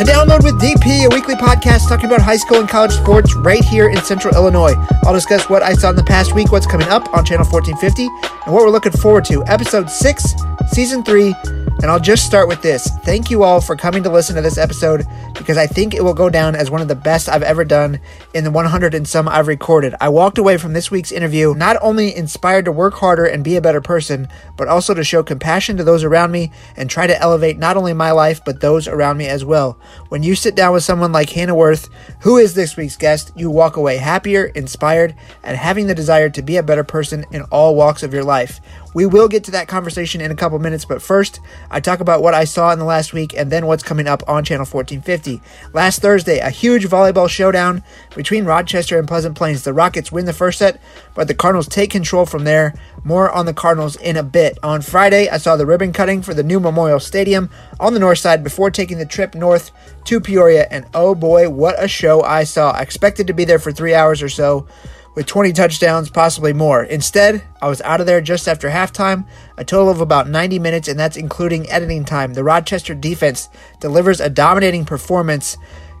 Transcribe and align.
The 0.00 0.06
Download 0.06 0.42
with 0.42 0.58
DP, 0.58 1.04
a 1.04 1.14
weekly 1.14 1.34
podcast 1.34 1.86
talking 1.86 2.06
about 2.06 2.22
high 2.22 2.38
school 2.38 2.58
and 2.58 2.66
college 2.66 2.92
sports 2.92 3.34
right 3.34 3.62
here 3.62 3.90
in 3.90 3.98
central 3.98 4.34
Illinois. 4.34 4.72
I'll 5.04 5.12
discuss 5.12 5.50
what 5.50 5.62
I 5.62 5.74
saw 5.74 5.90
in 5.90 5.96
the 5.96 6.02
past 6.02 6.34
week, 6.34 6.50
what's 6.50 6.64
coming 6.64 6.88
up 6.88 7.12
on 7.12 7.22
Channel 7.22 7.44
1450, 7.44 8.06
and 8.46 8.54
what 8.54 8.64
we're 8.64 8.70
looking 8.70 8.92
forward 8.92 9.26
to. 9.26 9.44
Episode 9.44 9.90
6, 9.90 10.34
Season 10.72 11.02
3, 11.02 11.34
and 11.82 11.90
I'll 11.90 12.00
just 12.00 12.26
start 12.26 12.46
with 12.46 12.60
this. 12.60 12.88
Thank 13.04 13.30
you 13.30 13.42
all 13.42 13.60
for 13.60 13.74
coming 13.74 14.02
to 14.02 14.10
listen 14.10 14.36
to 14.36 14.42
this 14.42 14.58
episode 14.58 15.06
because 15.34 15.56
I 15.56 15.66
think 15.66 15.94
it 15.94 16.04
will 16.04 16.14
go 16.14 16.28
down 16.28 16.54
as 16.54 16.70
one 16.70 16.82
of 16.82 16.88
the 16.88 16.94
best 16.94 17.28
I've 17.28 17.42
ever 17.42 17.64
done 17.64 18.00
in 18.34 18.44
the 18.44 18.50
100 18.50 18.94
and 18.94 19.08
some 19.08 19.26
I've 19.26 19.48
recorded. 19.48 19.94
I 20.00 20.10
walked 20.10 20.36
away 20.36 20.58
from 20.58 20.74
this 20.74 20.90
week's 20.90 21.10
interview 21.10 21.54
not 21.54 21.78
only 21.80 22.14
inspired 22.14 22.66
to 22.66 22.72
work 22.72 22.94
harder 22.94 23.24
and 23.24 23.42
be 23.42 23.56
a 23.56 23.62
better 23.62 23.80
person, 23.80 24.28
but 24.56 24.68
also 24.68 24.92
to 24.92 25.02
show 25.02 25.22
compassion 25.22 25.78
to 25.78 25.84
those 25.84 26.04
around 26.04 26.30
me 26.32 26.52
and 26.76 26.90
try 26.90 27.06
to 27.06 27.18
elevate 27.18 27.58
not 27.58 27.78
only 27.78 27.94
my 27.94 28.10
life, 28.10 28.44
but 28.44 28.60
those 28.60 28.86
around 28.86 29.16
me 29.16 29.26
as 29.26 29.44
well. 29.44 29.78
When 30.10 30.22
you 30.22 30.34
sit 30.34 30.54
down 30.54 30.74
with 30.74 30.84
someone 30.84 31.12
like 31.12 31.30
Hannah 31.30 31.54
Werth, 31.54 31.88
who 32.20 32.36
is 32.36 32.52
this 32.52 32.76
week's 32.76 32.96
guest, 32.96 33.32
you 33.36 33.50
walk 33.50 33.76
away 33.76 33.96
happier, 33.96 34.46
inspired, 34.46 35.14
and 35.42 35.56
having 35.56 35.86
the 35.86 35.94
desire 35.94 36.28
to 36.28 36.42
be 36.42 36.58
a 36.58 36.62
better 36.62 36.84
person 36.84 37.24
in 37.32 37.42
all 37.44 37.74
walks 37.74 38.02
of 38.02 38.12
your 38.12 38.24
life. 38.24 38.60
We 38.92 39.06
will 39.06 39.28
get 39.28 39.44
to 39.44 39.52
that 39.52 39.68
conversation 39.68 40.20
in 40.20 40.32
a 40.32 40.34
couple 40.34 40.58
minutes, 40.58 40.84
but 40.84 41.00
first, 41.00 41.38
I 41.70 41.78
talk 41.78 42.00
about 42.00 42.22
what 42.22 42.34
I 42.34 42.44
saw 42.44 42.72
in 42.72 42.80
the 42.80 42.84
last 42.84 43.12
week 43.12 43.32
and 43.36 43.50
then 43.50 43.66
what's 43.66 43.84
coming 43.84 44.08
up 44.08 44.22
on 44.28 44.44
Channel 44.44 44.66
1450. 44.66 45.40
Last 45.72 46.02
Thursday, 46.02 46.38
a 46.38 46.50
huge 46.50 46.86
volleyball 46.86 47.28
showdown 47.28 47.84
between 48.16 48.44
Rochester 48.44 48.98
and 48.98 49.06
Pleasant 49.06 49.36
Plains. 49.36 49.62
The 49.62 49.72
Rockets 49.72 50.10
win 50.10 50.26
the 50.26 50.32
first 50.32 50.58
set, 50.58 50.80
but 51.14 51.28
the 51.28 51.34
Cardinals 51.34 51.68
take 51.68 51.90
control 51.90 52.26
from 52.26 52.42
there. 52.42 52.74
More 53.04 53.30
on 53.30 53.46
the 53.46 53.54
Cardinals 53.54 53.94
in 53.96 54.16
a 54.16 54.24
bit. 54.24 54.58
On 54.62 54.82
Friday, 54.82 55.28
I 55.28 55.38
saw 55.38 55.54
the 55.56 55.66
ribbon 55.66 55.92
cutting 55.92 56.20
for 56.20 56.34
the 56.34 56.42
new 56.42 56.58
Memorial 56.58 57.00
Stadium 57.00 57.48
on 57.78 57.94
the 57.94 58.00
north 58.00 58.18
side 58.18 58.42
before 58.42 58.72
taking 58.72 58.98
the 58.98 59.06
trip 59.06 59.36
north 59.36 59.70
to 60.06 60.20
Peoria, 60.20 60.66
and 60.70 60.84
oh 60.94 61.14
boy, 61.14 61.48
what 61.48 61.82
a 61.82 61.86
show 61.86 62.22
I 62.22 62.42
saw. 62.42 62.72
I 62.72 62.82
expected 62.82 63.28
to 63.28 63.32
be 63.32 63.44
there 63.44 63.60
for 63.60 63.70
three 63.70 63.94
hours 63.94 64.20
or 64.20 64.28
so 64.28 64.66
with 65.14 65.26
20 65.26 65.52
touchdowns, 65.52 66.10
possibly 66.10 66.52
more. 66.52 66.84
Instead, 66.84 67.42
I 67.60 67.68
was 67.68 67.80
out 67.82 68.00
of 68.00 68.06
there 68.06 68.20
just 68.20 68.46
after 68.48 68.68
halftime, 68.68 69.26
a 69.56 69.64
total 69.64 69.90
of 69.90 70.00
about 70.00 70.28
90 70.28 70.58
minutes, 70.58 70.88
and 70.88 70.98
that's 70.98 71.16
including 71.16 71.68
editing 71.70 72.04
time. 72.04 72.34
The 72.34 72.44
Rochester 72.44 72.94
defense 72.94 73.48
delivers 73.80 74.20
a 74.20 74.30
dominating 74.30 74.84
performance, 74.84 75.56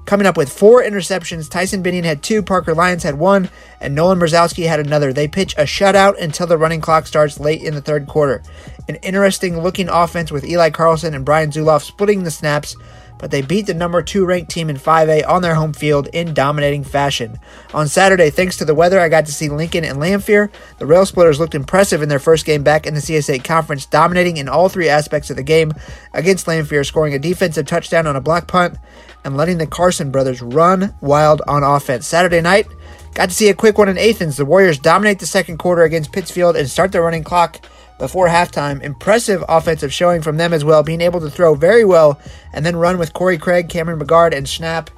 coming 0.06 0.26
up 0.26 0.36
with 0.36 0.52
four 0.52 0.82
interceptions. 0.82 1.50
Tyson 1.50 1.82
Binion 1.82 2.04
had 2.04 2.22
two, 2.22 2.42
Parker 2.42 2.74
Lyons 2.74 3.02
had 3.02 3.18
one, 3.18 3.50
and 3.80 3.94
Nolan 3.94 4.18
Brzezowski 4.18 4.66
had 4.66 4.80
another. 4.80 5.12
They 5.12 5.28
pitch 5.28 5.54
a 5.54 5.62
shutout 5.62 6.20
until 6.20 6.46
the 6.46 6.58
running 6.58 6.80
clock 6.80 7.06
starts 7.06 7.38
late 7.38 7.62
in 7.62 7.74
the 7.74 7.80
third 7.80 8.06
quarter. 8.06 8.42
An 8.88 8.96
interesting 8.96 9.60
looking 9.60 9.88
offense 9.88 10.32
with 10.32 10.44
Eli 10.44 10.70
Carlson 10.70 11.14
and 11.14 11.24
Brian 11.24 11.50
Zuloff 11.50 11.82
splitting 11.82 12.24
the 12.24 12.30
snaps 12.30 12.76
but 13.20 13.30
they 13.30 13.42
beat 13.42 13.66
the 13.66 13.74
number 13.74 14.02
two 14.02 14.24
ranked 14.24 14.50
team 14.50 14.70
in 14.70 14.76
5A 14.76 15.28
on 15.28 15.42
their 15.42 15.54
home 15.54 15.72
field 15.72 16.08
in 16.12 16.32
dominating 16.32 16.82
fashion. 16.82 17.38
On 17.74 17.86
Saturday, 17.86 18.30
thanks 18.30 18.56
to 18.56 18.64
the 18.64 18.74
weather, 18.74 18.98
I 18.98 19.08
got 19.08 19.26
to 19.26 19.32
see 19.32 19.48
Lincoln 19.48 19.84
and 19.84 20.00
Lanphier. 20.00 20.50
The 20.78 20.86
Rail 20.86 21.04
Splitters 21.04 21.38
looked 21.38 21.54
impressive 21.54 22.02
in 22.02 22.08
their 22.08 22.18
first 22.18 22.46
game 22.46 22.62
back 22.62 22.86
in 22.86 22.94
the 22.94 23.00
CS8 23.00 23.44
conference, 23.44 23.84
dominating 23.86 24.38
in 24.38 24.48
all 24.48 24.68
three 24.68 24.88
aspects 24.88 25.30
of 25.30 25.36
the 25.36 25.42
game 25.42 25.72
against 26.14 26.48
Lanphier, 26.48 26.82
scoring 26.82 27.14
a 27.14 27.18
defensive 27.18 27.66
touchdown 27.66 28.06
on 28.06 28.16
a 28.16 28.20
block 28.20 28.48
punt 28.48 28.78
and 29.24 29.36
letting 29.36 29.58
the 29.58 29.66
Carson 29.66 30.10
brothers 30.10 30.40
run 30.40 30.94
wild 31.00 31.42
on 31.46 31.62
offense. 31.62 32.06
Saturday 32.06 32.40
night, 32.40 32.66
got 33.14 33.28
to 33.28 33.34
see 33.34 33.48
a 33.48 33.54
quick 33.54 33.76
one 33.76 33.88
in 33.88 33.98
Athens. 33.98 34.36
The 34.36 34.44
Warriors 34.46 34.78
dominate 34.78 35.18
the 35.18 35.26
second 35.26 35.58
quarter 35.58 35.82
against 35.82 36.12
Pittsfield 36.12 36.56
and 36.56 36.68
start 36.68 36.92
the 36.92 37.02
running 37.02 37.24
clock 37.24 37.60
before 38.00 38.26
halftime. 38.26 38.82
Impressive 38.82 39.44
offensive 39.48 39.92
showing 39.92 40.22
from 40.22 40.38
them 40.38 40.52
as 40.52 40.64
well, 40.64 40.82
being 40.82 41.00
able 41.00 41.20
to 41.20 41.30
throw 41.30 41.54
very 41.54 41.84
well 41.84 42.20
and 42.52 42.66
then 42.66 42.74
run 42.74 42.98
with 42.98 43.12
Corey 43.12 43.38
Craig, 43.38 43.68
Cameron 43.68 44.00
McGard, 44.00 44.34
and 44.34 44.48
Snap. 44.48 44.90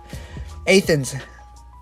Athens 0.67 1.15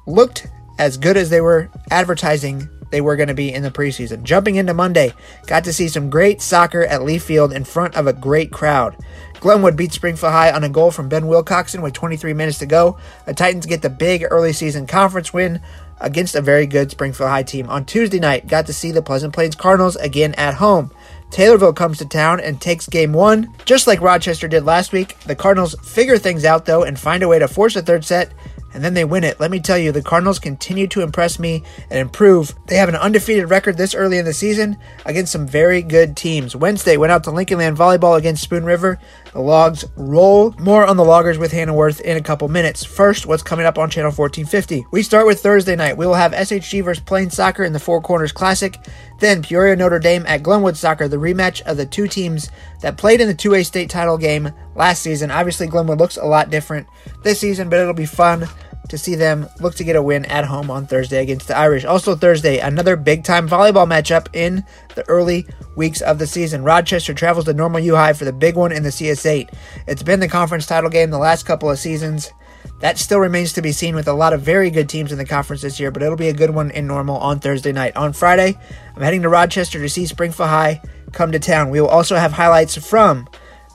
looked 0.07 0.49
as 0.79 0.97
good 0.97 1.17
as 1.17 1.31
they 1.31 1.41
were 1.41 1.71
advertising 1.91 2.69
they 2.91 3.01
were 3.01 3.17
going 3.17 3.29
to 3.29 3.35
be 3.35 3.53
in 3.53 3.63
the 3.63 3.71
preseason. 3.71 4.25
Jumping 4.25 4.57
into 4.57 4.75
Monday, 4.75 5.13
got 5.47 5.65
to 5.65 5.73
see 5.73 5.89
some 5.89 6.11
great 6.11 6.43
soccer 6.43 6.85
at 6.85 7.05
Leaf 7.05 7.23
Field 7.23 7.53
in 7.53 7.65
front 7.65 7.95
of 7.95 8.07
a 8.07 8.13
great 8.13 8.51
crowd. 8.51 8.97
Glenwood 9.41 9.77
beat 9.77 9.93
Springfield 9.93 10.33
High 10.33 10.53
on 10.53 10.65
a 10.65 10.69
goal 10.69 10.91
from 10.91 11.09
Ben 11.09 11.25
Wilcoxon 11.25 11.83
with 11.83 11.95
23 11.95 12.35
minutes 12.35 12.59
to 12.59 12.67
go. 12.67 12.99
The 13.27 13.35
Titans 13.35 13.67
get 13.67 13.83
the 13.83 13.91
big 13.91 14.27
early 14.31 14.53
season 14.53 14.87
conference 14.87 15.33
win 15.33 15.61
against 16.01 16.35
a 16.35 16.43
very 16.43 16.67
good 16.67 16.91
Springfield 16.91 17.31
High 17.31 17.43
team. 17.43 17.69
On 17.71 17.85
Tuesday 17.85 18.19
night, 18.19 18.49
got 18.49 18.67
to 18.67 18.73
see 18.73 18.91
the 18.91 19.03
Pleasant 19.03 19.33
Plains 19.33 19.55
Cardinals 19.55 19.97
again 19.97 20.35
at 20.35 20.55
home. 20.55 20.91
Taylorville 21.31 21.77
comes 21.77 21.99
to 21.99 22.05
town 22.05 22.41
and 22.41 22.61
takes 22.61 22.87
game 22.87 23.13
one. 23.13 23.55
Just 23.65 23.87
like 23.87 24.01
Rochester 24.01 24.49
did 24.49 24.65
last 24.65 24.93
week, 24.93 25.19
the 25.21 25.37
Cardinals 25.37 25.75
figure 25.83 26.19
things 26.19 26.45
out 26.45 26.67
though 26.67 26.83
and 26.83 26.99
find 26.99 27.23
a 27.23 27.29
way 27.29 27.39
to 27.39 27.49
force 27.49 27.77
a 27.77 27.83
third 27.83 28.05
set 28.05 28.33
and 28.73 28.85
then 28.85 28.95
they 28.95 29.05
win 29.05 29.25
it. 29.25 29.41
Let 29.41 29.51
me 29.51 29.61
tell 29.61 29.79
you, 29.79 29.93
the 29.93 30.03
Cardinals 30.03 30.39
continue 30.39 30.87
to 30.89 31.03
impress 31.03 31.39
me 31.39 31.65
and 31.91 31.99
improve. 31.99 32.55
They 32.67 32.77
have 32.77 32.89
an 32.89 32.97
undefeated 32.97 33.51
record 33.51 33.77
this 33.77 33.95
early 33.95 34.19
in 34.19 34.25
the 34.25 34.33
season 34.33 34.77
against 35.05 35.33
some 35.33 35.47
very 35.47 35.83
good 35.83 36.17
teams. 36.17 36.55
Wednesday 36.55 36.97
went 36.97 37.13
out 37.13 37.25
to 37.25 37.31
Lincoln 37.31 37.59
Land 37.59 37.77
Volleyball 37.77 38.19
against 38.19 38.43
Spoon 38.43 38.65
River. 38.65 38.99
The 39.33 39.41
Logs 39.41 39.85
roll. 39.97 40.53
More 40.59 40.85
on 40.85 40.97
the 40.97 41.05
Loggers 41.05 41.39
with 41.39 41.53
Hannah 41.53 41.73
Werth 41.73 42.01
in 42.01 42.17
a 42.17 42.23
couple 42.23 42.49
minutes. 42.49 42.85
First, 42.85 43.27
what's 43.27 43.45
coming 43.45 43.65
up 43.65 43.79
on 43.79 43.89
Channel 43.89 44.11
1450? 44.11 44.87
We 44.91 45.05
start 45.05 45.25
with 45.25 45.41
Thursday 45.41 45.77
night. 45.77 45.97
We 45.97 46.07
will 46.07 46.15
have 46.15 46.33
SHG 46.33 46.83
versus 46.83 47.05
Plains 47.05 47.37
Soccer 47.37 47.63
in 47.63 47.73
the 47.73 47.79
Four 47.79 48.01
Corners 48.01 48.33
Classic. 48.33 48.77
Then 49.21 49.43
Peoria 49.43 49.77
Notre 49.77 50.01
Dame 50.01 50.27
at 50.27 50.43
Glenwood 50.43 50.77
Soccer, 50.77 51.07
the 51.07 51.17
rematch 51.17 51.63
of 51.63 51.77
the 51.77 51.87
two 51.87 52.09
teams 52.09 52.51
that 52.81 52.97
played 52.97 53.21
in 53.21 53.29
the 53.29 53.35
2A 53.35 53.65
state 53.65 53.89
title 53.89 54.19
game 54.19 54.51
last 54.75 55.03
season. 55.03 55.31
Obviously, 55.31 55.69
Glenwood 55.69 55.99
looks 55.99 56.17
a 56.17 56.25
lot 56.25 56.51
different 56.51 56.89
this 57.23 57.39
season, 57.39 57.69
but 57.69 57.79
it'll 57.79 57.95
be 57.95 58.07
fun 58.07 58.49
to 58.91 58.99
see 58.99 59.15
them 59.15 59.49
look 59.61 59.75
to 59.77 59.85
get 59.85 59.97
a 59.97 60.03
win 60.03 60.25
at 60.27 60.45
home 60.45 60.71
on 60.71 60.87
Thursday 60.87 61.23
against 61.23 61.49
the 61.49 61.57
Irish. 61.57 61.85
Also, 61.85 62.15
Thursday, 62.15 62.59
another 62.59 62.97
big 62.97 63.25
time 63.25 63.49
volleyball 63.49 63.89
matchup 63.89 64.27
in 64.35 64.65
the 64.95 65.09
early 65.09 65.47
weeks 65.77 66.01
of 66.01 66.19
the 66.19 66.27
season. 66.27 66.65
Rochester 66.65 67.15
travels 67.15 67.47
to 67.47 67.55
Normal 67.55 67.81
U 67.81 67.95
High 67.95 68.13
for 68.13 68.25
the 68.25 68.33
big 68.33 68.57
one 68.57 68.73
in 68.73 68.83
the 68.83 68.91
CS8. 68.91 69.53
It's 69.87 70.03
been 70.03 70.21
the 70.21 70.29
conference 70.29 70.67
title 70.67 70.91
game 70.91 71.11
the 71.11 71.19
last 71.19 71.47
couple 71.47 71.71
of 71.71 71.79
seasons. 71.79 72.33
That 72.81 72.99
still 72.99 73.21
remains 73.21 73.53
to 73.55 73.63
be 73.63 73.73
seen 73.73 73.95
with 73.95 74.09
a 74.09 74.13
lot 74.13 74.33
of 74.33 74.43
very 74.43 74.71
good 74.71 74.89
teams 74.89 75.13
in 75.13 75.19
the 75.19 75.25
conference 75.25 75.63
this 75.63 75.79
year, 75.79 75.91
but 75.91 76.03
it'll 76.03 76.17
be 76.17 76.29
a 76.29 76.35
good 76.35 76.51
one 76.51 76.71
in 76.71 76.87
normal 76.87 77.17
on 77.19 77.39
Thursday 77.39 77.73
night. 77.73 77.97
On 77.97 78.13
Friday, 78.13 78.59
I'm 78.97 79.03
heading 79.03 79.23
to 79.23 79.29
Rochester 79.29 79.79
to 79.79 79.89
see 79.89 80.07
Springfield 80.07 80.49
High 80.49 80.83
come 81.13 81.33
to 81.33 81.39
town. 81.39 81.71
We 81.71 81.81
will 81.81 81.89
also 81.89 82.17
have 82.17 82.33
highlights 82.33 82.77
from 82.77 83.29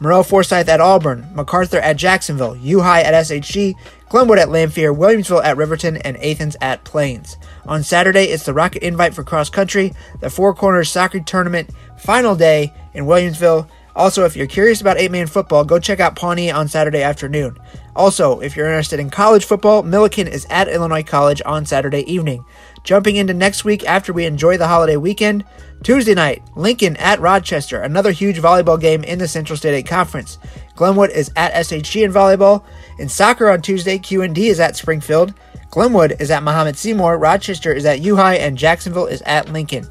Maroa 0.06 0.24
Forsyth 0.24 0.70
at 0.70 0.80
Auburn, 0.80 1.28
MacArthur 1.34 1.80
at 1.80 1.98
Jacksonville, 1.98 2.56
U 2.58 2.82
High 2.82 3.02
at 3.02 3.16
SHG, 3.26 3.74
Glenwood 4.08 4.38
at 4.38 4.50
Lanphier, 4.50 4.94
Williamsville 4.94 5.44
at 5.44 5.58
Riverton, 5.58 5.98
and 5.98 6.16
Athens 6.18 6.56
at 6.62 6.84
Plains. 6.84 7.38
On 7.66 7.82
Saturday, 7.82 8.26
it's 8.26 8.46
the 8.46 8.54
Rocket 8.54 8.84
Invite 8.84 9.16
for 9.16 9.24
Cross 9.24 9.50
Country, 9.50 9.94
the 10.20 10.30
Four 10.30 10.54
Corners 10.54 10.92
Soccer 10.92 11.22
Tournament 11.22 11.72
final 11.98 12.36
day 12.36 12.72
in 12.94 13.06
Williamsville. 13.06 13.68
Also, 13.96 14.26
if 14.26 14.36
you're 14.36 14.46
curious 14.46 14.82
about 14.82 14.98
eight 14.98 15.12
man 15.12 15.28
football, 15.28 15.64
go 15.64 15.80
check 15.80 16.00
out 16.00 16.16
Pawnee 16.16 16.52
on 16.52 16.68
Saturday 16.68 17.02
afternoon. 17.02 17.58
Also, 17.96 18.42
if 18.42 18.56
you're 18.56 18.68
interested 18.68 19.00
in 19.00 19.10
college 19.10 19.46
football, 19.46 19.84
Millikin 19.84 20.28
is 20.28 20.46
at 20.50 20.68
Illinois 20.68 21.04
College 21.04 21.42
on 21.46 21.66
Saturday 21.66 22.02
evening. 22.12 22.44
Jumping 22.84 23.16
into 23.16 23.34
next 23.34 23.64
week 23.64 23.86
after 23.86 24.12
we 24.12 24.26
enjoy 24.26 24.58
the 24.58 24.68
holiday 24.68 24.98
weekend, 24.98 25.46
Tuesday 25.82 26.14
night, 26.14 26.44
Lincoln 26.56 26.98
at 26.98 27.22
Rochester, 27.22 27.82
another 27.82 28.12
huge 28.12 28.38
volleyball 28.38 28.80
game 28.80 29.04
in 29.04 29.18
the 29.18 29.28
Central 29.28 29.56
State 29.56 29.76
8 29.76 29.88
Conference. 29.88 30.40
Glenwood 30.76 31.12
is 31.12 31.32
at 31.38 31.54
SHG 31.54 32.04
in 32.04 32.12
volleyball. 32.12 32.66
In 33.00 33.08
soccer 33.08 33.50
on 33.50 33.62
Tuesday, 33.62 33.98
QND 33.98 34.38
is 34.38 34.60
at 34.60 34.76
Springfield. 34.76 35.34
Glenwood 35.72 36.18
is 36.20 36.32
at 36.32 36.44
Mahomet 36.44 36.76
Seymour. 36.76 37.18
Rochester 37.18 37.72
is 37.72 37.86
at 37.86 38.02
U 38.02 38.18
High, 38.18 38.36
and 38.36 38.58
Jacksonville 38.58 39.08
is 39.08 39.22
at 39.22 39.52
Lincoln. 39.52 39.88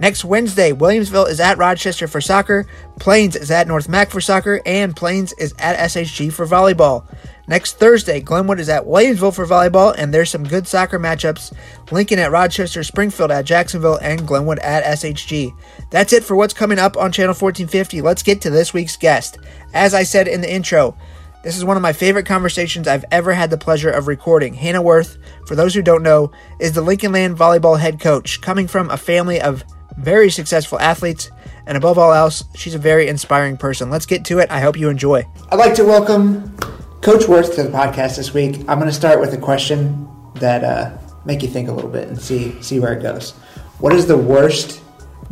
Next 0.00 0.24
Wednesday, 0.24 0.72
Williamsville 0.72 1.28
is 1.28 1.38
at 1.38 1.56
Rochester 1.56 2.08
for 2.08 2.20
soccer, 2.20 2.66
Plains 2.98 3.36
is 3.36 3.50
at 3.50 3.68
North 3.68 3.88
Mac 3.88 4.10
for 4.10 4.20
soccer, 4.20 4.60
and 4.66 4.94
Plains 4.94 5.32
is 5.34 5.54
at 5.58 5.78
SHG 5.90 6.32
for 6.32 6.46
volleyball. 6.46 7.06
Next 7.46 7.78
Thursday, 7.78 8.20
Glenwood 8.20 8.58
is 8.58 8.68
at 8.68 8.84
Williamsville 8.84 9.34
for 9.34 9.46
volleyball, 9.46 9.94
and 9.96 10.12
there's 10.12 10.30
some 10.30 10.42
good 10.42 10.66
soccer 10.66 10.98
matchups. 10.98 11.54
Lincoln 11.92 12.18
at 12.18 12.32
Rochester, 12.32 12.82
Springfield 12.82 13.30
at 13.30 13.44
Jacksonville, 13.44 13.98
and 14.02 14.26
Glenwood 14.26 14.58
at 14.60 14.98
SHG. 14.98 15.54
That's 15.90 16.12
it 16.12 16.24
for 16.24 16.34
what's 16.34 16.54
coming 16.54 16.78
up 16.78 16.96
on 16.96 17.12
Channel 17.12 17.34
1450. 17.34 18.00
Let's 18.00 18.22
get 18.22 18.40
to 18.40 18.50
this 18.50 18.74
week's 18.74 18.96
guest. 18.96 19.38
As 19.74 19.94
I 19.94 20.02
said 20.02 20.26
in 20.26 20.40
the 20.40 20.52
intro, 20.52 20.96
this 21.44 21.58
is 21.58 21.64
one 21.64 21.76
of 21.76 21.82
my 21.82 21.92
favorite 21.92 22.24
conversations 22.24 22.88
I've 22.88 23.04
ever 23.12 23.34
had 23.34 23.50
the 23.50 23.58
pleasure 23.58 23.90
of 23.90 24.08
recording. 24.08 24.54
Hannah 24.54 24.82
Werth, 24.82 25.18
for 25.46 25.54
those 25.54 25.74
who 25.74 25.82
don't 25.82 26.02
know, 26.02 26.32
is 26.58 26.72
the 26.72 26.80
Lincoln 26.80 27.12
Land 27.12 27.36
volleyball 27.36 27.78
head 27.78 28.00
coach, 28.00 28.40
coming 28.40 28.66
from 28.66 28.90
a 28.90 28.96
family 28.96 29.40
of 29.42 29.62
very 29.96 30.30
successful 30.30 30.78
athletes, 30.80 31.30
and 31.66 31.76
above 31.76 31.98
all 31.98 32.12
else, 32.12 32.44
she's 32.54 32.74
a 32.74 32.78
very 32.78 33.08
inspiring 33.08 33.56
person. 33.56 33.90
Let's 33.90 34.06
get 34.06 34.24
to 34.26 34.38
it. 34.38 34.50
I 34.50 34.60
hope 34.60 34.78
you 34.78 34.88
enjoy. 34.88 35.26
I'd 35.50 35.56
like 35.58 35.74
to 35.76 35.84
welcome 35.84 36.56
Coach 37.00 37.22
Werth 37.22 37.54
to 37.56 37.62
the 37.62 37.70
podcast 37.70 38.16
this 38.16 38.34
week. 38.34 38.60
I'm 38.68 38.78
going 38.78 38.90
to 38.90 38.92
start 38.92 39.20
with 39.20 39.32
a 39.32 39.38
question 39.38 40.08
that 40.36 40.64
uh, 40.64 40.96
make 41.24 41.42
you 41.42 41.48
think 41.48 41.68
a 41.68 41.72
little 41.72 41.90
bit 41.90 42.08
and 42.08 42.20
see 42.20 42.60
see 42.62 42.80
where 42.80 42.92
it 42.92 43.02
goes. 43.02 43.32
What 43.78 43.92
is 43.92 44.06
the 44.06 44.16
worst 44.16 44.82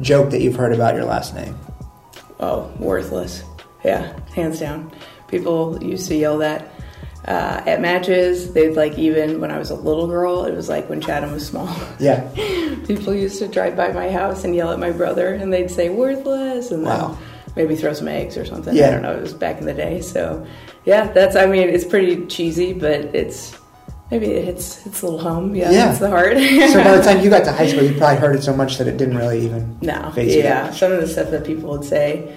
joke 0.01 0.31
that 0.31 0.41
you've 0.41 0.57
heard 0.57 0.73
about 0.73 0.95
your 0.95 1.05
last 1.05 1.35
name? 1.35 1.59
Oh, 2.41 2.73
worthless. 2.79 3.45
Yeah, 3.85 4.19
hands 4.35 4.61
down. 4.61 4.93
People 5.29 5.83
used 5.83 6.09
to 6.09 6.15
yell 6.15 6.39
that 6.39 6.72
uh, 7.27 7.63
at 7.67 7.81
matches. 7.81 8.53
They'd 8.53 8.77
like 8.77 8.99
even 8.99 9.41
when 9.41 9.51
I 9.51 9.59
was 9.59 9.71
a 9.71 9.75
little 9.75 10.07
girl, 10.07 10.45
it 10.45 10.55
was 10.55 10.69
like 10.69 10.89
when 10.89 11.01
Chatham 11.01 11.33
was 11.33 11.47
small. 11.47 11.69
Yeah. 11.99 12.29
People 12.87 13.15
used 13.15 13.39
to 13.39 13.49
drive 13.49 13.77
by 13.77 13.93
my 13.93 14.11
house 14.11 14.45
and 14.45 14.55
yell 14.57 14.73
at 14.73 14.79
my 14.79 14.91
brother, 14.91 15.35
and 15.35 15.53
they'd 15.53 15.71
say 15.71 15.89
"worthless," 15.89 16.71
and 16.71 16.85
Wow. 16.85 17.17
then 17.17 17.19
maybe 17.57 17.77
throw 17.77 17.93
some 17.93 18.09
eggs 18.09 18.37
or 18.37 18.45
something. 18.45 18.75
Yeah. 18.75 18.89
I 18.89 18.91
don't 18.91 19.03
know. 19.03 19.15
It 19.15 19.23
was 19.23 19.35
back 19.35 19.59
in 19.59 19.67
the 19.67 19.75
day, 19.75 20.01
so 20.01 20.45
yeah. 20.85 21.07
That's 21.13 21.37
I 21.37 21.47
mean, 21.47 21.69
it's 21.69 21.85
pretty 21.85 22.27
cheesy, 22.27 22.73
but 22.73 23.15
it's 23.15 23.57
maybe 24.11 24.27
it 24.27 24.45
hits 24.45 24.83
hits 24.83 25.03
a 25.03 25.07
little 25.07 25.21
home. 25.21 25.55
Yeah, 25.55 25.71
Yeah. 25.71 25.91
it's 25.91 26.01
the 26.01 26.11
heart. 26.11 26.33
So 26.37 26.83
by 26.83 26.97
the 26.97 27.03
time 27.07 27.21
you 27.23 27.31
got 27.31 27.45
to 27.45 27.53
high 27.53 27.69
school, 27.69 27.85
you 27.85 27.97
probably 27.97 28.19
heard 28.19 28.35
it 28.37 28.43
so 28.43 28.55
much 28.55 28.79
that 28.79 28.87
it 28.89 28.97
didn't 28.97 29.17
really 29.17 29.45
even 29.45 29.79
No, 29.81 30.13
yeah. 30.17 30.71
Some 30.73 30.91
of 30.93 31.01
the 31.01 31.07
stuff 31.07 31.31
that 31.31 31.45
people 31.45 31.71
would 31.71 31.85
say, 31.85 32.37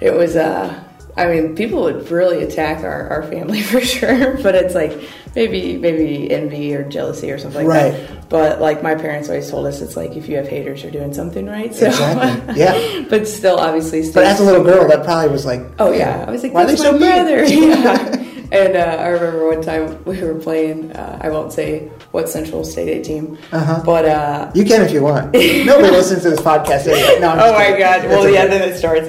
it 0.00 0.12
was. 0.12 0.36
uh 0.36 0.82
I 1.16 1.26
mean, 1.28 1.54
people 1.56 1.82
would 1.84 2.10
really 2.10 2.42
attack 2.44 2.84
our, 2.84 3.08
our 3.08 3.22
family 3.22 3.62
for 3.70 3.80
sure, 3.80 4.36
but 4.42 4.54
it's 4.54 4.74
like 4.74 4.92
maybe 5.34 5.76
maybe 5.78 6.30
envy 6.30 6.74
or 6.74 6.82
jealousy 6.88 7.30
or 7.30 7.38
something 7.38 7.66
like 7.66 7.92
Right. 7.94 8.08
that. 8.08 8.28
But 8.28 8.60
like 8.60 8.82
my 8.82 8.94
parents 8.94 9.28
always 9.28 9.50
told 9.50 9.66
us, 9.66 9.80
it's 9.80 9.96
like 9.96 10.16
if 10.16 10.28
you 10.28 10.36
have 10.36 10.46
haters, 10.48 10.82
you're 10.82 10.92
doing 10.92 11.14
something 11.14 11.46
right. 11.46 11.74
So, 11.74 11.86
Exactly. 11.86 12.54
Yeah. 12.60 13.04
but 13.08 13.26
still, 13.26 13.56
obviously, 13.58 14.02
But 14.02 14.08
still, 14.10 14.22
as 14.24 14.40
a 14.40 14.44
little 14.44 14.64
girl, 14.64 14.86
that 14.88 15.04
probably 15.04 15.30
was 15.30 15.46
like, 15.46 15.62
Oh 15.78 15.90
yeah, 15.92 16.24
I 16.26 16.30
was 16.30 16.42
like, 16.42 16.52
Why 16.52 16.64
are 16.64 16.66
they 16.66 16.72
my 16.72 16.78
so 16.78 16.92
mean?" 16.92 17.00
brother. 17.00 17.44
Yeah. 17.46 18.22
And 18.52 18.76
uh, 18.76 19.02
I 19.02 19.08
remember 19.08 19.48
one 19.48 19.60
time 19.60 20.04
we 20.04 20.22
were 20.22 20.36
playing. 20.36 20.92
Uh, 20.92 21.18
I 21.20 21.30
won't 21.30 21.52
say 21.52 21.88
what 22.12 22.28
Central 22.28 22.62
State 22.62 22.88
A 22.88 23.02
team, 23.02 23.36
Uh-huh. 23.50 23.82
but 23.84 24.04
uh, 24.04 24.52
You 24.54 24.64
can 24.64 24.82
if 24.82 24.92
you 24.92 25.02
want. 25.02 25.32
Nobody 25.34 25.90
listens 25.90 26.22
to 26.22 26.30
this 26.30 26.40
podcast 26.40 26.86
anyway. 26.86 27.18
No, 27.20 27.32
oh 27.32 27.52
my 27.54 27.64
kidding. 27.64 27.78
god! 27.80 28.04
It's 28.04 28.06
Well, 28.06 28.22
okay. 28.22 28.34
yeah, 28.34 28.46
then 28.46 28.68
it 28.68 28.76
starts. 28.78 29.08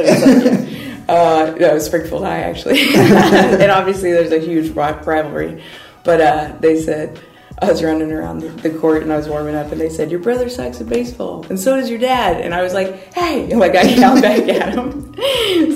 And 1.07 1.17
it's 1.45 1.51
like, 1.51 1.59
yeah. 1.59 1.65
Uh, 1.67 1.67
no, 1.69 1.73
was 1.75 1.85
Springfield 1.85 2.23
High 2.23 2.39
actually, 2.39 2.79
and 2.95 3.71
obviously 3.71 4.11
there's 4.11 4.31
a 4.31 4.39
huge 4.39 4.69
ri- 4.69 5.03
rivalry. 5.05 5.63
But 6.03 6.21
uh, 6.21 6.53
they 6.59 6.81
said 6.81 7.19
I 7.61 7.69
was 7.71 7.83
running 7.83 8.11
around 8.11 8.39
the, 8.41 8.69
court 8.69 9.01
and 9.03 9.11
I 9.11 9.17
was 9.17 9.27
warming 9.27 9.55
up, 9.55 9.71
and 9.71 9.81
they 9.81 9.89
said 9.89 10.11
your 10.11 10.19
brother 10.21 10.47
sucks 10.49 10.79
at 10.79 10.87
baseball, 10.87 11.45
and 11.49 11.59
so 11.59 11.75
does 11.75 11.89
your 11.89 11.99
dad. 11.99 12.39
And 12.41 12.53
I 12.53 12.61
was 12.61 12.73
like, 12.73 13.13
hey, 13.13 13.49
and 13.49 13.59
like 13.59 13.75
I 13.75 13.81
yelled 14.01 14.21
back 14.21 14.47
at 14.47 14.73
him. 14.75 15.15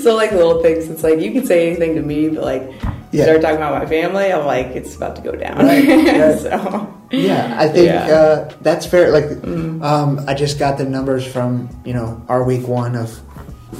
so 0.00 0.14
like 0.14 0.32
little 0.32 0.62
things. 0.62 0.88
It's 0.88 1.02
like 1.02 1.18
you 1.20 1.32
can 1.32 1.44
say 1.46 1.66
anything 1.68 1.94
to 1.96 2.02
me, 2.02 2.28
but 2.28 2.44
like 2.44 2.62
you 2.62 3.18
Yeah. 3.18 3.24
start 3.24 3.42
talking 3.42 3.56
about 3.56 3.82
my 3.82 3.86
family, 3.86 4.32
I'm 4.32 4.46
like 4.46 4.68
it's 4.68 4.96
about 4.96 5.16
to 5.16 5.22
go 5.22 5.32
down. 5.32 5.58
Right, 5.66 5.86
right. 5.88 6.38
so 6.38 6.94
Yeah, 7.10 7.56
I 7.58 7.68
think 7.68 7.86
Yeah. 7.86 8.06
Uh, 8.06 8.52
that's 8.62 8.86
fair. 8.86 9.10
Like, 9.10 9.24
Mm. 9.24 9.82
um, 9.82 10.24
I 10.26 10.32
just 10.34 10.58
got 10.58 10.78
the 10.78 10.84
numbers 10.84 11.26
from 11.26 11.68
you 11.84 11.92
know 11.94 12.22
our 12.28 12.42
week 12.44 12.66
one 12.66 12.94
of 12.96 13.20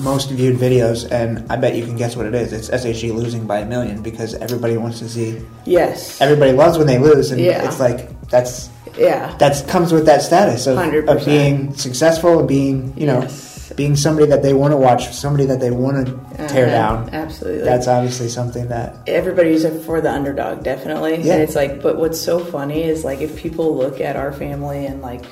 most 0.01 0.31
viewed 0.31 0.57
videos, 0.59 1.11
and 1.11 1.45
I 1.51 1.57
bet 1.57 1.75
you 1.77 1.85
can 1.85 1.97
guess 1.97 2.17
what 2.17 2.27
it 2.27 2.35
is. 2.35 2.53
It's 2.53 2.71
SHG 2.71 3.15
losing 3.15 3.47
by 3.47 3.59
a 3.59 3.67
million 3.67 4.03
because 4.03 4.35
everybody 4.35 4.77
wants 4.77 4.99
to 5.01 5.09
see. 5.09 5.41
yes, 5.65 6.21
Everybody 6.21 6.53
loves 6.53 6.79
when 6.79 6.87
they 6.87 6.99
lose, 6.99 7.31
and 7.31 7.41
Yeah. 7.41 7.67
it's 7.67 7.79
like 7.81 8.09
that's 8.31 8.71
yeah, 8.99 9.35
that 9.39 9.65
comes 9.69 9.93
with 9.93 10.07
that 10.07 10.23
status 10.23 10.67
of, 10.67 10.77
100%. 10.77 11.09
of 11.09 11.25
being 11.25 11.75
successful 11.75 12.39
and 12.41 12.49
being 12.49 12.93
you 12.97 13.07
know 13.07 13.21
Yes. 13.21 13.73
being 13.77 13.97
somebody 13.97 14.27
that 14.27 14.43
they 14.43 14.53
want 14.55 14.73
to 14.73 14.77
watch, 14.77 15.13
somebody 15.15 15.47
that 15.47 15.61
they 15.61 15.71
want 15.71 16.07
to 16.07 16.47
tear 16.49 16.67
Uh-huh. 16.67 16.75
down. 16.75 17.11
Absolutely. 17.13 17.63
That's 17.65 17.89
obviously 17.89 18.29
something 18.29 18.69
that 18.69 18.97
everybody's 19.07 19.65
for 19.85 20.01
the 20.01 20.11
underdog 20.11 20.63
definitely 20.63 21.21
Yeah. 21.23 21.35
and 21.35 21.43
it's 21.43 21.55
like 21.55 21.83
but 21.83 21.97
what's 21.99 22.21
so 22.21 22.39
funny 22.39 22.83
is 22.85 23.03
like 23.05 23.21
if 23.23 23.37
people 23.37 23.77
look 23.77 24.01
at 24.01 24.17
our 24.17 24.33
family 24.33 24.85
and 24.87 25.01
like 25.03 25.23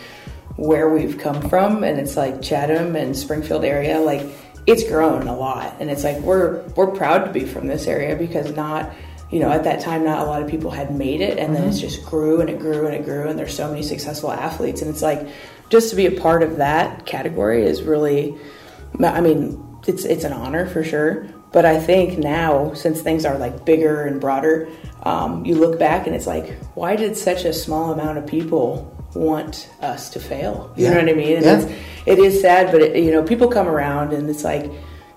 where 0.56 0.88
we've 0.90 1.16
come 1.18 1.40
from 1.48 1.84
and 1.84 1.98
it's 1.98 2.16
like 2.16 2.42
chatham 2.42 2.94
and 2.96 3.16
springfield 3.16 3.64
area 3.64 3.98
like 4.00 4.22
it's 4.66 4.84
grown 4.84 5.26
a 5.26 5.36
lot 5.36 5.74
and 5.80 5.90
it's 5.90 6.04
like 6.04 6.18
we're 6.18 6.62
we're 6.76 6.86
proud 6.88 7.24
to 7.24 7.32
be 7.32 7.44
from 7.44 7.66
this 7.66 7.86
area 7.86 8.14
because 8.16 8.54
not 8.54 8.92
you 9.30 9.40
know 9.40 9.50
at 9.50 9.64
that 9.64 9.80
time 9.80 10.04
not 10.04 10.20
a 10.20 10.24
lot 10.24 10.42
of 10.42 10.48
people 10.48 10.70
had 10.70 10.94
made 10.94 11.20
it 11.20 11.38
and 11.38 11.54
then 11.54 11.64
it's 11.64 11.80
just 11.80 12.04
grew 12.04 12.40
and 12.40 12.50
it 12.50 12.58
grew 12.58 12.86
and 12.86 12.94
it 12.94 13.04
grew 13.04 13.26
and 13.28 13.38
there's 13.38 13.54
so 13.54 13.68
many 13.68 13.82
successful 13.82 14.30
athletes 14.30 14.82
and 14.82 14.90
it's 14.90 15.02
like 15.02 15.26
just 15.70 15.90
to 15.90 15.96
be 15.96 16.06
a 16.06 16.20
part 16.20 16.42
of 16.42 16.56
that 16.56 17.06
category 17.06 17.64
is 17.64 17.82
really 17.82 18.36
I 18.98 19.20
mean, 19.20 19.78
it's 19.86 20.04
it's 20.04 20.24
an 20.24 20.32
honor 20.32 20.66
for 20.66 20.82
sure. 20.82 21.26
But 21.52 21.64
I 21.64 21.78
think 21.80 22.18
now, 22.18 22.74
since 22.74 23.00
things 23.02 23.24
are 23.24 23.36
like 23.38 23.64
bigger 23.64 24.02
and 24.02 24.20
broader, 24.20 24.68
um, 25.02 25.44
you 25.44 25.54
look 25.56 25.78
back 25.78 26.06
and 26.06 26.14
it's 26.14 26.26
like, 26.26 26.56
why 26.74 26.96
did 26.96 27.16
such 27.16 27.44
a 27.44 27.52
small 27.52 27.92
amount 27.92 28.18
of 28.18 28.26
people 28.26 28.96
want 29.14 29.68
us 29.80 30.10
to 30.10 30.20
fail? 30.20 30.72
You 30.76 30.84
Yeah. 30.84 30.90
know 30.90 31.00
what 31.00 31.08
I 31.08 31.12
mean? 31.14 31.36
And 31.36 31.44
Yeah. 31.44 31.74
It's, 32.06 32.40
sad, 32.40 32.72
but 32.72 32.82
it, 32.82 33.02
you 33.02 33.10
know, 33.10 33.22
people 33.22 33.48
come 33.48 33.68
around 33.68 34.12
and 34.12 34.28
it's 34.28 34.44
like, 34.44 34.70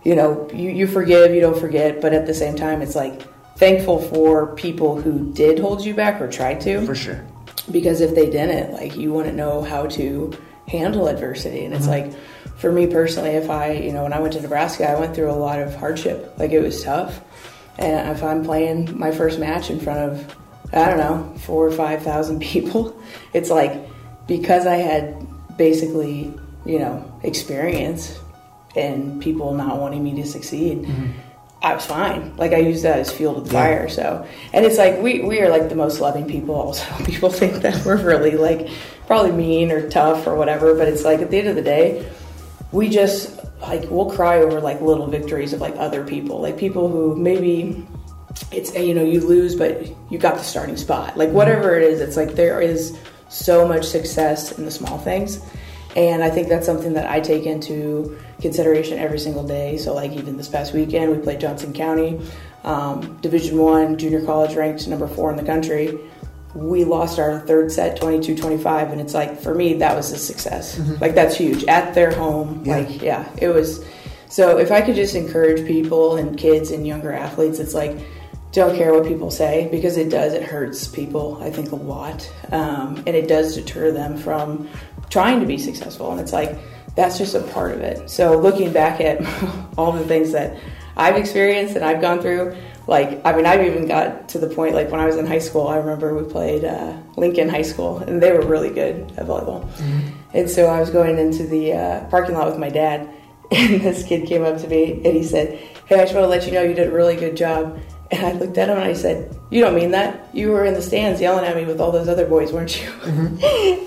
you 0.03 0.15
know, 0.15 0.49
you, 0.53 0.69
you 0.69 0.87
forgive, 0.87 1.33
you 1.33 1.41
don't 1.41 1.59
forget, 1.59 2.01
but 2.01 2.13
at 2.13 2.25
the 2.25 2.33
same 2.33 2.55
time, 2.55 2.81
it's 2.81 2.95
like 2.95 3.21
thankful 3.55 3.99
for 3.99 4.53
people 4.55 4.99
who 5.01 5.31
did 5.33 5.59
hold 5.59 5.83
you 5.85 5.93
back 5.93 6.21
or 6.21 6.29
tried 6.29 6.61
to. 6.61 6.85
For 6.85 6.95
sure. 6.95 7.25
because 7.71 8.01
if 8.01 8.15
they 8.15 8.29
didn't 8.29 8.73
like 8.73 8.95
you 8.95 9.13
wouldn't 9.13 9.37
know 9.37 9.61
how 9.61 9.85
to 9.87 10.33
handle 10.67 11.07
adversity. 11.07 11.65
And 11.65 11.73
it's 11.73 11.87
mm-hmm. 11.87 12.09
like 12.09 12.19
for 12.57 12.71
me 12.71 12.87
personally 12.87 13.31
if 13.31 13.49
i 13.49 13.71
you 13.71 13.91
know 13.91 14.03
when 14.03 14.13
i 14.13 14.19
went 14.19 14.33
to 14.33 14.41
nebraska 14.41 14.87
i 14.89 14.97
went 14.97 15.15
through 15.15 15.31
a 15.31 15.33
lot 15.33 15.59
of 15.59 15.75
hardship. 15.75 16.33
Like 16.37 16.51
it 16.51 16.61
was 16.61 16.83
tough. 16.83 17.21
And 17.77 18.15
if 18.15 18.23
i'm 18.23 18.43
playing 18.43 18.97
my 18.97 19.11
first 19.11 19.39
match 19.39 19.69
in 19.69 19.79
front 19.79 19.99
of 19.99 20.35
i 20.73 20.89
don't 20.89 20.97
know 20.97 21.33
four 21.39 21.67
or 21.67 21.71
five 21.71 22.03
thousand 22.03 22.39
people 22.51 22.99
it's 23.33 23.49
like 23.49 23.79
because 24.27 24.65
i 24.65 24.75
had 24.75 25.15
basically 25.57 26.33
you 26.65 26.79
know 26.79 27.19
experience 27.23 28.19
and 28.75 29.21
people 29.21 29.53
not 29.53 29.79
wanting 29.79 30.03
me 30.03 30.15
to 30.15 30.25
succeed 30.25 30.79
mm-hmm. 30.79 31.11
I 31.63 31.75
was 31.75 31.85
fine. 31.85 32.35
Like 32.35 32.51
I 32.51 32.57
use 32.57 32.81
that 32.81 32.99
as 32.99 33.09
fuel 33.09 33.35
to 33.35 33.41
the 33.41 33.53
Yeah. 33.53 33.63
fire. 33.63 33.89
So, 33.89 34.27
and 34.51 34.65
it's 34.65 34.77
like 34.77 35.01
we 35.01 35.21
we 35.21 35.39
are 35.39 35.49
like 35.49 35.69
the 35.69 35.75
most 35.75 36.01
loving 36.01 36.25
people. 36.25 36.55
Also, 36.55 36.83
people 37.05 37.29
think 37.29 37.61
that 37.61 37.85
we're 37.85 38.03
really 38.03 38.31
like 38.31 38.67
probably 39.07 39.31
mean 39.31 39.71
or 39.71 39.89
tough 39.89 40.27
or 40.27 40.35
whatever. 40.35 40.75
But 40.75 40.89
it's 40.89 41.05
like 41.05 41.21
at 41.21 41.31
the 41.31 41.39
end 41.39 41.47
of 41.47 41.55
the 41.55 41.61
day, 41.61 42.05
we 42.73 42.89
just 42.89 43.39
like 43.61 43.89
we'll 43.89 44.11
cry 44.11 44.41
over 44.41 44.59
like 44.59 44.81
little 44.81 45.07
victories 45.07 45.53
of 45.53 45.61
like 45.61 45.75
other 45.77 46.03
people, 46.03 46.41
like 46.41 46.57
people 46.57 46.89
who 46.89 47.15
maybe 47.15 47.87
it's 48.51 48.75
you 48.75 48.93
know 48.93 49.03
you 49.03 49.21
lose, 49.21 49.55
but 49.55 49.87
you 50.11 50.17
got 50.17 50.35
the 50.35 50.43
starting 50.43 50.75
spot. 50.75 51.15
Like 51.15 51.29
mm-hmm. 51.29 51.37
whatever 51.37 51.77
it 51.77 51.83
is, 51.83 52.01
it's 52.01 52.17
like 52.17 52.35
there 52.35 52.59
is 52.59 52.97
so 53.29 53.65
much 53.65 53.85
success 53.85 54.51
in 54.57 54.65
the 54.65 54.71
small 54.71 54.97
things. 54.97 55.39
And 55.95 56.23
I 56.23 56.29
think 56.29 56.47
that's 56.47 56.65
something 56.65 56.93
that 56.93 57.09
I 57.09 57.19
take 57.19 57.45
into 57.45 58.17
consideration 58.41 58.97
every 58.97 59.19
single 59.19 59.45
day. 59.45 59.77
So, 59.77 59.93
like 59.93 60.11
even 60.11 60.37
this 60.37 60.49
past 60.49 60.73
weekend, 60.73 61.11
we 61.11 61.17
played 61.19 61.39
Johnson 61.39 61.73
County, 61.73 62.19
um, 62.63 63.17
Division 63.21 63.57
One 63.57 63.97
junior 63.97 64.25
college, 64.25 64.55
ranked 64.55 64.87
number 64.87 65.07
four 65.07 65.29
in 65.29 65.37
the 65.37 65.43
country. 65.43 65.99
We 66.55 66.83
lost 66.83 67.17
our 67.17 67.39
third 67.39 67.71
set, 67.71 67.99
22-25, 67.99 68.91
and 68.91 69.01
it's 69.01 69.15
like 69.15 69.39
for 69.39 69.55
me 69.55 69.73
that 69.75 69.95
was 69.95 70.11
a 70.11 70.17
success. 70.17 70.79
Like 71.01 71.15
that's 71.15 71.35
huge 71.35 71.63
at 71.65 71.93
their 71.95 72.11
home. 72.11 72.63
Yeah. 72.65 72.77
Like 72.77 73.01
yeah, 73.01 73.29
it 73.37 73.49
was. 73.49 73.83
So 74.29 74.57
if 74.57 74.71
I 74.71 74.81
could 74.81 74.95
just 74.95 75.15
encourage 75.15 75.65
people 75.67 76.15
and 76.15 76.37
kids 76.37 76.71
and 76.71 76.87
younger 76.87 77.11
athletes, 77.11 77.59
it's 77.59 77.73
like 77.73 77.97
don't 78.53 78.75
care 78.75 78.93
what 78.93 79.05
people 79.05 79.31
say 79.31 79.67
because 79.71 79.97
it 79.97 80.09
does. 80.09 80.33
It 80.33 80.43
hurts 80.43 80.87
people, 80.87 81.41
I 81.41 81.49
think, 81.49 81.71
a 81.71 81.75
lot, 81.75 82.31
um, 82.51 82.97
and 83.07 83.09
it 83.09 83.27
does 83.27 83.55
deter 83.55 83.91
them 83.91 84.15
from 84.15 84.69
trying 85.13 85.39
to 85.39 85.45
be 85.45 85.59
successful. 85.59 86.11
And 86.11 86.19
it's 86.19 86.33
like 86.33 86.57
that's 86.95 87.17
just 87.17 87.35
a 87.35 87.41
part 87.41 87.71
of 87.71 87.81
it. 87.81 88.09
So 88.09 88.37
looking 88.37 88.73
back 88.73 88.99
at 88.99 89.21
all 89.77 89.91
the 89.91 90.05
things 90.05 90.31
that 90.31 90.59
I've 90.97 91.15
experienced 91.15 91.75
and 91.75 91.85
I've 91.85 92.01
gone 92.01 92.19
through, 92.19 92.55
like 92.87 93.21
I 93.23 93.35
mean, 93.35 93.45
I've 93.45 93.63
even 93.63 93.87
got 93.87 94.27
to 94.29 94.39
the 94.39 94.47
point 94.47 94.73
like 94.73 94.91
when 94.91 94.99
I 94.99 95.05
was 95.05 95.15
in 95.15 95.25
high 95.25 95.39
school. 95.39 95.67
I 95.67 95.77
remember 95.77 96.15
we 96.15 96.29
played 96.29 96.65
uh, 96.65 96.97
Lincoln 97.15 97.47
High 97.47 97.61
School, 97.61 97.99
and 97.99 98.21
they 98.21 98.31
were 98.31 98.45
really 98.45 98.71
good 98.71 99.11
at 99.15 99.25
volleyball. 99.25 99.69
And 100.33 100.49
so 100.49 100.65
I 100.65 100.79
was 100.79 100.89
going 100.89 101.17
into 101.17 101.45
the 101.47 101.73
uh, 101.73 102.05
parking 102.09 102.35
lot 102.35 102.47
with 102.47 102.57
my 102.57 102.69
dad, 102.69 103.07
and 103.51 103.81
this 103.81 104.03
kid 104.03 104.27
came 104.27 104.43
up 104.43 104.59
to 104.61 104.67
me 104.67 104.93
and 104.93 105.15
he 105.15 105.23
said, 105.23 105.57
"Hey, 105.85 105.95
I 105.95 106.03
just 106.03 106.13
want 106.13 106.25
to 106.25 106.29
let 106.29 106.45
you 106.45 106.51
know 106.51 106.63
you 106.63 106.73
did 106.73 106.89
a 106.89 106.91
really 106.91 107.15
good 107.15 107.37
job." 107.37 107.79
And 108.11 108.25
I 108.25 108.31
looked 108.33 108.57
at 108.57 108.69
him 108.69 108.77
and 108.77 108.85
I 108.85 108.93
said, 108.93 109.33
"You 109.49 109.61
don't 109.61 109.75
mean 109.75 109.91
that? 109.91 110.27
You 110.33 110.51
were 110.51 110.65
in 110.65 110.73
the 110.73 110.81
stands 110.81 111.21
yelling 111.21 111.45
at 111.45 111.55
me 111.55 111.65
with 111.65 111.79
all 111.79 111.91
those 111.91 112.09
other 112.09 112.25
boys, 112.25 112.51
weren't 112.51 112.81
you?" 112.81 112.89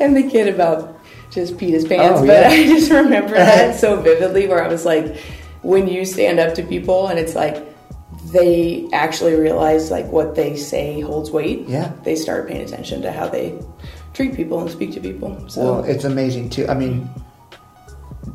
and 0.01 0.17
the 0.17 0.29
kid 0.31 0.49
about 0.53 0.96
just 1.31 1.57
peed 1.57 1.71
his 1.71 1.85
pants. 1.87 2.21
Oh, 2.21 2.27
but 2.27 2.43
yeah. 2.43 2.49
I 2.51 2.67
just 2.67 2.91
remember 2.91 3.35
that 3.35 3.75
so 3.81 4.01
vividly, 4.01 4.47
where 4.47 4.63
I 4.63 4.69
was 4.69 4.85
like, 4.85 5.17
when 5.63 5.89
you 5.89 6.05
stand 6.05 6.39
up 6.39 6.55
to 6.55 6.63
people 6.63 7.09
and 7.09 7.19
it's 7.19 7.35
like 7.35 7.63
they 8.33 8.89
actually 8.93 9.35
realize 9.35 9.91
like 9.91 10.07
what 10.07 10.35
they 10.35 10.57
say 10.57 11.01
holds 11.01 11.31
weight. 11.31 11.67
Yeah. 11.69 11.93
they 12.05 12.17
start 12.17 12.49
paying 12.49 12.63
attention 12.63 13.03
to 13.03 13.13
how 13.13 13.29
they 13.29 13.59
treat 14.15 14.35
people 14.35 14.61
and 14.61 14.71
speak 14.71 14.93
to 14.93 15.01
people. 15.01 15.49
So, 15.49 15.61
Well, 15.61 15.85
it's 15.85 16.05
amazing 16.05 16.51
too. 16.51 16.67
I 16.69 16.75
mean, 16.75 17.09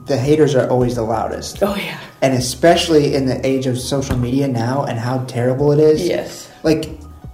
the 0.05 0.17
haters 0.17 0.55
are 0.55 0.69
always 0.69 0.95
the 0.95 1.03
loudest, 1.03 1.61
oh 1.61 1.75
yeah, 1.75 1.99
and 2.21 2.33
especially 2.33 3.13
in 3.15 3.25
the 3.25 3.45
age 3.45 3.65
of 3.67 3.77
social 3.79 4.17
media 4.17 4.47
now 4.47 4.83
and 4.83 4.97
how 4.99 5.23
terrible 5.25 5.71
it 5.71 5.79
is. 5.79 6.05
yes, 6.07 6.49
Like, 6.63 6.89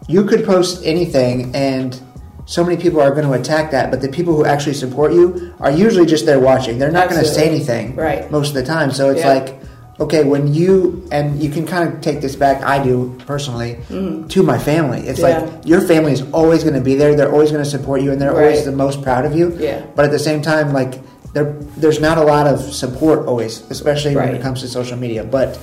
you 0.08 0.26
could 0.26 0.46
post 0.46 0.84
anything, 0.86 1.54
and 1.56 2.00
so 2.48 2.64
many 2.64 2.82
people 2.82 3.02
are 3.02 3.12
going 3.12 3.28
to 3.28 3.34
attack 3.34 3.72
that. 3.72 3.92
But 3.92 4.02
the 4.02 4.08
people 4.10 4.34
who 4.36 4.46
actually 4.46 4.74
support 4.74 5.14
you 5.14 5.54
are 5.60 5.70
usually 5.70 6.06
just 6.06 6.26
there 6.26 6.40
watching. 6.40 6.80
They're 6.80 6.92
not 6.92 7.10
going 7.10 7.22
to 7.22 7.28
say 7.28 7.48
anything, 7.48 7.96
Right. 7.96 8.32
Most 8.32 8.50
of 8.50 8.56
the 8.56 8.64
time. 8.64 8.92
So 8.92 9.12
it's 9.12 9.22
Yeah. 9.22 9.34
like 9.34 9.60
okay, 10.00 10.24
when 10.24 10.54
you 10.54 11.08
and 11.12 11.42
you 11.42 11.50
can 11.50 11.66
kind 11.66 11.92
of 11.92 12.02
take 12.02 12.22
this 12.22 12.36
back. 12.36 12.64
I 12.64 12.84
do 12.84 13.16
personally 13.26 13.80
mm-hmm. 13.90 14.28
to 14.28 14.44
my 14.44 14.58
family. 14.60 15.02
It's. 15.08 15.20
Yeah. 15.20 15.40
like 15.40 15.66
your 15.66 15.82
family 15.82 16.14
is 16.14 16.24
always 16.32 16.64
going 16.64 16.76
to 16.76 16.82
be 16.82 16.96
there. 16.96 17.16
They're 17.16 17.32
always 17.32 17.52
going 17.52 17.64
to 17.64 17.70
support 17.70 18.02
you, 18.02 18.12
and 18.12 18.22
they're 18.22 18.36
always 18.36 18.66
the 18.66 18.72
most 18.72 19.02
proud 19.02 19.26
of 19.26 19.36
you. 19.36 19.56
Yeah. 19.58 19.86
But 19.96 20.06
at 20.06 20.12
the 20.12 20.20
same 20.20 20.42
time, 20.42 20.72
like 20.72 21.02
there, 21.34 21.54
there's 21.78 22.00
not 22.00 22.18
a 22.18 22.24
lot 22.24 22.48
of 22.48 22.60
support 22.74 23.28
always, 23.28 23.70
especially 23.70 24.16
when 24.16 24.36
it 24.36 24.42
comes 24.42 24.62
to 24.62 24.68
social 24.68 24.98
media. 24.98 25.24
But 25.24 25.60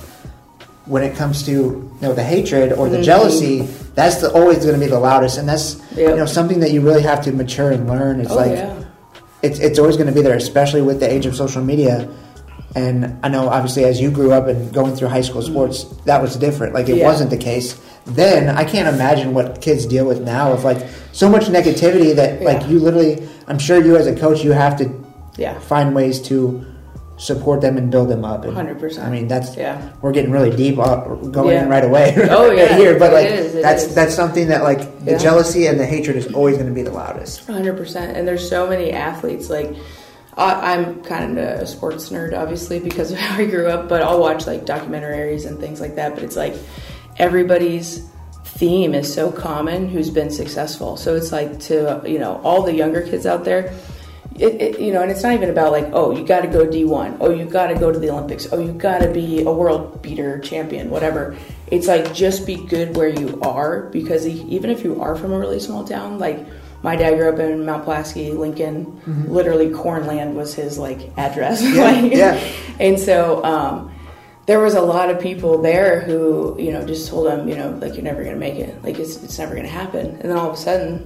when 0.86 1.02
it 1.02 1.16
comes 1.16 1.42
to 1.44 1.52
you 1.52 1.90
know 2.02 2.12
the 2.12 2.22
hatred 2.22 2.72
or 2.72 2.88
the 2.88 2.98
Mhm. 2.98 3.04
jealousy, 3.04 3.68
that's 3.94 4.16
the, 4.16 4.30
always 4.32 4.58
going 4.58 4.74
to 4.74 4.80
be 4.80 4.86
the 4.90 4.98
loudest, 4.98 5.38
and 5.38 5.48
that's 5.48 5.76
Yep. 5.96 6.10
you 6.10 6.16
know 6.16 6.26
something 6.26 6.60
that 6.60 6.72
you 6.72 6.80
really 6.80 7.02
have 7.02 7.22
to 7.24 7.32
mature 7.32 7.70
and 7.70 7.88
learn. 7.88 8.20
It's 8.20 8.30
oh 8.30 8.36
like 8.36 8.52
yeah. 8.52 8.72
it's 9.42 9.58
it's 9.58 9.78
always 9.78 9.96
going 9.96 10.08
to 10.08 10.12
be 10.12 10.20
there, 10.22 10.36
especially 10.36 10.82
with 10.82 11.00
the 11.00 11.10
age 11.10 11.26
of 11.26 11.34
social 11.34 11.62
media. 11.62 12.08
And 12.76 13.16
I 13.22 13.28
know, 13.28 13.48
obviously, 13.48 13.84
as 13.84 14.00
you 14.00 14.10
grew 14.10 14.32
up 14.32 14.48
and 14.48 14.72
going 14.72 14.96
through 14.96 15.06
high 15.08 15.20
school 15.20 15.42
sports, 15.42 15.84
that 16.06 16.20
was 16.20 16.34
different. 16.34 16.74
Like 16.74 16.88
it 16.88 16.96
Yeah. 16.96 17.06
wasn't 17.06 17.30
the 17.30 17.36
case 17.36 17.76
then. 18.04 18.48
I 18.48 18.64
can't 18.64 18.88
imagine 18.92 19.32
what 19.32 19.60
kids 19.60 19.86
deal 19.86 20.04
with 20.04 20.20
now 20.22 20.52
of 20.52 20.64
like 20.64 20.78
so 21.12 21.28
much 21.28 21.44
negativity 21.46 22.14
that 22.16 22.42
like 22.42 22.68
you 22.68 22.78
literally. 22.80 23.22
I'm 23.46 23.58
sure 23.58 23.78
you 23.80 23.96
as 23.96 24.06
a 24.08 24.14
coach, 24.14 24.42
you 24.42 24.52
have 24.52 24.76
to 24.78 24.90
Yeah. 25.36 25.54
find 25.60 25.94
ways 25.94 26.18
to 26.22 26.64
support 27.16 27.61
them 27.61 27.76
and 27.76 27.90
build 27.90 28.09
them 28.09 28.25
up. 28.25 28.44
100%. 28.44 28.99
I 29.04 29.09
mean, 29.09 29.28
that's 29.28 29.56
Yeah. 29.56 29.92
we're 30.02 30.11
getting 30.12 30.33
really 30.33 30.54
deep 30.54 30.78
uh, 30.78 30.97
going 31.14 31.50
Yeah. 31.54 31.62
in 31.62 31.68
right 31.68 31.85
away. 31.85 32.12
Oh, 32.30 32.50
yeah. 32.50 32.76
here, 32.76 32.99
but 32.99 33.12
like 33.12 33.30
is, 33.30 33.52
that's 33.62 33.85
is. 33.85 33.94
that's 33.94 34.14
something 34.14 34.49
that 34.49 34.62
like 34.64 35.04
the 35.04 35.16
jealousy 35.18 35.66
and 35.66 35.78
the 35.78 35.87
hatred 35.87 36.16
is 36.16 36.26
always 36.35 36.56
going 36.56 36.68
to 36.68 36.75
be 36.75 36.83
the 36.83 36.90
loudest. 36.92 37.47
Hundred 37.47 37.76
percent, 37.76 38.16
and 38.16 38.26
there's 38.26 38.49
so 38.49 38.66
many 38.66 38.90
athletes. 38.90 39.49
Like, 39.49 39.76
I, 40.37 40.75
I'm 40.75 41.02
kind 41.04 41.38
of 41.38 41.61
a 41.61 41.66
sports 41.66 42.09
nerd, 42.11 42.37
obviously, 42.37 42.80
because 42.80 43.12
of 43.12 43.18
how 43.25 43.38
I 43.40 43.47
grew 43.47 43.68
up. 43.68 43.88
But 43.88 44.02
I'll 44.02 44.18
watch 44.21 44.47
like 44.49 44.64
documentaries 44.66 45.47
and 45.47 45.61
things 45.61 45.80
like 45.80 45.94
that. 45.94 46.14
But 46.14 46.25
it's 46.25 46.37
like 46.37 46.54
everybody's 47.18 48.09
theme 48.44 48.94
is 48.94 49.12
so 49.12 49.30
common 49.33 49.88
who's 49.88 50.11
been 50.11 50.30
successful. 50.30 50.97
So 50.97 51.14
it's 51.16 51.33
like 51.33 51.61
to 51.61 52.02
you 52.06 52.18
know 52.18 52.40
all 52.44 52.62
the 52.62 52.75
younger 52.75 53.02
kids 53.02 53.26
out 53.26 53.44
there. 53.44 53.73
It, 54.36 54.60
it, 54.60 54.80
you 54.80 54.92
know, 54.92 55.02
and 55.02 55.12
it's 55.12 55.22
not 55.22 55.34
even 55.34 55.48
about 55.48 55.70
like, 55.70 55.88
oh, 55.92 56.16
you 56.16 56.26
got 56.26 56.40
to 56.40 56.48
go 56.48 56.66
D1, 56.66 57.18
oh, 57.20 57.30
you 57.30 57.44
got 57.44 57.68
to 57.68 57.74
go 57.76 57.92
to 57.92 57.98
the 57.98 58.10
Olympics, 58.10 58.48
oh, 58.52 58.58
you 58.58 58.72
got 58.72 58.98
to 58.98 59.08
be 59.08 59.42
a 59.42 59.52
world 59.52 60.02
beater 60.02 60.40
champion, 60.40 60.90
whatever. 60.90 61.36
It's 61.68 61.86
like 61.86 62.12
just 62.12 62.44
be 62.44 62.56
good 62.56 62.96
where 62.96 63.08
you 63.08 63.40
are 63.42 63.82
because 63.90 64.26
even 64.26 64.70
if 64.70 64.82
you 64.82 65.00
are 65.00 65.14
from 65.14 65.32
a 65.32 65.38
really 65.38 65.60
small 65.60 65.84
town, 65.84 66.18
like 66.18 66.44
my 66.82 66.96
dad 66.96 67.16
grew 67.16 67.28
up 67.28 67.38
in 67.38 67.64
Mount 67.64 67.84
Pulaski, 67.84 68.32
Lincoln, 68.32 69.00
literally 69.28 69.70
Cornland 69.70 70.36
was 70.36 70.52
his 70.52 70.78
like 70.78 71.10
address. 71.16 71.62
Yeah, 71.62 71.82
like, 71.84 72.12
yeah. 72.12 72.52
And 72.78 72.98
so 72.98 73.42
um, 73.44 73.94
there 74.46 74.60
was 74.60 74.74
a 74.74 74.82
lot 74.82 75.10
of 75.10 75.20
people 75.20 75.62
there 75.62 76.00
who, 76.00 76.56
you 76.60 76.72
know, 76.72 76.86
just 76.86 77.08
told 77.08 77.28
him, 77.28 77.48
you 77.48 77.56
know, 77.56 77.70
like 77.80 77.94
you're 77.94 78.02
never 78.02 78.22
going 78.22 78.34
to 78.34 78.40
make 78.40 78.56
it, 78.56 78.82
like 78.82 78.98
it's, 78.98 79.16
it's 79.22 79.38
never 79.38 79.54
going 79.54 79.66
to 79.66 79.72
happen. 79.72 80.06
And 80.06 80.22
then 80.22 80.36
all 80.36 80.50
of 80.50 80.54
a 80.54 80.58
sudden, 80.58 81.02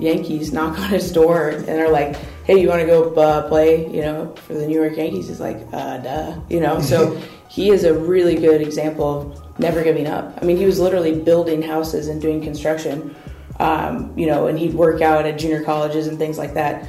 Yankees 0.00 0.52
knock 0.52 0.78
on 0.78 0.88
his 0.88 1.12
door 1.12 1.50
and 1.50 1.64
they're 1.64 1.90
like, 1.90 2.16
"Hey, 2.44 2.60
you 2.60 2.68
want 2.68 2.80
to 2.80 2.86
go 2.86 3.14
uh, 3.14 3.48
play? 3.48 3.88
You 3.90 4.02
know, 4.02 4.34
for 4.46 4.54
the 4.54 4.66
New 4.66 4.80
York 4.80 4.96
Yankees?" 4.96 5.28
He's 5.28 5.40
like, 5.40 5.60
uh, 5.72 5.98
"Duh," 5.98 6.40
you 6.48 6.60
know. 6.60 6.80
So 6.80 7.20
he 7.48 7.70
is 7.70 7.84
a 7.84 7.94
really 7.94 8.34
good 8.36 8.60
example 8.60 9.32
of 9.32 9.58
never 9.58 9.82
giving 9.82 10.06
up. 10.06 10.38
I 10.40 10.44
mean, 10.44 10.56
he 10.56 10.66
was 10.66 10.80
literally 10.80 11.20
building 11.20 11.62
houses 11.62 12.08
and 12.08 12.20
doing 12.20 12.42
construction, 12.42 13.14
um, 13.60 14.12
you 14.16 14.26
know, 14.26 14.48
and 14.48 14.58
he'd 14.58 14.74
work 14.74 15.00
out 15.00 15.26
at 15.26 15.38
junior 15.38 15.62
colleges 15.62 16.06
and 16.06 16.18
things 16.18 16.38
like 16.38 16.54
that. 16.54 16.88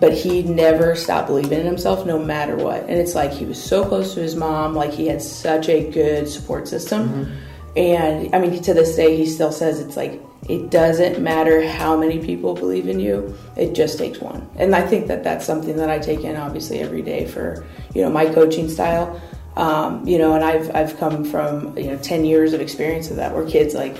But 0.00 0.14
he 0.14 0.42
never 0.42 0.96
stopped 0.96 1.28
believing 1.28 1.60
in 1.60 1.66
himself, 1.66 2.06
no 2.06 2.18
matter 2.18 2.56
what. 2.56 2.80
And 2.82 2.92
it's 2.92 3.14
like 3.14 3.32
he 3.32 3.44
was 3.44 3.62
so 3.62 3.84
close 3.84 4.14
to 4.14 4.20
his 4.20 4.34
mom, 4.34 4.74
like 4.74 4.92
he 4.92 5.06
had 5.06 5.20
such 5.20 5.68
a 5.68 5.90
good 5.90 6.26
support 6.28 6.66
system. 6.66 7.36
And 7.76 8.34
I 8.34 8.38
mean, 8.38 8.60
to 8.62 8.74
this 8.74 8.96
day, 8.96 9.16
he 9.16 9.26
still 9.26 9.52
says 9.52 9.80
it's 9.80 9.96
like 9.96 10.20
it 10.48 10.70
doesn't 10.70 11.20
matter 11.20 11.66
how 11.66 11.96
many 11.96 12.18
people 12.24 12.54
believe 12.54 12.88
in 12.88 12.98
you; 12.98 13.36
it 13.56 13.74
just 13.74 13.98
takes 13.98 14.18
one. 14.18 14.48
And 14.56 14.74
I 14.74 14.86
think 14.86 15.06
that 15.06 15.22
that's 15.22 15.46
something 15.46 15.76
that 15.76 15.90
I 15.90 15.98
take 15.98 16.20
in 16.20 16.36
obviously 16.36 16.80
every 16.80 17.02
day 17.02 17.26
for 17.26 17.64
you 17.94 18.02
know 18.02 18.10
my 18.10 18.26
coaching 18.26 18.68
style. 18.68 19.20
Um, 19.56 20.06
you 20.06 20.18
know, 20.18 20.34
and 20.34 20.44
I've 20.44 20.74
I've 20.74 20.96
come 20.98 21.24
from 21.24 21.76
you 21.78 21.88
know 21.88 21.98
ten 21.98 22.24
years 22.24 22.52
of 22.52 22.60
experience 22.60 23.10
of 23.10 23.16
that, 23.16 23.34
where 23.34 23.46
kids 23.46 23.74
like 23.74 23.96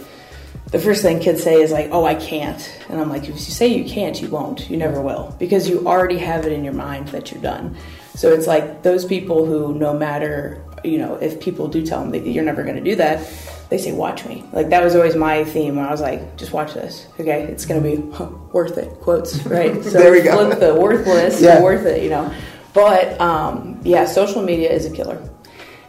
the 0.71 0.79
first 0.79 1.03
thing 1.03 1.19
kids 1.21 1.43
say 1.43 1.61
is 1.61 1.71
like, 1.71 1.91
"Oh, 1.93 2.05
I 2.05 2.15
can't," 2.15 2.81
and 2.89 3.01
I'm 3.01 3.09
like, 3.09 3.23
"If 3.23 3.31
you 3.31 3.39
say 3.39 3.69
you 3.69 3.85
can't, 3.85 4.21
you 4.21 4.29
won't. 4.29 4.69
You 4.71 4.77
never 4.77 5.01
will, 5.01 5.35
because 5.39 5.69
you 5.69 5.87
already 5.87 6.19
have 6.19 6.47
it 6.47 6.53
in 6.53 6.65
your 6.65 6.75
mind 6.75 7.09
that 7.09 7.31
you're 7.31 7.43
done." 7.43 7.77
So 8.15 8.33
it's 8.33 8.47
like 8.47 8.83
those 8.83 9.05
people 9.05 9.47
who, 9.47 9.75
no 9.75 9.95
matter 9.95 10.63
you 10.85 10.99
know, 10.99 11.15
if 11.17 11.41
people 11.41 11.69
do 11.69 11.85
tell 11.85 12.01
them 12.01 12.11
that 12.13 12.27
you're 12.27 12.45
never 12.45 12.63
going 12.63 12.77
to 12.77 12.83
do 12.83 12.97
that, 12.97 13.27
they 13.69 13.79
say, 13.79 13.93
"Watch 13.93 14.25
me." 14.27 14.45
Like 14.53 14.71
that 14.71 14.83
was 14.83 14.95
always 14.97 15.15
my 15.17 15.45
theme. 15.45 15.77
When 15.77 15.85
I 15.85 15.91
was 15.91 16.01
like, 16.01 16.37
"Just 16.37 16.53
watch 16.53 16.75
this, 16.75 17.07
okay? 17.19 17.43
It's 17.45 17.67
going 17.67 17.83
to 17.83 17.89
be 17.97 18.13
huh, 18.17 18.27
worth 18.53 18.79
it." 18.79 18.89
Quotes, 19.01 19.45
right? 19.47 19.83
So 19.85 19.91
There 19.99 20.13
we 20.13 20.23
go. 20.23 20.47
Flip 20.47 20.59
the 20.61 20.75
worthless 20.75 21.41
Yeah. 21.41 21.63
worth 21.63 21.87
it, 21.87 22.03
you 22.03 22.11
know. 22.11 22.33
But 22.73 23.21
um, 23.21 23.81
yeah, 23.85 24.05
social 24.07 24.43
media 24.43 24.71
is 24.71 24.87
a 24.87 24.91
killer. 24.91 25.21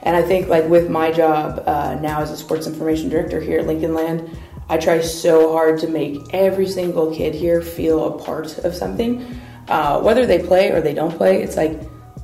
And 0.03 0.15
I 0.15 0.23
think, 0.23 0.47
like 0.47 0.67
with 0.67 0.89
my 0.89 1.11
job 1.11 1.63
uh, 1.67 1.95
now 2.01 2.21
as 2.21 2.31
a 2.31 2.37
sports 2.37 2.65
information 2.65 3.09
director 3.09 3.39
here 3.39 3.59
at 3.59 3.67
Lincoln 3.67 3.93
Land, 3.93 4.35
I 4.67 4.77
try 4.77 5.01
so 5.01 5.51
hard 5.51 5.79
to 5.81 5.87
make 5.87 6.33
every 6.33 6.67
single 6.67 7.13
kid 7.15 7.35
here 7.35 7.61
feel 7.61 8.15
a 8.15 8.23
part 8.23 8.57
of 8.59 8.73
something. 8.73 9.39
Uh, 9.67 10.01
whether 10.01 10.25
they 10.25 10.39
play 10.39 10.71
or 10.71 10.81
they 10.81 10.93
don't 10.93 11.15
play, 11.15 11.43
it's 11.43 11.55
like 11.55 11.79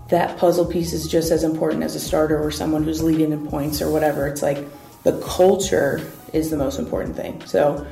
that 0.09 0.37
puzzle 0.37 0.65
piece 0.65 0.93
is 0.93 1.07
just 1.07 1.31
as 1.31 1.43
important 1.43 1.83
as 1.83 1.95
a 1.95 1.99
starter 1.99 2.41
or 2.41 2.51
someone 2.51 2.83
who's 2.83 3.03
leading 3.03 3.31
in 3.31 3.47
points 3.47 3.81
or 3.81 3.91
whatever. 3.91 4.27
It's 4.27 4.41
like 4.41 4.65
the 5.03 5.19
culture 5.21 6.09
is 6.33 6.49
the 6.49 6.57
most 6.57 6.79
important 6.79 7.15
thing. 7.15 7.41
So, 7.45 7.85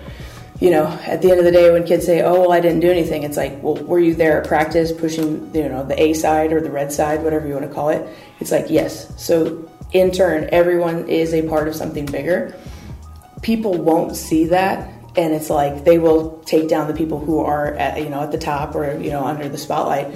you 0.60 0.72
know, 0.72 0.86
at 1.06 1.22
the 1.22 1.32
end 1.32 1.40
of 1.40 1.46
the 1.46 1.52
day, 1.52 1.70
when 1.72 1.84
kids 1.86 2.06
say, 2.06 2.22
"Oh, 2.22 2.42
well, 2.42 2.52
I 2.54 2.62
didn't 2.62 2.80
do 2.80 2.90
anything," 2.90 3.24
it's 3.24 3.36
like, 3.36 3.62
"Well, 3.62 3.76
were 3.76 4.00
you 4.00 4.16
there 4.16 4.42
at 4.42 4.48
practice, 4.48 4.92
pushing, 4.92 5.52
you 5.54 5.68
know, 5.68 5.84
the 5.84 6.02
A 6.02 6.14
side 6.14 6.54
or 6.54 6.62
the 6.62 6.72
red 6.72 6.94
side, 6.94 7.24
whatever 7.24 7.48
you 7.48 7.54
want 7.54 7.68
to 7.68 7.74
call 7.74 7.90
it?" 7.90 8.08
It's 8.40 8.52
like, 8.52 8.70
yes. 8.70 9.12
So, 9.18 9.70
in 9.92 10.12
turn, 10.12 10.48
everyone 10.52 11.10
is 11.10 11.34
a 11.34 11.42
part 11.48 11.68
of 11.68 11.76
something 11.76 12.06
bigger. 12.06 12.56
People 13.42 13.74
won't 13.74 14.16
see 14.16 14.46
that, 14.48 14.90
and 15.18 15.34
it's 15.34 15.50
like 15.50 15.84
they 15.84 16.00
will 16.00 16.42
take 16.46 16.70
down 16.70 16.88
the 16.88 16.94
people 16.94 17.20
who 17.20 17.40
are, 17.40 17.74
at, 17.76 18.02
you 18.02 18.10
know, 18.10 18.22
at 18.22 18.32
the 18.32 18.38
top 18.38 18.76
or 18.76 18.98
you 18.98 19.10
know 19.10 19.26
under 19.26 19.50
the 19.50 19.58
spotlight. 19.58 20.08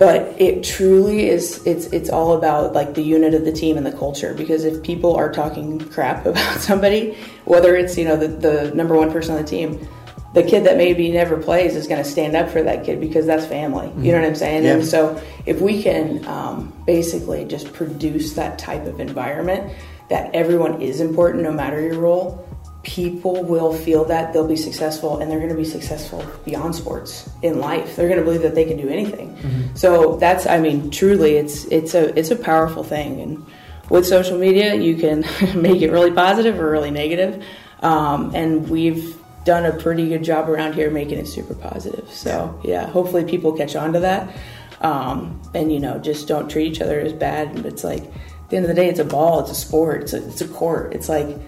But 0.00 0.40
it 0.40 0.64
truly 0.64 1.28
is. 1.28 1.64
It's 1.66 1.84
it's 1.88 2.08
all 2.08 2.32
about 2.32 2.72
like 2.72 2.94
the 2.94 3.02
unit 3.02 3.34
of 3.34 3.44
the 3.44 3.52
team 3.52 3.76
and 3.76 3.84
the 3.84 3.92
culture. 3.92 4.32
Because 4.32 4.64
if 4.64 4.82
people 4.82 5.14
are 5.14 5.30
talking 5.30 5.78
crap 5.78 6.24
about 6.32 6.58
somebody, 6.58 7.18
whether 7.44 7.76
it's 7.76 7.98
you 7.98 8.06
know 8.06 8.16
the, 8.16 8.28
the 8.28 8.74
number 8.74 8.96
one 8.96 9.12
person 9.12 9.36
on 9.36 9.42
the 9.42 9.46
team, 9.46 9.86
the 10.32 10.42
kid 10.42 10.64
that 10.64 10.78
maybe 10.78 11.10
never 11.12 11.36
plays 11.36 11.76
is 11.76 11.86
going 11.86 12.02
to 12.02 12.08
stand 12.08 12.34
up 12.34 12.48
for 12.48 12.62
that 12.62 12.82
kid 12.82 12.98
because 12.98 13.26
that's 13.26 13.44
family. 13.44 13.92
You 14.02 14.12
know 14.12 14.20
what 14.20 14.28
I'm 14.28 14.36
saying? 14.36 14.64
Yeah. 14.64 14.76
And 14.76 14.86
so 14.86 15.22
if 15.44 15.60
we 15.60 15.82
can 15.82 16.24
um, 16.26 16.72
basically 16.86 17.44
just 17.44 17.70
produce 17.74 18.32
that 18.34 18.58
type 18.58 18.86
of 18.86 19.00
environment 19.00 19.70
that 20.08 20.34
everyone 20.34 20.80
is 20.80 21.02
important 21.02 21.42
no 21.42 21.52
matter 21.52 21.78
your 21.78 21.98
role, 21.98 22.48
people 22.82 23.44
will 23.44 23.74
feel 23.74 24.04
that 24.06 24.32
they'll 24.32 24.48
be 24.48 24.56
successful 24.56 25.18
and 25.18 25.30
they're 25.30 25.38
going 25.38 25.50
to 25.50 25.56
be 25.56 25.64
successful 25.64 26.24
beyond 26.44 26.74
sports 26.74 27.28
in 27.42 27.60
life. 27.60 27.96
They're 27.96 28.08
going 28.08 28.18
to 28.18 28.24
believe 28.24 28.42
that 28.42 28.54
they 28.54 28.64
can 28.64 28.78
do 28.78 28.88
anything. 28.88 29.36
So 29.74 30.16
that's 30.16 30.46
I 30.46 30.58
mean 30.60 30.90
truly 30.90 31.36
it's 31.36 31.66
it's 31.66 31.94
a 31.94 32.18
it's 32.18 32.30
a 32.30 32.36
powerful 32.36 32.82
thing 32.82 33.20
and 33.20 33.46
with 33.90 34.06
social 34.06 34.38
media 34.38 34.74
you 34.74 34.96
can 34.96 35.20
make 35.60 35.82
it 35.82 35.90
really 35.90 36.10
positive 36.10 36.58
or 36.58 36.70
really 36.70 36.90
negative. 36.90 37.44
Um, 37.80 38.34
and 38.34 38.68
we've 38.68 39.16
done 39.44 39.66
a 39.66 39.72
pretty 39.72 40.08
good 40.08 40.22
job 40.22 40.48
around 40.48 40.74
here 40.74 40.90
making 40.90 41.18
it 41.18 41.26
super 41.26 41.54
positive. 41.54 42.10
So 42.10 42.58
yeah, 42.64 42.86
hopefully 42.86 43.24
people 43.24 43.52
catch 43.52 43.76
on 43.76 43.92
to 43.92 44.00
that. 44.00 44.34
Um, 44.80 45.40
and 45.54 45.70
you 45.70 45.80
know, 45.80 45.98
just 45.98 46.28
don't 46.28 46.48
treat 46.48 46.72
each 46.72 46.80
other 46.80 47.00
as 47.00 47.12
bad. 47.12 47.66
It's 47.66 47.84
like 47.84 48.04
at 48.04 48.48
the 48.48 48.56
end 48.56 48.64
of 48.64 48.68
the 48.68 48.74
day, 48.74 48.88
it's 48.88 48.98
a 48.98 49.04
ball, 49.04 49.40
it's 49.40 49.50
a 49.50 49.54
sport, 49.54 50.02
it's 50.02 50.12
a, 50.12 50.26
it's 50.26 50.40
a 50.40 50.48
court. 50.48 50.94
It's 50.94 51.08
like 51.08 51.38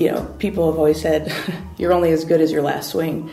you 0.00 0.10
know, 0.10 0.24
people 0.38 0.70
have 0.70 0.78
always 0.78 1.00
said, 1.00 1.30
"You're 1.76 1.92
only 1.92 2.10
as 2.12 2.24
good 2.24 2.40
as 2.40 2.50
your 2.50 2.62
last 2.62 2.90
swing," 2.90 3.30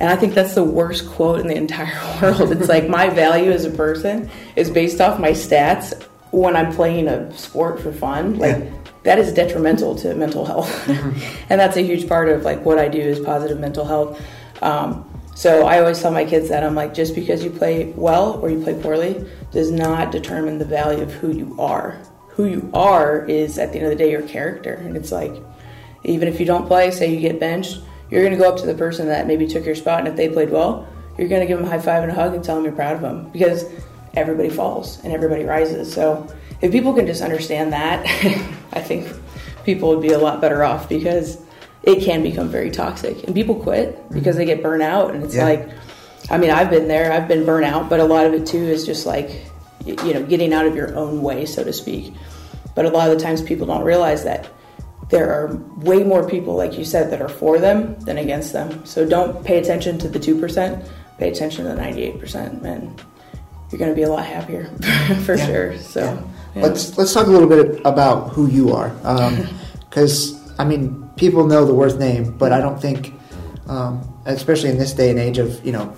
and 0.00 0.08
I 0.10 0.16
think 0.16 0.34
that's 0.34 0.54
the 0.54 0.64
worst 0.64 1.08
quote 1.10 1.40
in 1.40 1.46
the 1.46 1.56
entire 1.56 1.98
world. 2.22 2.52
It's 2.52 2.68
like 2.68 2.88
my 2.88 3.08
value 3.08 3.50
as 3.50 3.64
a 3.64 3.70
person 3.70 4.28
is 4.54 4.70
based 4.70 5.00
off 5.00 5.18
my 5.18 5.30
stats 5.30 6.00
when 6.30 6.54
I'm 6.56 6.72
playing 6.72 7.08
a 7.08 7.32
sport 7.36 7.80
for 7.80 7.90
fun. 7.92 8.38
Like 8.38 8.58
Yeah. 8.58 8.70
that 9.04 9.18
is 9.18 9.32
detrimental 9.32 9.94
to 9.96 10.14
mental 10.14 10.44
health, 10.44 10.70
and 11.50 11.58
that's 11.60 11.76
a 11.78 11.82
huge 11.82 12.06
part 12.06 12.28
of 12.28 12.42
like 12.44 12.64
what 12.66 12.78
I 12.78 12.88
do 12.88 13.00
is 13.00 13.18
positive 13.18 13.58
mental 13.58 13.86
health. 13.86 14.20
Um, 14.62 15.06
so 15.34 15.64
I 15.66 15.78
always 15.80 15.98
tell 16.02 16.10
my 16.12 16.26
kids 16.26 16.50
that 16.50 16.62
I'm 16.62 16.74
like, 16.74 16.92
just 16.92 17.14
because 17.14 17.42
you 17.42 17.48
play 17.50 17.94
well 17.96 18.38
or 18.42 18.50
you 18.50 18.60
play 18.62 18.74
poorly 18.74 19.24
does 19.52 19.70
not 19.70 20.12
determine 20.12 20.58
the 20.58 20.66
value 20.66 21.02
of 21.02 21.10
who 21.14 21.30
you 21.32 21.56
are. 21.58 21.96
Who 22.36 22.44
you 22.44 22.70
are 22.74 23.24
is 23.24 23.56
at 23.58 23.72
the 23.72 23.78
end 23.78 23.86
of 23.86 23.90
the 23.96 23.96
day 24.04 24.10
your 24.10 24.20
character, 24.36 24.74
and 24.74 24.96
it's 24.98 25.10
like 25.12 25.32
even 26.04 26.28
if 26.28 26.40
you 26.40 26.46
don't 26.46 26.66
play, 26.66 26.90
say 26.90 27.12
you 27.12 27.20
get 27.20 27.38
benched, 27.40 27.80
you're 28.10 28.22
going 28.22 28.32
to 28.32 28.38
go 28.38 28.48
up 28.52 28.58
to 28.60 28.66
the 28.66 28.74
person 28.74 29.06
that 29.08 29.26
maybe 29.26 29.46
took 29.46 29.64
your 29.64 29.74
spot, 29.74 30.00
and 30.00 30.08
if 30.08 30.16
they 30.16 30.28
played 30.28 30.50
well, 30.50 30.86
you're 31.18 31.28
going 31.28 31.40
to 31.42 31.46
give 31.46 31.58
them 31.58 31.66
a 31.66 31.70
high 31.70 31.78
five 31.78 32.02
and 32.02 32.10
a 32.10 32.14
hug 32.14 32.34
and 32.34 32.42
tell 32.42 32.56
them 32.56 32.64
you're 32.64 32.72
proud 32.74 32.96
of 32.96 33.02
them 33.02 33.28
because 33.30 33.64
everybody 34.14 34.48
falls 34.48 35.02
and 35.04 35.12
everybody 35.12 35.44
rises. 35.44 35.92
So 35.92 36.26
if 36.60 36.72
people 36.72 36.92
can 36.94 37.06
just 37.06 37.22
understand 37.22 37.72
that, 37.72 38.04
I 38.72 38.80
think 38.80 39.06
people 39.64 39.90
would 39.90 40.02
be 40.02 40.12
a 40.12 40.18
lot 40.18 40.40
better 40.40 40.64
off 40.64 40.88
because 40.88 41.38
it 41.82 42.02
can 42.02 42.22
become 42.22 42.48
very 42.48 42.70
toxic 42.70 43.22
and 43.24 43.34
people 43.34 43.54
quit 43.54 44.10
because 44.10 44.36
they 44.36 44.44
get 44.44 44.62
burnt 44.62 44.82
out 44.82 45.14
and 45.14 45.22
it's 45.24 45.34
Yeah. 45.34 45.44
like 45.44 45.68
I 46.30 46.38
mean, 46.38 46.50
I've 46.50 46.70
been 46.70 46.86
there, 46.88 47.12
I've 47.12 47.26
been 47.28 47.44
burnt 47.46 47.64
out, 47.66 47.88
but 47.88 47.98
a 48.00 48.04
lot 48.04 48.26
of 48.26 48.34
it 48.34 48.46
too 48.46 48.58
is 48.62 48.84
just 48.86 49.06
like 49.06 49.30
you 49.86 50.12
know, 50.14 50.22
getting 50.24 50.52
out 50.52 50.66
of 50.66 50.74
your 50.76 50.94
own 50.96 51.22
way, 51.22 51.46
so 51.46 51.64
to 51.64 51.72
speak. 51.72 52.12
But 52.74 52.84
a 52.86 52.90
lot 52.90 53.10
of 53.10 53.18
the 53.18 53.22
times 53.24 53.40
people 53.42 53.66
don't 53.66 53.82
realize 53.84 54.24
that 54.24 54.48
there 55.10 55.32
are 55.32 55.56
way 55.78 56.02
more 56.04 56.28
people, 56.28 56.54
like 56.56 56.78
you 56.78 56.84
said, 56.84 57.10
that 57.10 57.20
are 57.20 57.28
for 57.28 57.58
them 57.58 57.98
than 58.00 58.18
against 58.18 58.52
them. 58.52 58.84
So 58.86 59.04
don't 59.06 59.44
pay 59.44 59.58
attention 59.58 59.98
to 59.98 60.08
the 60.08 60.18
2%, 60.18 60.88
pay 61.18 61.28
attention 61.30 61.64
to 61.66 61.72
the 61.74 61.80
98%, 61.80 62.64
and 62.64 63.02
you're 63.70 63.78
going 63.78 63.90
to 63.90 63.94
be 63.94 64.02
a 64.04 64.08
lot 64.08 64.24
happier 64.24 64.64
for 65.26 65.34
Yeah. 65.36 65.46
sure. 65.46 65.78
So, 65.78 66.00
Yeah. 66.00 66.22
yeah. 66.54 66.62
Let's 66.62 66.96
let's 66.98 67.12
talk 67.12 67.26
a 67.26 67.30
little 67.30 67.48
bit 67.48 67.80
about 67.84 68.30
who 68.30 68.46
you 68.48 68.72
are, 68.72 68.90
because 69.88 70.38
I 70.58 70.64
mean, 70.64 71.08
people 71.16 71.46
know 71.46 71.64
the 71.64 71.74
Werth 71.74 71.98
name, 71.98 72.36
but 72.38 72.52
I 72.52 72.60
don't 72.60 72.80
think, 72.80 73.12
um, 73.68 74.02
especially 74.26 74.70
in 74.70 74.78
this 74.78 74.92
day 74.92 75.10
and 75.10 75.18
age 75.18 75.38
of 75.38 75.64
you 75.64 75.72
know, 75.72 75.92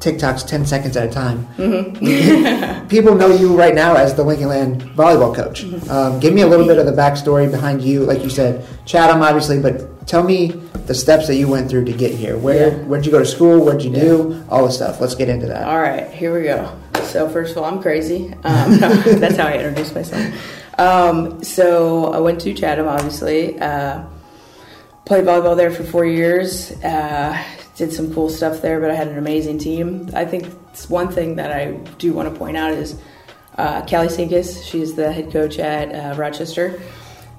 TikToks 0.00 0.46
ten 0.46 0.64
seconds 0.66 0.96
at 0.96 1.08
a 1.08 1.12
time. 1.12 1.46
people 2.88 3.14
know 3.14 3.28
you 3.34 3.56
right 3.56 3.74
now 3.74 3.94
as 3.96 4.14
the 4.14 4.22
Lincoln 4.24 4.48
Land 4.48 4.82
volleyball 4.96 5.34
coach. 5.34 5.64
Um, 5.90 6.18
give 6.20 6.32
me 6.34 6.40
a 6.42 6.46
little 6.46 6.66
bit 6.66 6.78
of 6.78 6.86
the 6.86 6.92
backstory 6.92 7.50
behind 7.50 7.82
you, 7.82 8.04
like 8.04 8.22
you 8.22 8.30
said, 8.30 8.66
Chatham, 8.86 9.22
obviously, 9.22 9.60
but 9.60 10.06
tell 10.06 10.22
me 10.22 10.48
the 10.86 10.94
steps 10.94 11.26
that 11.26 11.36
you 11.36 11.46
went 11.48 11.68
through 11.70 11.84
to 11.84 11.92
get 11.92 12.12
here. 12.14 12.36
Where 12.36 12.68
Yeah. 12.70 12.84
where'd 12.84 13.04
you 13.06 13.12
go 13.12 13.18
to 13.18 13.26
school? 13.26 13.64
What'd 13.64 13.82
you 13.82 13.90
do? 13.92 14.42
All 14.48 14.64
the 14.66 14.72
stuff. 14.72 15.00
Let's 15.00 15.14
get 15.14 15.28
into 15.28 15.46
that. 15.46 15.64
All 15.68 15.80
right, 15.80 16.08
here 16.10 16.34
we 16.34 16.44
go. 16.44 16.72
So 17.04 17.28
first 17.28 17.52
of 17.52 17.58
all, 17.58 17.64
I'm 17.64 17.80
crazy. 17.82 18.32
Um, 18.44 18.78
that's 18.78 19.36
how 19.36 19.46
I 19.48 19.54
introduce 19.54 19.94
myself. 19.94 20.24
Um, 20.78 21.44
so 21.44 22.06
I 22.12 22.20
went 22.20 22.40
to 22.42 22.54
Chatham, 22.54 22.88
obviously. 22.88 23.58
Uh, 23.60 24.04
played 25.04 25.24
volleyball 25.24 25.56
there 25.56 25.70
for 25.70 25.82
four 25.84 26.06
years. 26.06 26.72
Uh, 26.82 27.36
did 27.80 27.92
some 27.92 28.12
cool 28.14 28.28
stuff 28.28 28.60
there, 28.62 28.78
but 28.78 28.90
I 28.90 28.94
had 28.94 29.08
an 29.08 29.18
amazing 29.18 29.58
team. 29.58 30.10
I 30.14 30.24
think 30.24 30.46
it's 30.70 30.88
one 30.88 31.08
thing 31.08 31.36
that 31.36 31.50
I 31.50 31.72
do 31.98 32.12
want 32.12 32.32
to 32.32 32.38
point 32.38 32.56
out 32.56 32.72
is 32.72 33.00
uh, 33.56 33.80
Callie 33.86 34.08
Sinkus. 34.08 34.62
She's 34.64 34.94
the 34.94 35.10
head 35.10 35.32
coach 35.32 35.58
at 35.58 35.88
uh, 35.92 36.14
Rochester. 36.16 36.80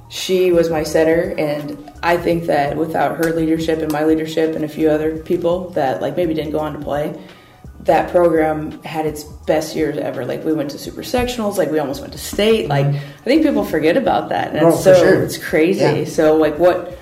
She 0.09 0.51
was 0.51 0.69
my 0.69 0.83
setter, 0.83 1.33
and 1.37 1.89
I 2.03 2.17
think 2.17 2.45
that 2.47 2.75
without 2.75 3.17
her 3.17 3.31
leadership 3.33 3.79
and 3.79 3.91
my 3.91 4.03
leadership 4.03 4.55
and 4.55 4.65
a 4.65 4.67
few 4.67 4.89
other 4.89 5.19
people 5.19 5.69
that 5.69 6.01
like 6.01 6.17
maybe 6.17 6.33
didn't 6.33 6.51
go 6.51 6.59
on 6.59 6.73
to 6.73 6.79
play, 6.79 7.17
that 7.81 8.11
program 8.11 8.81
had 8.83 9.05
its 9.05 9.23
best 9.23 9.75
years 9.75 9.97
ever. 9.97 10.25
Like 10.25 10.43
we 10.43 10.53
went 10.53 10.71
to 10.71 10.77
super 10.79 11.01
sectionals, 11.01 11.57
like 11.57 11.71
we 11.71 11.79
almost 11.79 12.01
went 12.01 12.13
to 12.13 12.19
state. 12.19 12.67
Like 12.67 12.87
I 12.87 13.23
think 13.23 13.43
people 13.43 13.63
forget 13.63 13.95
about 13.95 14.29
that, 14.29 14.49
and 14.49 14.57
Mm-hmm. 14.57 14.73
Oh, 14.73 14.81
so 14.81 14.93
sure. 14.95 15.23
it's 15.23 15.37
crazy. 15.37 15.79
Yeah. 15.79 16.05
So 16.05 16.35
like 16.35 16.59
what 16.59 16.97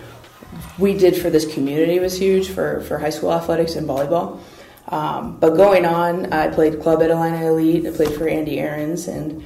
we 0.80 0.94
did 0.98 1.16
for 1.16 1.30
this 1.30 1.52
community 1.54 2.00
was 2.00 2.18
huge 2.18 2.50
for 2.50 2.82
for 2.82 2.98
high 2.98 3.10
school 3.10 3.32
athletics 3.34 3.76
and 3.76 3.88
volleyball. 3.88 4.40
Um, 4.88 5.38
but 5.40 5.52
going 5.56 5.86
on, 5.86 6.34
I 6.34 6.48
played 6.48 6.82
club 6.82 7.02
at 7.04 7.12
Atlanta 7.12 7.46
Elite. 7.48 7.86
I 7.86 7.92
played 7.92 8.14
for 8.16 8.28
Andy 8.28 8.60
Aarons, 8.60 9.08
and 9.08 9.44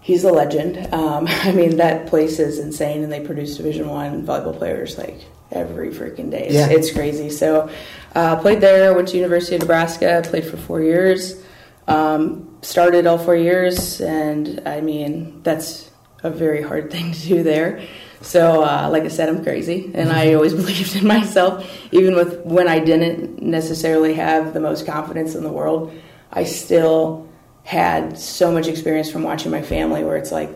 he's 0.00 0.22
a 0.24 0.30
legend. 0.30 0.92
Um, 0.94 1.26
I 1.28 1.50
mean, 1.52 1.76
that 1.78 2.06
place 2.06 2.38
is 2.38 2.58
insane, 2.58 3.02
and 3.02 3.12
they 3.12 3.20
produce 3.20 3.56
Division 3.56 3.88
One 3.88 4.24
volleyball 4.26 4.56
players 4.56 4.96
like 4.96 5.20
every 5.50 5.90
freaking 5.90 6.30
day. 6.30 6.46
It's, 6.46 6.54
Yeah. 6.54 6.68
it's 6.70 6.90
crazy. 6.92 7.28
So, 7.30 7.68
uh, 8.14 8.36
played 8.36 8.60
there. 8.60 8.94
Went 8.94 9.08
to 9.08 9.16
University 9.16 9.56
of 9.56 9.62
Nebraska. 9.62 10.22
Played 10.24 10.46
for 10.46 10.56
four 10.58 10.80
years. 10.80 11.42
Um, 11.88 12.56
started 12.62 13.06
all 13.06 13.18
four 13.18 13.36
years, 13.36 14.00
and 14.00 14.62
I 14.64 14.80
mean, 14.80 15.40
that's 15.42 15.90
a 16.22 16.30
very 16.30 16.62
hard 16.62 16.90
thing 16.94 17.12
to 17.12 17.20
do 17.20 17.42
there. 17.42 17.82
So, 18.24 18.64
uh, 18.64 18.88
like 18.90 19.04
I 19.04 19.08
said, 19.08 19.28
I'm 19.28 19.44
crazy, 19.44 19.90
and 19.94 20.10
I 20.10 20.32
always 20.34 20.54
believed 20.62 20.96
in 20.96 21.06
myself, 21.06 21.70
even 21.92 22.14
with 22.14 22.40
when 22.40 22.68
I 22.68 22.78
didn't 22.78 23.42
necessarily 23.42 24.14
have 24.14 24.54
the 24.54 24.60
most 24.60 24.86
confidence 24.86 25.34
in 25.34 25.44
the 25.44 25.52
world. 25.52 25.92
I 26.32 26.44
still 26.44 27.28
had 27.62 28.18
so 28.18 28.50
much 28.50 28.66
experience 28.66 29.10
from 29.10 29.22
watching 29.22 29.50
my 29.50 29.62
family, 29.62 30.02
where 30.04 30.16
it's 30.16 30.32
like, 30.32 30.50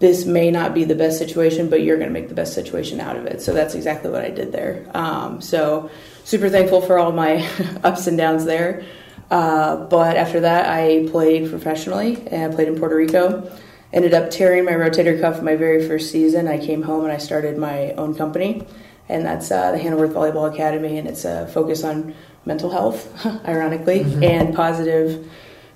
this 0.00 0.26
may 0.26 0.50
not 0.50 0.74
be 0.74 0.84
the 0.84 0.94
best 0.94 1.18
situation, 1.18 1.70
but 1.70 1.82
you're 1.82 1.96
going 1.96 2.08
to 2.08 2.12
make 2.12 2.28
the 2.28 2.34
best 2.34 2.54
situation 2.54 3.00
out 3.00 3.16
of 3.16 3.26
it. 3.26 3.40
So 3.40 3.54
that's 3.54 3.74
exactly 3.74 4.10
what 4.10 4.24
I 4.24 4.30
did 4.30 4.52
there. 4.52 4.86
Um, 4.92 5.40
so 5.40 5.90
super 6.24 6.50
thankful 6.50 6.82
for 6.82 6.98
all 6.98 7.12
my 7.12 7.48
ups 7.84 8.06
and 8.06 8.18
downs 8.18 8.44
there. 8.44 8.84
Uh, 9.30 9.76
but 9.76 10.16
after 10.16 10.40
that, 10.40 10.68
I 10.68 11.08
played 11.10 11.48
professionally 11.48 12.22
and 12.28 12.52
I 12.52 12.54
played 12.54 12.68
in 12.68 12.78
Puerto 12.78 12.96
Rico. 12.96 13.50
Ended 13.94 14.12
up 14.12 14.30
tearing 14.30 14.64
my 14.64 14.72
rotator 14.72 15.18
cuff 15.18 15.40
my 15.40 15.56
very 15.56 15.86
first 15.88 16.10
season. 16.10 16.48
I 16.48 16.58
came 16.58 16.82
home 16.82 17.04
and 17.04 17.12
I 17.12 17.18
started 17.18 17.56
my 17.56 17.92
own 17.92 18.14
company, 18.14 18.66
and 19.08 19.24
that's 19.24 19.50
uh, 19.50 19.72
the 19.72 19.78
Werth 19.78 20.12
Volleyball 20.12 20.52
Academy, 20.52 20.98
and 20.98 21.08
it's 21.08 21.24
a 21.24 21.46
focus 21.46 21.84
on 21.84 22.12
mental 22.44 22.70
health, 22.70 23.24
ironically, 23.46 24.00
and 24.20 24.54
positive 24.54 25.26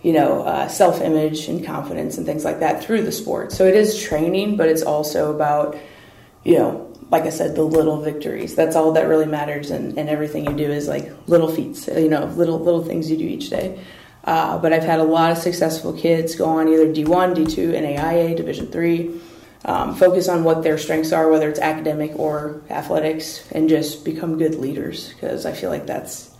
you 0.02 0.12
know, 0.12 0.42
uh, 0.42 0.68
self 0.68 1.00
image 1.00 1.48
and 1.48 1.64
confidence 1.64 2.18
and 2.18 2.26
things 2.26 2.44
like 2.44 2.60
that 2.60 2.82
through 2.82 3.02
the 3.02 3.12
sport. 3.12 3.52
So 3.52 3.66
it 3.66 3.74
is 3.74 4.00
training, 4.00 4.56
but 4.56 4.68
it's 4.68 4.82
also 4.82 5.34
about, 5.34 5.76
you 6.44 6.58
know, 6.58 6.84
like 7.10 7.24
I 7.24 7.30
said, 7.30 7.56
the 7.56 7.62
little 7.62 8.00
victories. 8.00 8.54
That's 8.54 8.76
all 8.76 8.92
that 8.92 9.08
really 9.08 9.26
matters, 9.26 9.70
and, 9.70 9.98
and 9.98 10.08
everything 10.08 10.44
you 10.44 10.56
do 10.56 10.70
is 10.70 10.88
like 10.88 11.12
little 11.26 11.50
feats, 11.50 11.88
you 11.88 12.08
know, 12.08 12.26
little 12.26 12.58
little 12.58 12.84
things 12.84 13.10
you 13.10 13.16
do 13.16 13.24
each 13.24 13.50
day. 13.50 13.84
Uh, 14.28 14.58
but 14.58 14.74
I've 14.74 14.84
had 14.84 15.00
a 15.00 15.04
lot 15.04 15.32
of 15.32 15.38
successful 15.38 15.94
kids 15.94 16.34
go 16.34 16.44
on 16.44 16.68
either 16.68 16.84
D1, 16.84 17.34
D2, 17.34 17.72
NAIA, 17.72 18.36
Division 18.36 18.66
three, 18.66 19.18
um, 19.64 19.94
focus 19.94 20.28
on 20.28 20.44
what 20.44 20.62
their 20.62 20.76
strengths 20.76 21.12
are, 21.12 21.30
whether 21.30 21.48
it's 21.48 21.58
academic 21.58 22.12
or 22.14 22.60
athletics, 22.68 23.50
and 23.52 23.70
just 23.70 24.04
become 24.04 24.36
good 24.36 24.56
leaders. 24.56 25.14
Because 25.14 25.46
I 25.46 25.52
feel 25.52 25.70
like 25.70 25.86
that's 25.86 26.30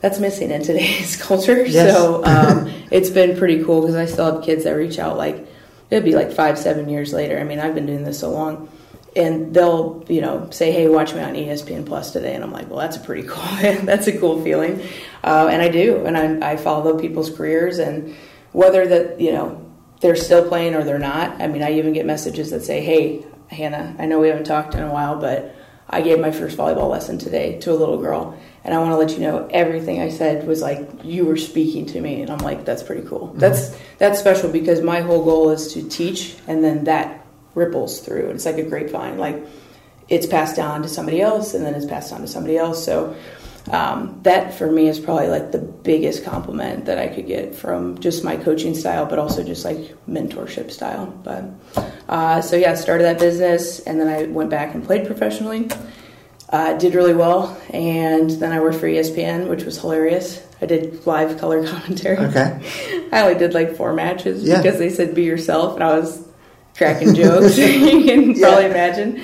that's 0.00 0.18
missing 0.18 0.50
in 0.50 0.64
today's 0.64 1.14
culture. 1.22 1.64
Yes. 1.64 1.94
So 1.94 2.24
um, 2.24 2.72
it's 2.90 3.08
been 3.08 3.38
pretty 3.38 3.62
cool 3.62 3.82
because 3.82 3.94
I 3.94 4.06
still 4.06 4.34
have 4.34 4.44
kids 4.44 4.64
that 4.64 4.72
reach 4.72 4.98
out 4.98 5.16
like 5.16 5.46
it'd 5.90 6.04
be 6.04 6.16
like 6.16 6.32
five, 6.32 6.58
seven 6.58 6.88
years 6.88 7.12
later. 7.12 7.38
I 7.38 7.44
mean, 7.44 7.60
I've 7.60 7.76
been 7.76 7.86
doing 7.86 8.02
this 8.02 8.18
so 8.18 8.30
long, 8.30 8.68
and 9.18 9.52
they'll 9.52 10.04
you 10.08 10.20
know 10.20 10.48
say, 10.50 10.70
"Hey, 10.70 10.88
watch 10.88 11.12
me 11.12 11.20
on 11.20 11.34
ESPN 11.34 11.84
Plus 11.84 12.12
today," 12.12 12.34
and 12.34 12.44
I'm 12.44 12.52
like, 12.52 12.70
"Well, 12.70 12.78
that's 12.78 12.96
a 12.96 13.00
pretty 13.00 13.26
cool, 13.28 13.42
that's 13.84 14.06
a 14.06 14.16
cool 14.16 14.42
feeling," 14.42 14.80
uh, 15.24 15.48
and 15.50 15.60
I 15.60 15.68
do, 15.68 16.06
and 16.06 16.16
I, 16.16 16.52
I 16.52 16.56
follow 16.56 16.98
people's 16.98 17.28
careers 17.28 17.78
and 17.78 18.14
whether 18.52 18.86
that 18.86 19.20
you 19.20 19.32
know 19.32 19.64
they're 20.00 20.16
still 20.16 20.46
playing 20.48 20.74
or 20.74 20.84
they're 20.84 20.98
not. 20.98 21.42
I 21.42 21.48
mean, 21.48 21.62
I 21.62 21.72
even 21.72 21.92
get 21.92 22.06
messages 22.06 22.50
that 22.52 22.64
say, 22.64 22.80
"Hey, 22.80 23.26
Hannah, 23.48 23.96
I 23.98 24.06
know 24.06 24.20
we 24.20 24.28
haven't 24.28 24.44
talked 24.44 24.74
in 24.74 24.82
a 24.82 24.92
while, 24.92 25.20
but." 25.20 25.54
I 25.90 26.02
gave 26.02 26.20
my 26.20 26.30
first 26.30 26.58
volleyball 26.58 26.90
lesson 26.90 27.16
today 27.16 27.58
to 27.60 27.72
a 27.72 27.72
little 27.72 27.96
girl, 27.96 28.38
and 28.62 28.74
I 28.74 28.78
want 28.78 28.90
to 28.90 28.96
let 28.96 29.12
you 29.12 29.20
know 29.20 29.48
everything 29.50 30.02
I 30.02 30.10
said 30.10 30.46
was 30.46 30.60
like 30.60 30.86
you 31.02 31.24
were 31.24 31.38
speaking 31.38 31.86
to 31.86 32.00
me, 32.02 32.20
and 32.20 32.30
I'm 32.30 32.40
like, 32.40 32.66
that's 32.66 32.82
pretty 32.82 33.08
cool. 33.08 33.32
That's 33.36 33.74
that's 33.96 34.18
special 34.18 34.52
because 34.52 34.82
my 34.82 35.00
whole 35.00 35.24
goal 35.24 35.48
is 35.48 35.72
to 35.72 35.88
teach, 35.88 36.36
and 36.46 36.62
then 36.62 36.84
that 36.84 37.24
ripples 37.54 38.00
through. 38.00 38.30
It's 38.30 38.44
like 38.46 38.58
a 38.58 38.62
grapevine, 38.62 39.18
like 39.18 39.36
it's 40.08 40.26
passed 40.26 40.56
down 40.56 40.82
to 40.82 40.88
somebody 40.88 41.20
else, 41.20 41.54
and 41.54 41.64
then 41.64 41.74
it's 41.74 41.86
passed 41.86 42.12
on 42.12 42.20
to 42.22 42.26
somebody 42.28 42.56
else. 42.56 42.84
So 42.84 43.14
um, 43.70 44.20
that 44.22 44.54
for 44.54 44.70
me 44.70 44.88
is 44.88 44.98
probably 44.98 45.28
like 45.28 45.52
the 45.52 45.58
biggest 45.58 46.24
compliment 46.24 46.86
that 46.86 46.98
I 46.98 47.08
could 47.08 47.26
get 47.26 47.54
from 47.54 47.98
just 48.00 48.24
my 48.24 48.36
coaching 48.36 48.74
style, 48.74 49.04
but 49.06 49.18
also 49.18 49.42
just 49.44 49.64
like 49.64 49.94
mentorship 50.08 50.70
style. 50.70 51.06
But 51.22 51.44
uh, 52.08 52.40
so 52.40 52.56
yeah, 52.56 52.74
started 52.74 53.04
that 53.04 53.18
business, 53.18 53.80
and 53.80 54.00
then 54.00 54.08
I 54.08 54.24
went 54.24 54.50
back 54.50 54.74
and 54.74 54.84
played 54.84 55.06
professionally. 55.06 55.68
Uh, 56.50 56.72
did 56.78 56.94
really 56.94 57.12
well, 57.12 57.60
and 57.74 58.30
then 58.30 58.52
I 58.52 58.60
worked 58.60 58.76
for 58.78 58.86
ESPN, 58.86 59.48
which 59.50 59.64
was 59.64 59.78
hilarious. 59.78 60.42
I 60.62 60.66
did 60.66 61.06
live 61.06 61.38
color 61.38 61.66
commentary. 61.68 62.16
Okay. 62.16 63.08
I 63.12 63.20
only 63.20 63.38
did 63.38 63.52
like 63.52 63.76
four 63.76 63.92
matches 63.92 64.42
Yeah. 64.44 64.62
because 64.62 64.78
they 64.78 64.88
said 64.88 65.14
be 65.14 65.24
yourself, 65.24 65.74
and 65.74 65.84
I 65.84 65.98
was 65.98 66.26
cracking 66.78 67.14
jokes. 67.14 67.58
you 67.58 68.04
can 68.04 68.30
Yeah. 68.32 68.48
probably 68.48 68.66
imagine. 68.66 69.16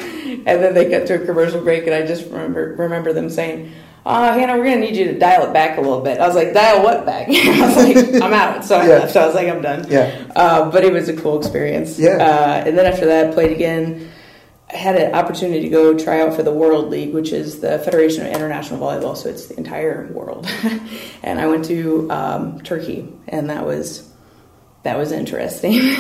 And 0.46 0.62
then 0.62 0.74
they 0.74 0.90
cut 0.90 1.06
to 1.06 1.22
a 1.22 1.24
commercial 1.24 1.60
break, 1.62 1.86
and 1.86 1.94
I 1.94 2.04
just 2.06 2.24
remember 2.26 2.74
remember 2.76 3.12
them 3.14 3.30
saying, 3.30 3.72
"Oh, 4.04 4.32
Hannah, 4.32 4.58
we're 4.58 4.64
gonna 4.64 4.80
need 4.80 4.96
you 4.96 5.04
to 5.06 5.18
dial 5.18 5.46
it 5.46 5.52
back 5.54 5.78
a 5.78 5.80
little 5.80 6.00
bit." 6.02 6.20
I 6.20 6.26
was 6.26 6.34
like, 6.36 6.52
"Dial 6.52 6.82
what 6.82 7.06
back?" 7.06 7.28
I 7.30 7.66
was 7.66 7.76
like, 8.12 8.22
"I'm 8.22 8.32
out." 8.34 8.64
So 8.64 8.76
I 8.76 8.82
Yeah. 8.86 8.98
left. 8.98 9.16
I 9.16 9.24
was 9.26 9.34
like, 9.34 9.48
"I'm 9.48 9.62
done." 9.62 9.86
Yeah. 9.88 10.10
Uh, 10.36 10.70
but 10.70 10.84
it 10.84 10.92
was 10.92 11.08
a 11.08 11.16
cool 11.16 11.38
experience. 11.38 11.98
Yeah. 11.98 12.16
Uh, 12.16 12.64
and 12.68 12.76
then 12.76 12.84
after 12.84 13.06
that, 13.06 13.28
I 13.30 13.32
played 13.32 13.52
again. 13.52 14.10
I 14.72 14.76
had 14.76 14.96
an 14.96 15.14
opportunity 15.14 15.60
to 15.60 15.68
go 15.68 15.96
try 15.96 16.20
out 16.20 16.34
for 16.34 16.42
the 16.42 16.50
World 16.52 16.88
League, 16.90 17.14
which 17.14 17.32
is 17.32 17.60
the 17.60 17.78
Federation 17.78 18.26
of 18.26 18.32
International 18.32 18.80
Volleyball, 18.80 19.16
so 19.16 19.28
it's 19.28 19.46
the 19.46 19.56
entire 19.56 20.08
world. 20.12 20.48
and 21.22 21.38
I 21.40 21.46
went 21.46 21.64
to 21.66 22.10
um, 22.10 22.60
Turkey, 22.62 23.08
and 23.28 23.48
that 23.50 23.64
was 23.64 24.10
that 24.84 24.96
was 24.96 25.12
interesting. 25.12 25.72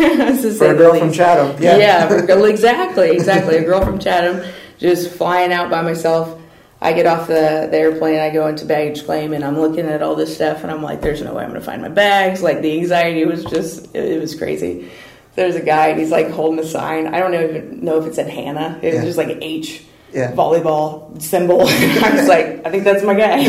For 0.56 0.72
a 0.72 0.76
girl 0.76 0.98
from. 0.98 1.12
Chatham. 1.12 1.60
Yeah. 1.62 1.76
Yeah, 1.76 2.08
for 2.08 2.46
exactly, 2.46 3.10
exactly. 3.10 3.56
A 3.56 3.64
girl 3.64 3.84
from 3.84 3.98
Chatham, 3.98 4.44
just 4.78 5.10
flying 5.10 5.52
out 5.52 5.70
by 5.70 5.82
myself. 5.82 6.40
I 6.80 6.92
get 6.92 7.06
off 7.06 7.28
the, 7.28 7.66
the 7.70 7.78
airplane, 7.78 8.20
I 8.20 8.28
go 8.30 8.46
into 8.46 8.66
baggage 8.66 9.04
claim, 9.06 9.32
and 9.32 9.42
I'm 9.42 9.58
looking 9.58 9.86
at 9.86 10.02
all 10.02 10.14
this 10.14 10.34
stuff, 10.34 10.62
and 10.62 10.70
I'm 10.70 10.82
like, 10.82 11.00
"There's 11.00 11.22
no 11.22 11.32
way 11.34 11.42
I'm 11.42 11.48
going 11.50 11.60
to 11.60 11.64
find 11.66 11.80
my 11.80 11.88
bags." 11.88 12.42
Like 12.42 12.60
the 12.60 12.76
anxiety 12.78 13.24
was 13.24 13.42
just, 13.44 13.94
it, 13.94 14.04
it 14.12 14.20
was 14.20 14.34
crazy. 14.34 14.90
there's 15.34 15.56
a 15.56 15.62
guy 15.62 15.88
and 15.88 15.98
he's 15.98 16.10
like 16.12 16.30
holding 16.30 16.58
a 16.60 16.66
sign. 16.66 17.06
I 17.12 17.18
don't 17.20 17.34
even 17.34 17.84
know 17.84 17.98
if 18.00 18.06
it 18.06 18.14
said 18.14 18.28
Hannah. 18.30 18.78
It 18.82 18.86
was 18.92 18.94
Yeah. 18.96 19.04
just 19.04 19.18
like 19.18 19.30
an 19.30 19.42
H 19.42 19.82
Yeah. 20.12 20.30
volleyball 20.32 21.20
symbol. 21.22 21.62
I 21.64 22.10
was 22.14 22.28
like, 22.28 22.64
I 22.66 22.70
think 22.70 22.84
that's 22.84 23.02
my 23.02 23.14
guy. 23.14 23.42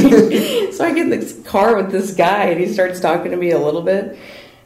so 0.71 0.83
I 0.85 0.93
get 0.93 1.03
in 1.03 1.09
this 1.11 1.39
car 1.45 1.75
with 1.75 1.91
this 1.91 2.13
guy 2.15 2.45
and 2.45 2.59
he 2.59 2.73
starts 2.73 2.99
talking 3.01 3.29
to 3.31 3.37
me 3.37 3.51
a 3.51 3.59
little 3.59 3.83
bit. 3.83 4.17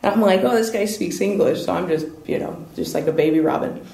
And 0.01 0.13
I'm 0.13 0.21
like, 0.21 0.41
oh, 0.43 0.55
this 0.55 0.69
guy 0.69 0.85
speaks 0.85 1.21
English. 1.21 1.65
So 1.65 1.73
I'm 1.73 1.88
just, 1.88 2.07
you 2.25 2.39
know, 2.39 2.65
just 2.75 2.93
like 2.93 3.07
a 3.07 3.12
baby 3.12 3.39
Robin. 3.39 3.85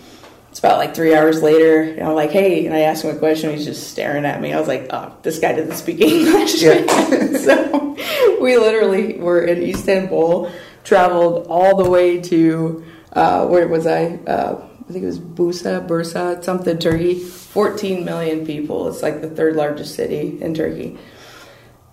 It's 0.49 0.59
about 0.59 0.77
like 0.77 0.95
three 0.95 1.13
hours 1.13 1.43
later, 1.43 1.81
and 1.81 2.03
I'm 2.03 2.15
like, 2.15 2.31
hey, 2.31 2.65
and 2.65 2.73
I 2.73 2.81
ask 2.81 3.03
him 3.03 3.13
a 3.13 3.19
question. 3.19 3.51
He's 3.51 3.65
just 3.65 3.91
staring 3.91 4.23
at 4.23 4.39
me. 4.39 4.53
I 4.53 4.59
was 4.59 4.69
like, 4.69 4.87
oh, 4.89 5.13
this 5.21 5.39
guy 5.39 5.51
doesn't 5.51 5.75
speak 5.75 5.99
English. 5.99 6.61
Yeah. 6.61 6.85
so 7.37 7.97
we 8.39 8.57
literally 8.57 9.19
were 9.19 9.43
in 9.43 9.61
Istanbul, 9.61 10.49
traveled 10.85 11.47
all 11.47 11.75
the 11.75 11.89
way 11.89 12.21
to, 12.21 12.85
uh, 13.11 13.45
where 13.47 13.67
was 13.67 13.85
I? 13.85 14.05
Uh, 14.25 14.65
I 14.87 14.93
think 14.93 15.03
it 15.03 15.07
was 15.07 15.19
Bursa, 15.19 15.85
Bursa, 15.85 16.41
something, 16.43 16.77
Turkey. 16.77 17.19
14 17.19 18.05
million 18.05 18.45
people. 18.45 18.87
It's 18.87 19.01
like 19.01 19.21
the 19.21 19.29
third 19.29 19.55
largest 19.55 19.95
city 19.95 20.37
in 20.41 20.53
Turkey. 20.53 20.97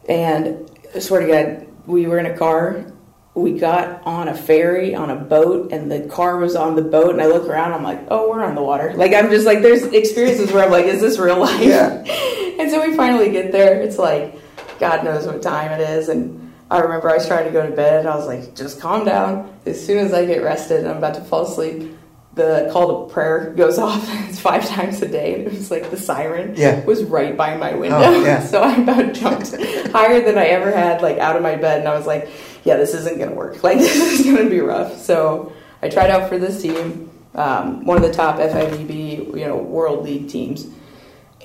And 0.08 0.70
I 0.94 0.98
swear 0.98 1.20
to 1.22 1.26
God, 1.26 1.68
we 1.86 2.06
were 2.06 2.18
in 2.18 2.26
a 2.26 2.36
car. 2.36 2.91
We 3.34 3.58
got 3.58 4.02
on 4.06 4.28
a 4.28 4.36
ferry 4.36 4.94
on 4.94 5.08
a 5.08 5.16
boat, 5.16 5.72
and 5.72 5.90
the 5.90 6.00
car 6.00 6.36
was 6.36 6.54
on 6.54 6.76
the 6.76 6.82
boat. 6.82 7.12
And 7.12 7.22
I 7.22 7.26
look 7.26 7.48
around, 7.48 7.72
I'm 7.72 7.82
like, 7.82 8.06
oh, 8.08 8.28
we're 8.30 8.44
on 8.44 8.54
the 8.54 8.62
water. 8.62 8.92
Like, 8.94 9.14
I'm 9.14 9.30
just 9.30 9.46
like, 9.46 9.62
there's 9.62 9.84
experiences 9.84 10.52
where 10.52 10.64
I'm 10.64 10.70
like, 10.70 10.84
is 10.84 11.00
this 11.00 11.18
real 11.18 11.38
life? 11.40 11.60
Yeah. 11.60 12.04
And 12.52 12.70
so 12.70 12.86
we 12.86 12.94
finally 12.94 13.30
get 13.30 13.50
there. 13.50 13.80
It's 13.80 13.98
like, 13.98 14.38
God 14.78 15.04
knows 15.04 15.26
what 15.26 15.42
time 15.42 15.72
it 15.72 15.80
is. 15.80 16.08
And 16.08 16.52
I 16.70 16.78
remember 16.78 17.10
I 17.10 17.14
was 17.14 17.26
trying 17.26 17.46
to 17.46 17.50
go 17.50 17.66
to 17.68 17.74
bed, 17.74 18.00
and 18.00 18.08
I 18.08 18.14
was 18.14 18.26
like, 18.26 18.54
just 18.54 18.78
calm 18.80 19.04
down. 19.04 19.58
As 19.66 19.84
soon 19.84 19.98
as 19.98 20.12
I 20.12 20.26
get 20.26 20.44
rested 20.44 20.80
and 20.80 20.88
I'm 20.88 20.98
about 20.98 21.14
to 21.14 21.22
fall 21.22 21.42
asleep, 21.46 21.96
the 22.34 22.68
call 22.72 23.08
to 23.08 23.12
prayer 23.12 23.52
goes 23.56 23.78
off. 23.80 24.06
It's 24.28 24.38
five 24.38 24.66
times 24.66 25.02
a 25.02 25.08
day. 25.08 25.34
And 25.34 25.46
it 25.46 25.52
was 25.52 25.70
like 25.70 25.90
the 25.90 25.96
siren 25.96 26.54
Yeah. 26.56 26.84
was 26.84 27.02
right 27.04 27.36
by 27.36 27.56
my 27.56 27.72
oh, 27.72 27.78
window. 27.78 27.98
Oh, 28.00 28.24
yeah. 28.24 28.44
so 28.46 28.62
I 28.62 28.76
about 28.76 29.14
jumped 29.14 29.50
higher 29.90 30.20
than 30.20 30.38
I 30.38 30.46
ever 30.46 30.70
had, 30.70 31.02
like 31.02 31.18
out 31.18 31.36
of 31.36 31.42
my 31.42 31.56
bed, 31.56 31.80
and 31.80 31.88
I 31.88 31.96
was 31.96 32.06
like, 32.06 32.28
"Yeah, 32.64 32.76
this 32.76 32.94
isn't 32.94 33.18
gonna 33.18 33.34
work. 33.34 33.58
Like 33.62 33.78
this 33.78 34.20
is 34.20 34.26
gonna 34.26 34.48
be 34.50 34.60
rough." 34.60 34.98
So 34.98 35.52
I 35.82 35.88
tried 35.88 36.10
out 36.10 36.28
for 36.28 36.38
this 36.38 36.62
team, 36.62 37.10
um, 37.34 37.84
one 37.84 37.96
of 37.96 38.02
the 38.02 38.12
top 38.12 38.38
FIVB, 38.38 39.36
you 39.38 39.46
know, 39.46 39.56
world 39.56 40.04
league 40.04 40.28
teams, 40.28 40.66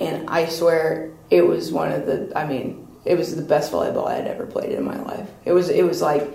and 0.00 0.28
I 0.28 0.46
swear 0.46 1.10
it 1.30 1.46
was 1.46 1.72
one 1.72 1.92
of 1.92 2.06
the. 2.06 2.32
I 2.36 2.46
mean, 2.46 2.86
it 3.04 3.16
was 3.16 3.34
the 3.34 3.42
best 3.42 3.72
volleyball 3.72 4.06
I 4.06 4.14
had 4.14 4.26
ever 4.26 4.46
played 4.46 4.72
in 4.72 4.84
my 4.84 4.98
life. 5.02 5.28
It 5.44 5.52
was. 5.52 5.68
It 5.68 5.82
was 5.84 6.00
like, 6.02 6.28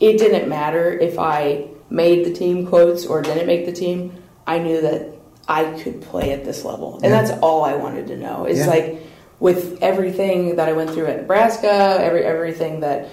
it 0.00 0.18
didn't 0.18 0.48
matter 0.48 0.90
if 0.98 1.18
I 1.18 1.68
made 1.90 2.24
the 2.26 2.32
team 2.32 2.66
quotes 2.66 3.06
or 3.06 3.22
didn't 3.22 3.46
make 3.46 3.64
the 3.66 3.72
team. 3.72 4.22
I 4.46 4.58
knew 4.58 4.80
that 4.82 5.08
I 5.46 5.64
could 5.82 6.02
play 6.02 6.32
at 6.32 6.44
this 6.44 6.64
level, 6.64 6.94
and 6.96 7.04
Yeah. 7.04 7.22
that's 7.22 7.38
all 7.42 7.64
I 7.64 7.74
wanted 7.76 8.08
to 8.08 8.16
know. 8.16 8.44
It's 8.44 8.60
Yeah. 8.60 8.66
like 8.66 8.96
with 9.40 9.78
everything 9.80 10.56
that 10.56 10.68
I 10.68 10.72
went 10.72 10.90
through 10.90 11.06
at 11.06 11.16
Nebraska, 11.16 11.96
every 12.00 12.24
everything 12.24 12.80
that 12.80 13.08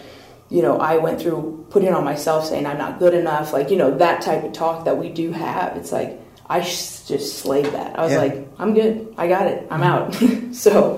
you 0.50 0.62
know 0.62 0.78
I 0.78 0.98
went 0.98 1.20
through, 1.22 1.66
putting 1.70 1.94
on 1.94 2.04
myself, 2.04 2.46
saying 2.46 2.66
I'm 2.66 2.78
not 2.78 3.00
good 3.00 3.14
enough, 3.14 3.54
like 3.54 3.70
you 3.72 3.78
know 3.78 3.98
that 3.98 4.22
type 4.22 4.44
of 4.44 4.54
talk 4.54 4.86
that 4.86 4.98
we 4.98 5.10
do 5.10 5.32
have. 5.32 5.76
It's 5.78 5.92
like 5.92 6.20
I 6.48 6.62
sh- 6.62 7.02
just 7.08 7.40
slayed 7.40 7.66
that. 7.66 7.98
I 7.98 8.04
was 8.04 8.12
Yeah. 8.14 8.20
like, 8.20 8.48
I'm 8.60 8.74
good, 8.74 9.14
I 9.18 9.28
got 9.28 9.48
it, 9.48 9.66
I'm 9.72 9.82
out. 9.82 10.14
so 10.54 10.98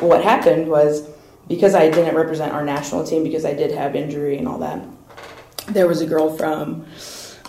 what 0.00 0.22
happened 0.24 0.68
was 0.68 1.08
because 1.46 1.74
I 1.74 1.88
didn't 1.90 2.14
represent 2.16 2.52
our 2.52 2.64
national 2.64 3.04
team 3.04 3.22
because 3.22 3.44
I 3.44 3.54
did 3.54 3.70
have 3.72 3.94
injury 3.96 4.36
and 4.38 4.46
all 4.48 4.58
that. 4.58 4.84
There 5.68 5.86
was 5.86 6.00
a 6.00 6.06
girl 6.06 6.36
from 6.36 6.86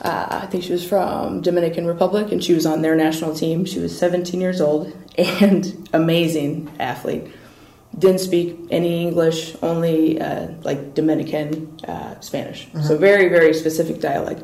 uh, 0.01 0.39
I 0.43 0.45
think 0.45 0.63
she 0.63 0.71
was 0.71 0.87
from 0.87 1.41
Dominican 1.41 1.85
Republic, 1.85 2.31
and 2.31 2.41
she 2.43 2.53
was 2.53 2.65
on 2.65 2.81
their 2.81 2.95
national 2.95 3.35
team. 3.35 3.65
She 3.65 3.79
was 3.79 3.97
17 3.97 4.39
years 4.39 4.61
old 4.61 4.95
and 5.17 5.89
amazing 5.93 6.71
athlete. 6.79 7.27
Didn't 7.97 8.19
speak 8.19 8.57
any 8.71 9.01
English, 9.01 9.55
only 9.61 10.21
uh, 10.21 10.49
like 10.61 10.93
Dominican 10.93 11.77
uh, 11.87 12.19
Spanish. 12.21 12.67
So 12.83 12.97
very, 12.97 13.27
very 13.29 13.53
specific 13.53 13.99
dialect. 13.99 14.43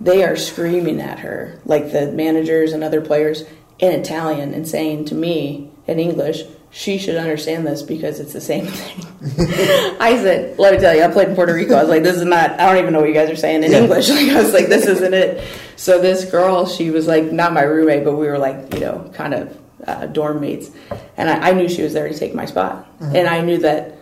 They 0.00 0.24
are 0.24 0.36
screaming 0.36 1.00
at 1.00 1.18
her, 1.20 1.60
like 1.64 1.92
the 1.92 2.10
managers 2.12 2.72
and 2.72 2.82
other 2.82 3.00
players, 3.00 3.44
in 3.78 3.92
Italian 3.92 4.54
and 4.54 4.66
saying 4.66 5.06
to 5.06 5.14
me 5.14 5.70
in 5.86 5.98
English, 5.98 6.42
she 6.70 6.96
should 6.98 7.16
understand 7.16 7.66
this 7.66 7.82
because 7.82 8.18
it's 8.20 8.32
the 8.32 8.40
same 8.40 8.66
thing. 8.66 9.04
I 10.00 10.16
said, 10.22 10.58
let 10.58 10.72
me 10.72 10.78
tell 10.80 10.94
you, 10.94 11.02
I 11.02 11.08
played 11.08 11.28
in 11.28 11.34
Puerto 11.34 11.52
Rico. 11.52 11.74
I 11.74 11.80
was 11.82 11.90
like, 11.90 12.02
this 12.02 12.16
is 12.16 12.24
not, 12.24 12.52
I 12.58 12.66
don't 12.72 12.78
even 12.78 12.92
know 12.94 13.00
what 13.00 13.08
you 13.08 13.14
guys 13.14 13.28
are 13.28 13.36
saying 13.36 13.64
in 13.64 13.72
Yeah. 13.72 13.80
English. 13.80 14.08
Like, 14.10 14.28
I 14.30 14.42
was 14.42 14.54
like, 14.54 14.68
this 14.68 14.86
isn't 14.86 15.12
it. 15.12 15.46
So 15.76 16.00
this 16.00 16.24
girl, 16.24 16.66
she 16.66 16.90
was 16.90 17.06
like, 17.06 17.24
not 17.32 17.52
my 17.52 17.62
roommate, 17.62 18.04
but 18.04 18.16
we 18.16 18.26
were 18.26 18.38
like, 18.38 18.72
you 18.72 18.80
know, 18.80 19.10
kind 19.14 19.34
of 19.34 19.58
uh, 19.86 20.06
dorm 20.06 20.40
mates. 20.40 20.70
And 21.16 21.28
I, 21.30 21.50
I 21.50 21.52
knew 21.52 21.68
she 21.68 21.82
was 21.82 21.92
there 21.92 22.08
to 22.08 22.18
take 22.18 22.34
my 22.34 22.46
spot. 22.46 22.86
And 23.00 23.28
I 23.28 23.40
knew 23.42 23.58
that 23.58 23.96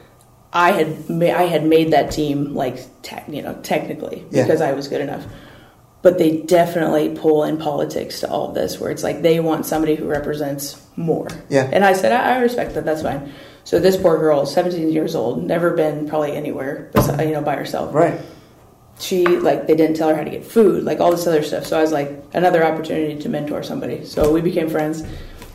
I 0.52 0.72
had, 0.72 1.08
ma- 1.08 1.26
I 1.26 1.44
had 1.44 1.64
made 1.64 1.92
that 1.92 2.10
team 2.10 2.54
like, 2.54 2.78
tech 3.02 3.28
you 3.28 3.42
know, 3.42 3.54
technically 3.62 4.24
Yeah. 4.30 4.44
because 4.44 4.60
I 4.60 4.72
was 4.72 4.88
good 4.88 5.00
enough 5.00 5.24
but 6.02 6.16
they 6.16 6.38
definitely 6.40 7.10
pull 7.14 7.44
in 7.44 7.58
politics 7.58 8.20
to 8.20 8.30
all 8.30 8.48
of 8.48 8.54
this 8.54 8.80
where 8.80 8.90
it's 8.90 9.02
like 9.02 9.20
they 9.20 9.38
want 9.38 9.66
somebody 9.66 9.94
who 9.94 10.06
represents 10.06 10.82
more 10.96 11.28
Yeah. 11.50 11.68
and 11.70 11.84
i 11.84 11.92
said 11.92 12.10
i, 12.10 12.36
I 12.36 12.38
respect 12.40 12.72
that 12.72 12.86
that's 12.86 13.02
fine 13.02 13.30
so 13.64 13.78
this 13.78 13.98
poor 13.98 14.16
girl 14.16 14.46
17 14.46 14.88
years 14.90 15.14
old 15.14 15.44
never 15.44 15.72
been 15.72 16.08
probably 16.08 16.32
anywhere 16.32 16.88
besi- 16.94 17.26
you 17.26 17.34
know 17.34 17.42
by 17.42 17.54
herself 17.54 17.92
Right. 17.94 18.18
she 18.98 19.26
like 19.26 19.66
they 19.66 19.74
didn't 19.76 19.96
tell 19.96 20.08
her 20.08 20.14
how 20.16 20.24
to 20.24 20.30
get 20.30 20.42
food 20.42 20.84
like 20.84 21.00
all 21.00 21.10
this 21.10 21.26
other 21.26 21.42
stuff 21.42 21.66
so 21.66 21.78
i 21.78 21.82
was 21.82 21.92
like 21.92 22.10
another 22.32 22.64
opportunity 22.64 23.20
to 23.20 23.28
mentor 23.28 23.62
somebody 23.62 24.02
so 24.06 24.32
we 24.32 24.40
became 24.40 24.70
friends 24.70 25.02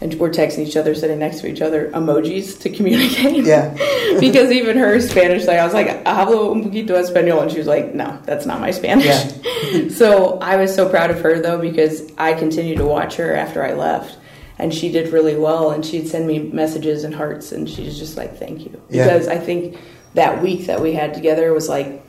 and 0.01 0.13
we're 0.15 0.29
texting 0.29 0.59
each 0.67 0.75
other 0.75 0.93
sitting 0.93 1.19
next 1.19 1.39
to 1.41 1.47
each 1.47 1.61
other 1.61 1.89
emojis 1.91 2.59
to 2.59 2.69
communicate 2.69 3.45
Yeah. 3.45 3.73
because 4.19 4.51
even 4.51 4.77
her 4.77 4.99
spanish 4.99 5.45
like 5.45 5.57
i 5.59 5.63
was 5.63 5.73
like 5.73 5.87
hablo 6.05 6.51
un 6.51 6.63
poquito 6.63 6.91
español 7.01 7.41
and 7.41 7.51
she 7.51 7.57
was 7.57 7.67
like 7.67 7.93
no 7.95 8.19
that's 8.25 8.45
not 8.45 8.59
my 8.59 8.71
spanish 8.71 9.05
Yeah. 9.05 9.87
so 9.89 10.37
i 10.39 10.57
was 10.57 10.73
so 10.75 10.89
proud 10.89 11.11
of 11.11 11.21
her 11.21 11.39
though 11.41 11.59
because 11.59 12.11
i 12.17 12.33
continued 12.33 12.77
to 12.77 12.85
watch 12.85 13.15
her 13.15 13.33
after 13.35 13.63
i 13.63 13.73
left 13.73 14.17
and 14.59 14.73
she 14.73 14.89
did 14.91 15.11
really 15.13 15.35
well 15.35 15.71
and 15.71 15.85
she'd 15.85 16.07
send 16.07 16.27
me 16.27 16.39
messages 16.39 17.03
and 17.03 17.13
hearts 17.15 17.51
and 17.51 17.69
she's 17.69 17.97
just 17.97 18.15
like 18.17 18.37
thank 18.37 18.61
you 18.65 18.81
Yeah. 18.89 19.05
because 19.05 19.27
i 19.27 19.37
think 19.37 19.77
that 20.13 20.41
week 20.41 20.67
that 20.67 20.79
we 20.81 20.93
had 20.93 21.13
together 21.13 21.53
was 21.53 21.67
like 21.69 22.01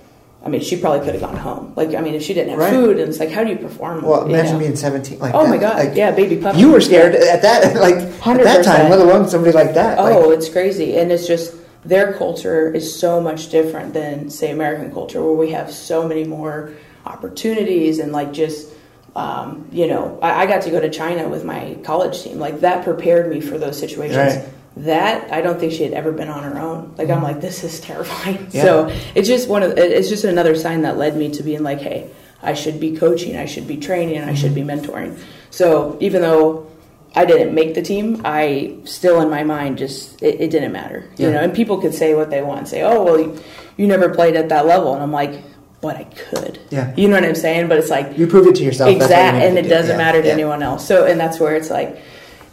I 0.46 0.48
mean, 0.48 0.60
she 0.60 0.76
probably 0.76 1.00
could 1.04 1.14
have 1.14 1.20
gone 1.20 1.36
home. 1.36 1.72
Like, 1.74 1.92
I 1.96 2.00
mean, 2.00 2.14
if 2.14 2.22
she 2.22 2.32
didn't 2.32 2.50
have 2.50 2.60
Right. 2.60 2.70
food, 2.72 3.00
and 3.00 3.08
it's 3.08 3.18
like, 3.18 3.30
how 3.30 3.42
do 3.42 3.50
you 3.50 3.56
perform? 3.56 4.02
Well, 4.02 4.28
you 4.28 4.34
imagine 4.34 4.52
know? 4.52 4.58
being 4.60 4.76
17 4.76 5.18
like 5.18 5.34
Oh 5.34 5.42
that. 5.42 5.50
my 5.50 5.56
god, 5.56 5.76
Like, 5.76 5.96
yeah, 5.96 6.12
baby 6.12 6.36
puppy. 6.36 6.60
You 6.60 6.70
were 6.70 6.80
scared 6.80 7.16
at 7.16 7.42
that, 7.42 7.74
like, 7.80 7.96
at 7.96 8.44
that 8.44 8.60
100%. 8.60 8.64
time, 8.64 8.88
let 8.88 9.00
alone 9.00 9.28
somebody 9.28 9.52
like 9.52 9.74
that. 9.74 9.98
Like, 9.98 10.14
Oh, 10.14 10.30
it's 10.30 10.48
crazy, 10.48 10.96
and 10.98 11.10
it's 11.10 11.26
just 11.26 11.54
their 11.84 12.12
culture 12.12 12.72
is 12.72 12.96
so 12.96 13.20
much 13.20 13.48
different 13.50 13.92
than 13.92 14.30
say 14.30 14.52
American 14.52 14.92
culture, 14.92 15.20
where 15.20 15.32
we 15.34 15.50
have 15.50 15.72
so 15.72 16.06
many 16.06 16.22
more 16.22 16.70
opportunities 17.04 17.98
and 17.98 18.12
like 18.12 18.32
just. 18.32 18.68
Um, 19.16 19.66
you 19.72 19.86
know, 19.86 20.18
I, 20.20 20.42
I 20.42 20.46
got 20.46 20.60
to 20.62 20.70
go 20.70 20.78
to 20.78 20.90
China 20.90 21.26
with 21.26 21.42
my 21.42 21.78
college 21.84 22.22
team. 22.22 22.38
Like 22.38 22.60
that 22.60 22.84
prepared 22.84 23.30
me 23.30 23.40
for 23.40 23.56
those 23.56 23.78
situations. 23.78 24.36
Right. 24.36 24.44
That 24.80 25.32
I 25.32 25.40
don't 25.40 25.58
think 25.58 25.72
she 25.72 25.84
had 25.84 25.94
ever 25.94 26.12
been 26.12 26.28
on 26.28 26.42
her 26.42 26.58
own. 26.60 26.94
Like 26.98 27.08
I'm 27.08 27.22
like, 27.22 27.40
this 27.40 27.64
is 27.64 27.80
terrifying. 27.80 28.36
Mm-hmm. 28.36 28.56
Yeah. 28.56 28.62
So 28.62 28.88
it's 29.14 29.26
just 29.26 29.48
one 29.48 29.62
of 29.62 29.72
it's 29.78 30.08
just 30.10 30.24
another 30.24 30.54
sign 30.54 30.82
that 30.82 30.98
led 30.98 31.16
me 31.16 31.30
to 31.32 31.42
being 31.42 31.62
like, 31.62 31.80
hey, 31.80 32.10
I 32.42 32.52
should 32.52 32.78
be 32.78 32.94
coaching, 32.96 33.36
I 33.36 33.46
should 33.46 33.66
be 33.66 33.78
training, 33.78 34.20
I 34.22 34.34
should 34.34 34.54
be 34.54 34.60
mentoring. 34.62 35.18
So 35.50 35.96
even 36.00 36.20
though 36.20 36.70
I 37.14 37.24
didn't 37.24 37.54
make 37.54 37.74
the 37.74 37.80
team, 37.80 38.20
I 38.26 38.76
still 38.84 39.22
in 39.22 39.30
my 39.30 39.44
mind 39.44 39.78
just 39.78 40.22
it, 40.22 40.42
it 40.42 40.50
didn't 40.50 40.72
matter. 40.72 41.08
You 41.16 41.30
know, 41.30 41.40
and 41.40 41.54
people 41.54 41.80
could 41.80 41.94
say 41.94 42.14
what 42.14 42.28
they 42.28 42.42
want, 42.42 42.68
say, 42.68 42.82
oh 42.82 43.02
well, 43.02 43.18
you, 43.18 43.40
you 43.78 43.86
never 43.86 44.10
played 44.14 44.36
at 44.36 44.50
that 44.50 44.66
level, 44.66 44.92
and 44.92 45.02
I'm 45.02 45.12
like, 45.12 45.42
but 45.80 45.96
I 45.96 46.04
could. 46.04 46.58
Yeah. 46.68 46.92
You 46.96 47.08
know 47.08 47.14
what 47.14 47.24
I'm 47.24 47.34
saying? 47.34 47.68
But 47.68 47.78
it's 47.78 47.88
like 47.88 48.18
you 48.18 48.26
prove 48.26 48.46
it 48.46 48.56
to 48.56 48.62
yourself. 48.62 48.90
that's 48.90 49.00
what 49.00 49.08
you 49.08 49.14
exact 49.16 49.36
and 49.42 49.56
it 49.56 49.62
do. 49.62 49.68
doesn't 49.70 49.92
Yeah, 49.92 49.96
matter 49.96 50.20
to 50.20 50.28
yeah. 50.28 50.34
anyone 50.34 50.62
else 50.62 50.86
so 50.86 51.06
and 51.06 51.18
that's 51.18 51.40
where 51.40 51.56
it's 51.56 51.70
like 51.70 51.98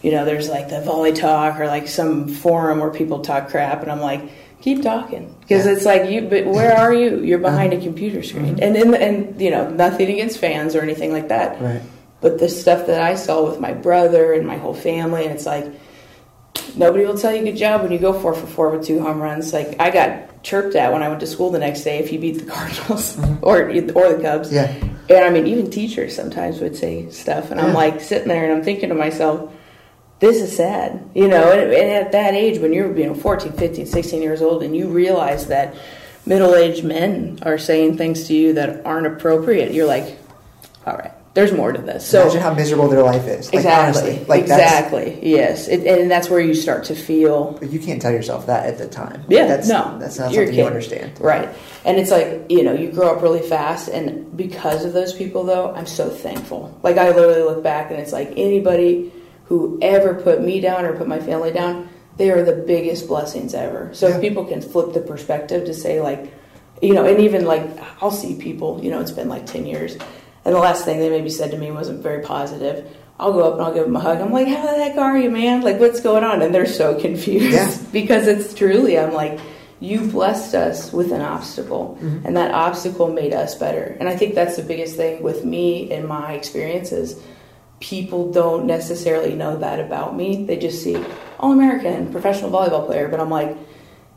you 0.03 0.11
know 0.11 0.25
there's 0.25 0.49
like 0.49 0.69
the 0.69 0.81
volley 0.81 1.13
talk 1.13 1.59
or 1.59 1.65
like 1.67 1.87
some 1.87 2.27
forum 2.27 2.79
where 2.79 2.91
people 2.91 3.21
talk 3.21 3.49
crap 3.49 3.81
and 3.81 3.91
i'm 3.91 3.99
like 4.01 4.21
keep 4.61 4.81
talking 4.83 5.33
because 5.41 5.65
Yeah. 5.65 5.71
it's 5.73 5.85
like 5.85 6.09
you 6.11 6.21
but 6.21 6.45
where 6.45 6.77
are 6.77 6.93
you 6.93 7.19
you're 7.21 7.39
behind 7.39 7.73
a 7.73 7.79
computer 7.81 8.19
Mm-hmm. 8.19 8.55
screen 8.55 8.59
and, 8.61 8.75
and 8.75 8.93
and 8.95 9.41
you 9.41 9.49
know 9.49 9.69
nothing 9.69 10.09
against 10.11 10.37
fans 10.39 10.75
or 10.75 10.81
anything 10.81 11.11
like 11.11 11.29
that 11.29 11.59
Right. 11.61 11.81
but 12.21 12.37
the 12.39 12.47
stuff 12.49 12.85
that 12.87 13.01
i 13.01 13.15
saw 13.15 13.49
with 13.49 13.59
my 13.59 13.73
brother 13.73 14.33
and 14.33 14.45
my 14.45 14.57
whole 14.57 14.73
family 14.75 15.23
and 15.25 15.33
it's 15.33 15.45
like 15.45 15.65
nobody 16.75 17.05
will 17.05 17.17
tell 17.17 17.33
you 17.35 17.43
good 17.43 17.57
job 17.57 17.81
when 17.81 17.91
you 17.91 17.99
go 17.99 18.13
four 18.13 18.33
for 18.33 18.47
four 18.47 18.69
with 18.69 18.85
two 18.85 19.01
home 19.01 19.19
runs 19.21 19.53
like 19.53 19.75
i 19.79 19.89
got 19.89 20.43
chirped 20.43 20.75
at 20.75 20.91
when 20.91 21.01
i 21.01 21.07
went 21.07 21.19
to 21.19 21.27
school 21.27 21.49
the 21.49 21.59
next 21.59 21.83
day 21.83 21.99
if 21.99 22.11
you 22.11 22.19
beat 22.19 22.37
the 22.39 22.45
cardinals 22.55 23.17
or 23.41 23.63
or 23.95 24.13
the 24.13 24.19
cubs 24.21 24.51
Mm-hmm. 24.51 24.87
Yeah. 25.09 25.15
and 25.17 25.25
I 25.25 25.29
mean, 25.29 25.47
even 25.47 25.69
teachers 25.69 26.15
sometimes 26.15 26.59
would 26.61 26.75
say 26.77 27.09
stuff, 27.09 27.51
and 27.51 27.59
I'm 27.59 27.73
like 27.73 27.99
sitting 28.01 28.29
there 28.29 28.43
and 28.45 28.53
I'm 28.53 28.63
thinking 28.63 28.87
to 28.89 28.95
myself, 28.95 29.51
this 30.23 30.41
is 30.41 30.55
sad, 30.55 31.09
you 31.13 31.27
know. 31.27 31.51
And, 31.51 31.73
and 31.73 31.91
at 31.91 32.13
that 32.13 32.33
age, 32.33 32.57
when 32.59 32.71
you're 32.71 32.97
you 32.97 33.07
know 33.07 33.13
14, 33.13 33.51
15, 33.51 33.85
16 33.85 34.21
years 34.21 34.41
old, 34.41 34.63
and 34.63 34.75
you 34.75 34.87
realize 34.87 35.47
that 35.47 35.75
middle 36.25 36.55
aged 36.55 36.85
men 36.85 37.39
are 37.41 37.57
saying 37.57 37.97
things 37.97 38.27
to 38.27 38.33
you 38.33 38.53
that 38.53 38.85
aren't 38.85 39.05
appropriate, 39.05 39.73
you're 39.73 39.85
like, 39.85 40.17
all 40.85 40.95
right, 40.95 41.11
there's 41.33 41.51
more 41.51 41.73
to 41.73 41.81
this. 41.81 42.07
So 42.07 42.21
Imagine 42.21 42.41
how 42.41 42.53
miserable 42.53 42.87
their 42.87 43.03
life 43.03 43.27
is. 43.27 43.47
Like, 43.47 43.55
exactly, 43.55 44.11
honestly, 44.11 44.25
like 44.27 44.45
that's- 44.45 44.79
exactly, 44.79 45.19
yes, 45.29 45.67
it, 45.67 45.85
and 45.85 46.09
that's 46.09 46.29
where 46.29 46.39
you 46.39 46.53
start 46.53 46.85
to 46.85 46.95
feel 46.95 47.57
But 47.59 47.69
you 47.69 47.81
can't 47.81 48.01
tell 48.01 48.13
yourself 48.13 48.45
that 48.45 48.65
at 48.65 48.77
the 48.77 48.87
time. 48.87 49.25
Yeah, 49.27 49.47
that's 49.47 49.67
no, 49.67 49.97
that's 49.99 50.17
not 50.19 50.33
something 50.33 50.53
you 50.53 50.65
understand. 50.65 51.19
Right. 51.19 51.49
And 51.83 51.97
it's 51.97 52.11
like, 52.11 52.49
you 52.49 52.63
know, 52.63 52.71
you 52.71 52.93
grow 52.93 53.13
up 53.13 53.21
really 53.21 53.41
fast 53.41 53.89
and 53.89 54.37
because 54.37 54.85
of 54.85 54.93
those 54.93 55.11
people 55.11 55.43
though, 55.43 55.73
I'm 55.75 55.85
so 55.85 56.09
thankful. 56.09 56.79
Like 56.81 56.97
I 56.97 57.09
literally 57.09 57.41
look 57.41 57.61
back 57.61 57.91
and 57.91 57.99
it's 57.99 58.13
like 58.13 58.31
anybody 58.37 59.11
who 59.45 59.77
ever 59.81 60.13
put 60.15 60.41
me 60.41 60.59
down 60.59 60.85
or 60.85 60.95
put 60.95 61.07
my 61.07 61.19
family 61.19 61.51
down, 61.51 61.89
they 62.17 62.31
are 62.31 62.43
the 62.43 62.53
biggest 62.53 63.07
blessings 63.07 63.53
ever. 63.53 63.89
So 63.93 64.07
Yeah. 64.07 64.15
if 64.15 64.21
people 64.21 64.45
can 64.45 64.61
flip 64.61 64.93
the 64.93 65.01
perspective 65.01 65.65
to 65.65 65.73
say 65.73 65.99
like, 66.01 66.31
you 66.81 66.93
know, 66.93 67.05
and 67.05 67.19
even 67.19 67.45
like 67.45 67.63
I'll 68.01 68.11
see 68.11 68.35
people, 68.35 68.79
you 68.83 68.91
know, 68.91 68.99
it's 68.99 69.11
been 69.11 69.29
like 69.29 69.45
10 69.45 69.65
years 69.65 69.97
and 70.45 70.53
the 70.53 70.59
last 70.59 70.85
thing 70.85 70.99
they 70.99 71.09
maybe 71.09 71.29
said 71.29 71.51
to 71.51 71.57
me 71.57 71.71
wasn't 71.71 72.01
very 72.03 72.21
positive. 72.21 72.95
I'll 73.19 73.31
go 73.31 73.43
up 73.43 73.53
and 73.53 73.61
I'll 73.61 73.73
give 73.73 73.85
them 73.85 73.95
a 73.95 73.99
hug. 73.99 74.19
I'm 74.19 74.31
like, 74.31 74.47
how 74.47 74.63
the 74.65 74.83
heck 74.83 74.97
are 74.97 75.17
you, 75.17 75.29
man? 75.29 75.61
Like, 75.61 75.79
what's 75.79 76.01
going 76.01 76.23
on? 76.23 76.41
And 76.41 76.53
they're 76.53 76.65
so 76.65 76.99
confused 76.99 77.53
Yeah. 77.53 77.77
because 77.93 78.27
it's 78.27 78.53
truly, 78.53 78.97
I'm 78.99 79.13
like, 79.13 79.39
you 79.79 80.01
blessed 80.07 80.55
us 80.55 80.91
with 80.93 81.11
an 81.11 81.21
obstacle, 81.21 81.97
mm-hmm. 82.01 82.25
and 82.25 82.37
that 82.37 82.53
obstacle 82.53 83.09
made 83.09 83.33
us 83.33 83.53
better. 83.55 83.97
And 83.99 84.07
I 84.07 84.15
think 84.15 84.33
that's 84.33 84.55
the 84.55 84.63
biggest 84.63 84.95
thing 84.95 85.21
with 85.21 85.43
me 85.43 85.91
and 85.91 86.07
my 86.07 86.33
experiences. 86.33 87.21
People 87.83 88.31
don't 88.31 88.65
necessarily 88.65 89.35
know 89.35 89.57
that 89.57 89.81
about 89.81 90.15
me. 90.15 90.45
They 90.45 90.55
just 90.55 90.81
see 90.81 90.95
all 91.37 91.51
American 91.51 92.09
professional 92.13 92.49
volleyball 92.49 92.85
player, 92.85 93.09
but 93.09 93.19
I'm 93.19 93.29
like, 93.29 93.57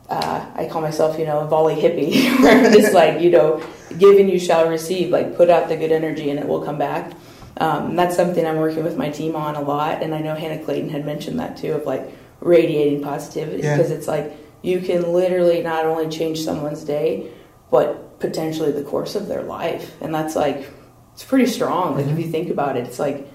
uh, 0.09 0.45
I 0.55 0.69
call 0.71 0.81
myself, 0.81 1.19
you 1.19 1.25
know, 1.25 1.39
a 1.41 1.47
volley 1.47 1.75
hippie, 1.75 2.39
where 2.39 2.65
I'm 2.65 2.71
just 2.71 2.93
like, 2.93 3.19
you 3.19 3.29
know, 3.29 3.61
given 3.97 4.29
you 4.29 4.39
shall 4.39 4.69
receive. 4.69 5.09
Like, 5.09 5.35
put 5.35 5.49
out 5.49 5.67
the 5.67 5.75
good 5.75 5.91
energy 5.91 6.29
and 6.29 6.39
it 6.39 6.47
will 6.47 6.61
come 6.63 6.77
back. 6.77 7.11
Um, 7.57 7.97
that's 7.97 8.15
something 8.15 8.45
I'm 8.47 8.55
working 8.55 8.85
with 8.85 8.95
my 8.95 9.09
team 9.09 9.35
on 9.35 9.55
a 9.55 9.61
lot. 9.61 10.01
And 10.01 10.15
I 10.15 10.19
know 10.19 10.33
Hannah 10.33 10.63
Clayton 10.63 10.89
had 10.89 11.05
mentioned 11.05 11.37
that 11.41 11.57
too, 11.57 11.73
of 11.73 11.85
like 11.85 12.09
radiating 12.39 13.01
positivity, 13.03 13.63
Yeah. 13.63 13.75
because 13.75 13.91
it's 13.91 14.07
like 14.07 14.31
you 14.61 14.79
can 14.79 15.11
literally 15.11 15.61
not 15.61 15.83
only 15.85 16.07
change 16.07 16.39
someone's 16.39 16.85
day, 16.85 17.29
but 17.69 18.17
potentially 18.21 18.71
the 18.71 18.83
course 18.83 19.15
of 19.15 19.27
their 19.27 19.43
life. 19.43 19.93
And 20.01 20.15
that's 20.15 20.37
like, 20.37 20.69
it's 21.13 21.25
pretty 21.25 21.47
strong. 21.47 21.95
Like, 21.97 22.07
if 22.07 22.17
you 22.17 22.27
think 22.31 22.49
about 22.49 22.77
it, 22.77 22.87
it's 22.87 22.99
like 22.99 23.27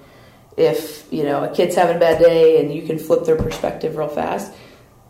if, 0.57 1.05
you 1.11 1.23
know, 1.23 1.43
a 1.43 1.49
kid's 1.53 1.75
having 1.75 1.97
a 1.97 1.99
bad 1.99 2.19
day 2.21 2.59
and 2.61 2.73
you 2.73 2.83
can 2.83 2.97
flip 2.99 3.25
their 3.25 3.35
perspective 3.35 3.97
real 3.97 4.07
fast, 4.07 4.51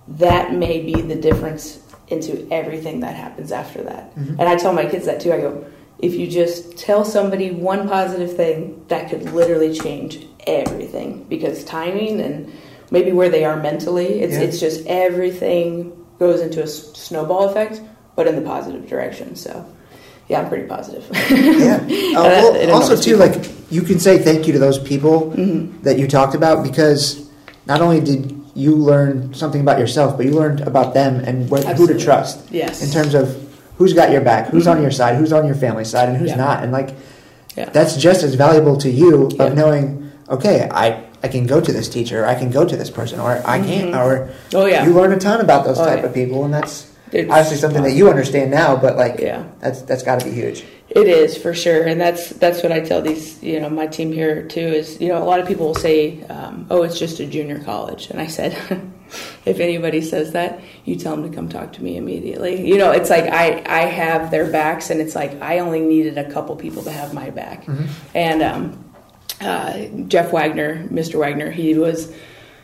that 0.08 0.54
may 0.54 0.82
be 0.82 1.02
the 1.02 1.16
difference 1.16 1.80
into 2.08 2.48
everything 2.52 3.00
that 3.02 3.16
happens 3.16 3.52
after 3.52 3.82
that. 3.84 4.16
Mhm. 4.16 4.38
And 4.40 4.42
I 4.50 4.56
tell 4.58 4.74
my 4.74 4.86
kids 4.86 5.06
that 5.06 5.20
too. 5.22 5.34
I 5.34 5.40
go, 5.40 5.64
if 6.00 6.14
you 6.16 6.28
just 6.28 6.78
tell 6.78 7.06
somebody 7.06 7.52
one 7.52 7.88
positive 7.88 8.36
thing, 8.36 8.82
that 8.90 9.10
could 9.10 9.32
literally 9.34 9.74
change 9.74 10.26
everything 10.46 11.26
because 11.30 11.64
timing 11.64 12.20
and 12.20 12.52
maybe 12.92 13.12
where 13.12 13.30
they 13.30 13.46
are 13.46 13.56
mentally, 13.56 14.22
it's, 14.22 14.34
Yeah. 14.34 14.42
it's 14.42 14.60
just 14.60 14.86
everything 14.86 15.94
goes 16.20 16.42
into 16.42 16.60
a 16.60 16.64
s- 16.64 16.92
snowball 16.94 17.46
effect, 17.50 17.82
but 18.16 18.28
in 18.28 18.36
the 18.36 18.42
positive 18.42 18.88
direction. 18.88 19.36
So, 19.36 19.66
yeah, 20.30 20.42
I'm 20.42 20.50
pretty 20.50 20.68
positive. 20.68 21.06
Yeah. 21.30 21.80
Uh, 22.16 22.22
I- 22.22 22.28
well, 22.28 22.72
also, 22.76 22.96
too, 22.96 23.18
people- 23.18 23.28
like 23.28 23.50
you 23.72 23.82
can 23.82 24.00
say 24.00 24.18
thank 24.20 24.46
you 24.48 24.54
to 24.54 24.60
those 24.60 24.78
people 24.78 25.32
Mhm. 25.36 25.82
that 25.84 25.98
you 25.98 26.08
talked 26.08 26.36
about 26.36 26.64
because 26.64 27.26
not 27.66 27.82
only 27.82 28.00
did 28.00 28.34
you 28.56 28.76
learn 28.76 29.34
something 29.34 29.62
about 29.62 29.80
yourself, 29.80 30.16
but 30.16 30.26
you 30.28 30.32
learned 30.34 30.62
about 30.62 30.94
them 30.94 31.16
and 31.26 31.50
where, 31.50 31.62
who 31.74 31.88
to 31.88 31.98
trust 31.98 32.40
yes. 32.52 32.84
in 32.84 32.90
terms 32.92 33.16
of 33.16 33.36
who's 33.78 33.94
got 33.94 34.12
your 34.12 34.22
back, 34.22 34.48
who's 34.50 34.68
on 34.68 34.80
your 34.82 34.92
side, 34.92 35.16
who's 35.16 35.34
on 35.34 35.46
your 35.48 35.56
family 35.56 35.84
side, 35.84 36.08
and 36.08 36.18
who's 36.18 36.30
Yeah. 36.30 36.36
not. 36.36 36.64
And 36.64 36.72
like 36.72 36.90
Yeah. 37.58 37.70
that's 37.74 37.96
just 37.98 38.22
as 38.24 38.36
valuable 38.36 38.78
to 38.78 38.90
you 38.92 39.30
Yeah. 39.34 39.46
of 39.46 39.56
knowing, 39.56 40.12
okay, 40.30 40.68
I 40.72 40.98
I 41.24 41.30
can 41.30 41.46
go 41.48 41.62
to 41.62 41.72
this 41.72 41.88
teacher, 41.88 42.26
I 42.28 42.36
can 42.36 42.52
go 42.52 42.66
to 42.66 42.76
this 42.76 42.90
person, 42.90 43.20
or 43.20 43.42
I 43.46 43.58
can't, 43.60 43.94
Mhm. 43.94 43.98
or 44.06 44.28
oh, 44.54 44.66
yeah. 44.66 44.86
you 44.86 44.92
learn 44.94 45.14
a 45.14 45.18
ton 45.18 45.40
about 45.40 45.64
those 45.66 45.80
Oh, 45.80 45.86
type 45.86 46.00
yeah. 46.02 46.06
of 46.08 46.14
people, 46.14 46.44
and 46.44 46.54
that's 46.54 46.84
It's- 47.16 47.30
obviously 47.32 47.58
something 47.58 47.84
that 47.84 47.94
you 47.94 48.10
understand 48.10 48.52
now. 48.52 48.76
But 48.76 48.98
like, 48.98 49.20
Yeah. 49.20 49.44
that's 49.60 49.82
that's 49.84 50.04
got 50.04 50.20
to 50.22 50.26
be 50.26 50.32
huge. 50.32 50.64
It 50.90 51.08
is 51.08 51.36
for 51.38 51.54
sure, 51.56 51.84
and 51.88 52.00
that's 52.00 52.30
that's 52.30 52.62
what 52.62 52.72
I 52.72 52.80
tell 52.82 53.02
these 53.02 53.42
you 53.42 53.60
know 53.60 53.70
my 53.70 53.88
team 53.88 54.12
here 54.12 54.44
too 54.44 54.60
is 54.60 55.02
you 55.02 55.08
know 55.08 55.18
a 55.22 55.26
lot 55.26 55.40
of 55.40 55.48
people 55.48 55.66
will 55.68 55.76
say 55.76 56.22
um, 56.26 56.68
oh 56.70 56.84
it's 56.84 57.00
just 57.00 57.20
a 57.20 57.26
junior 57.26 57.58
college 57.60 58.12
and 58.12 58.22
I 58.22 58.28
said 58.28 58.52
if 59.46 59.60
anybody 59.60 60.02
says 60.02 60.34
that 60.34 60.60
you 60.86 60.96
tell 60.96 61.16
them 61.16 61.28
to 61.28 61.36
come 61.36 61.50
talk 61.50 61.74
to 61.74 61.84
me 61.84 61.98
immediately 61.98 62.68
you 62.68 62.78
know 62.78 62.92
it's 62.92 63.10
like 63.10 63.24
I 63.24 63.64
I 63.66 63.86
have 63.86 64.30
their 64.30 64.52
backs 64.52 64.92
and 64.92 65.02
it's 65.02 65.16
like 65.16 65.42
I 65.42 65.60
only 65.60 65.80
needed 65.80 66.20
a 66.20 66.30
couple 66.30 66.56
people 66.58 66.84
to 66.84 66.92
have 66.92 67.12
my 67.14 67.32
back 67.32 67.66
and 68.14 68.44
um, 68.44 68.86
uh, 69.42 69.86
Jeff 70.08 70.32
Wagner 70.32 70.88
Mr. 70.90 71.16
Wagner 71.18 71.50
he 71.50 71.74
was. 71.76 72.14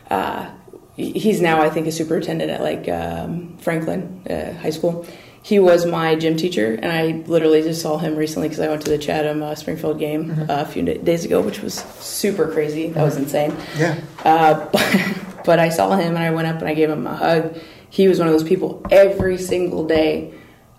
Uh, 0.08 0.50
he's 0.96 1.40
now 1.40 1.60
I 1.60 1.70
think 1.70 1.86
a 1.86 1.92
superintendent 1.92 2.50
at 2.50 2.60
like 2.60 2.88
um, 2.88 3.56
Franklin 3.58 4.22
uh, 4.28 4.52
High 4.60 4.70
School. 4.70 5.06
He 5.42 5.58
was 5.58 5.86
my 5.86 6.16
gym 6.16 6.36
teacher, 6.36 6.74
and 6.74 6.92
I 6.92 7.24
literally 7.26 7.62
just 7.62 7.80
saw 7.80 7.96
him 7.96 8.14
recently 8.14 8.48
because 8.48 8.60
I 8.60 8.68
went 8.68 8.82
to 8.82 8.90
the 8.90 8.98
Chatham 8.98 9.42
uh, 9.42 9.54
Springfield 9.54 9.98
game 9.98 10.32
uh, 10.32 10.46
a 10.48 10.64
few 10.66 10.82
days 10.82 11.24
ago, 11.24 11.40
which 11.40 11.62
was 11.62 11.74
super 11.98 12.46
crazy. 12.52 12.90
That 12.90 13.04
was 13.04 13.16
insane. 13.16 13.56
Yeah. 13.78 13.98
Uh, 14.22 14.68
but, 14.72 15.42
but 15.46 15.58
I 15.58 15.70
saw 15.70 15.96
him, 15.96 16.14
and 16.14 16.18
I 16.18 16.30
went 16.30 16.46
up 16.46 16.56
and 16.56 16.68
I 16.68 16.74
gave 16.74 16.90
him 16.90 17.06
a 17.06 17.16
hug. 17.16 17.58
He 17.88 18.06
was 18.06 18.18
one 18.18 18.28
of 18.28 18.34
those 18.34 18.44
people 18.44 18.82
every 18.90 19.38
single 19.38 19.86
day. 19.86 20.34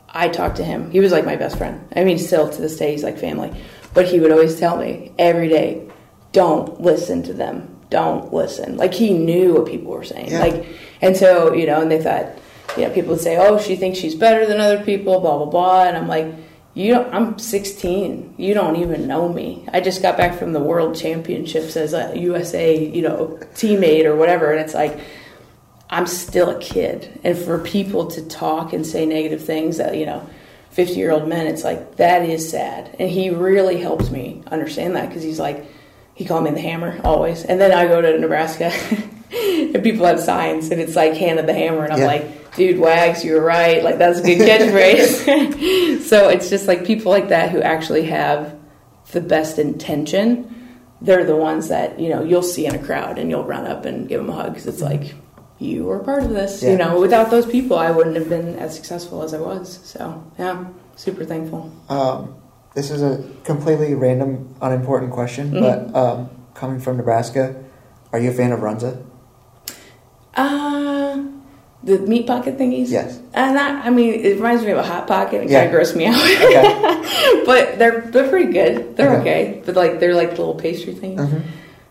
I 0.08 0.30
talked 0.30 0.58
to 0.58 0.64
him. 0.64 0.92
He 0.92 1.00
was 1.00 1.12
like 1.12 1.26
my 1.26 1.38
best 1.38 1.58
friend. 1.58 1.88
I 1.96 2.04
mean, 2.04 2.20
still 2.20 2.48
to 2.48 2.62
this 2.62 2.78
day, 2.78 2.92
he's 2.92 3.04
like 3.04 3.18
family. 3.18 3.52
But 3.94 4.08
he 4.08 4.20
would 4.20 4.32
always 4.32 4.60
tell 4.60 4.78
me 4.78 5.12
every 5.18 5.48
day, 5.48 5.90
"Don't 6.34 6.80
listen 6.80 7.24
to 7.24 7.34
them. 7.34 7.71
Don't 7.92 8.34
listen." 8.34 8.78
Like 8.78 8.96
he 8.96 9.14
knew 9.14 9.54
what 9.54 9.68
people 9.68 9.92
were 9.92 10.04
saying. 10.04 10.32
Yeah. 10.32 10.40
Like, 10.40 10.66
and 11.02 11.16
so 11.16 11.54
you 11.54 11.68
know, 11.68 11.82
and 11.82 11.92
they 11.92 12.02
thought, 12.02 12.26
you 12.76 12.88
know, 12.88 12.94
people 12.94 13.12
would 13.12 13.22
say, 13.22 13.38
"Oh, 13.38 13.60
she 13.60 13.76
thinks 13.76 14.00
she's 14.00 14.16
better 14.16 14.48
than 14.48 14.60
other 14.60 14.84
people," 14.84 15.20
blah 15.20 15.38
blah 15.38 15.46
blah. 15.46 15.84
And 15.84 15.96
I'm 15.96 16.08
like, 16.08 16.34
you 16.74 16.94
don't. 16.94 17.14
I'm 17.14 17.38
16. 17.38 18.36
You 18.38 18.54
don't 18.54 18.78
even 18.78 19.08
know 19.08 19.28
me. 19.28 19.66
I 19.74 19.82
just 19.82 20.02
got 20.02 20.18
back 20.18 20.40
from 20.40 20.54
the 20.54 20.60
World 20.60 20.96
Championships 20.96 21.76
as 21.76 21.94
a 21.94 22.18
USA, 22.18 22.84
you 22.84 23.02
know, 23.02 23.38
teammate 23.54 24.06
or 24.06 24.16
whatever. 24.16 24.52
And 24.52 24.62
it's 24.62 24.74
like, 24.74 24.98
I'm 25.90 26.08
still 26.08 26.50
a 26.50 26.60
kid. 26.60 27.20
And 27.26 27.38
for 27.38 27.60
people 27.60 28.08
to 28.12 28.22
talk 28.22 28.72
and 28.72 28.88
say 28.88 29.06
negative 29.06 29.44
things 29.44 29.78
that, 29.78 29.98
you 29.98 30.06
know, 30.06 30.28
50 30.70 30.94
year 30.94 31.12
old 31.12 31.28
men, 31.28 31.48
it's 31.48 31.66
like, 31.66 31.98
that 31.98 32.22
is 32.24 32.50
sad. 32.50 32.96
And 32.98 33.10
he 33.10 33.30
really 33.30 33.82
helped 33.82 34.10
me 34.10 34.42
understand 34.48 34.96
that 34.96 35.10
because 35.10 35.24
he's 35.24 35.40
like, 35.40 35.66
he 36.16 36.26
called 36.26 36.44
me 36.44 36.52
the 36.52 36.60
hammer 36.62 37.00
always. 37.04 37.44
And 37.44 37.60
then 37.60 37.72
I 37.72 37.88
go 37.88 38.02
to 38.02 38.18
Nebraska 38.20 38.66
and 39.34 39.84
people 39.84 40.06
have 40.06 40.20
signs 40.20 40.70
and 40.70 40.80
it's 40.82 40.96
like 40.96 41.14
Hannah 41.14 41.44
the 41.44 41.54
hammer. 41.54 41.84
And 41.84 41.94
I'm 41.94 42.00
Yeah. 42.00 42.06
like, 42.08 42.56
dude, 42.56 42.80
Wags, 42.80 43.24
you 43.24 43.34
were 43.34 43.42
right. 43.42 43.84
Like, 43.84 43.98
that's 43.98 44.20
a 44.20 44.24
good 44.24 44.40
catchphrase. 44.48 46.02
so 46.02 46.30
it's 46.30 46.50
just 46.50 46.68
like 46.68 46.86
people 46.86 47.12
like 47.12 47.30
that 47.30 47.50
who 47.52 47.62
actually 47.62 48.04
have 48.04 48.56
the 49.14 49.22
best 49.22 49.58
intention. 49.60 50.48
They're 51.02 51.24
the 51.26 51.36
ones 51.36 51.70
that, 51.70 52.00
you 52.00 52.10
know, 52.10 52.24
you'll 52.24 52.44
see 52.44 52.66
in 52.68 52.76
a 52.76 52.84
crowd 52.84 53.18
and 53.18 53.30
you'll 53.30 53.44
run 53.46 53.66
up 53.66 53.86
and 53.86 54.08
give 54.08 54.22
them 54.22 54.30
a 54.30 54.34
hug 54.34 54.50
because 54.54 54.68
it's 54.68 54.82
like, 54.82 55.16
you 55.58 55.84
were 55.86 56.00
part 56.00 56.24
of 56.24 56.32
this. 56.32 56.62
Yeah. 56.62 56.72
You 56.72 56.78
know, 56.78 57.00
without 57.00 57.30
those 57.32 57.46
people, 57.46 57.78
I 57.78 57.92
wouldn't 57.92 58.16
have 58.16 58.28
been 58.30 58.58
as 58.58 58.76
successful 58.76 59.22
as 59.24 59.34
I 59.34 59.40
was. 59.40 59.80
So, 59.84 60.24
yeah, 60.38 60.66
super 60.96 61.24
thankful. 61.24 61.72
Um, 61.90 62.36
this 62.74 62.90
is 62.92 63.02
a 63.02 63.24
completely 63.44 63.94
random, 63.94 64.54
unimportant 64.62 65.12
question, 65.12 65.52
Mhm. 65.52 65.62
but 65.94 65.96
um, 66.00 66.30
coming 66.54 66.80
from 66.80 66.98
Nebraska, 66.98 67.56
are 68.14 68.20
you 68.20 68.30
a 68.30 68.34
fan 68.34 68.52
of 68.52 68.60
Runza? 68.62 68.98
Uh, 70.36 71.20
the 71.84 71.98
meat 72.00 72.28
pocket 72.28 72.58
thingies? 72.58 72.90
Yes. 72.90 73.20
And 73.34 73.56
that, 73.56 73.86
I 73.86 73.90
mean, 73.90 74.14
it 74.14 74.36
reminds 74.38 74.64
me 74.64 74.72
of 74.72 74.78
a 74.78 74.84
hot 74.84 75.08
pocket. 75.08 75.44
It 75.44 75.50
Yeah. 75.50 75.64
kind 75.66 75.76
of 75.76 75.82
grossed 75.82 75.96
me 75.96 76.06
out. 76.06 76.16
Okay. 76.16 77.44
but 77.46 77.80
they're 77.80 78.02
they're 78.12 78.30
pretty 78.30 78.52
good. 78.54 78.96
They're 78.96 79.18
Okay. 79.18 79.22
okay. 79.22 79.62
But 79.66 79.76
like 79.76 80.00
they're 80.00 80.16
like 80.16 80.30
little 80.32 80.56
pastry 80.56 80.94
things. 80.94 81.20
Mhm. 81.20 81.42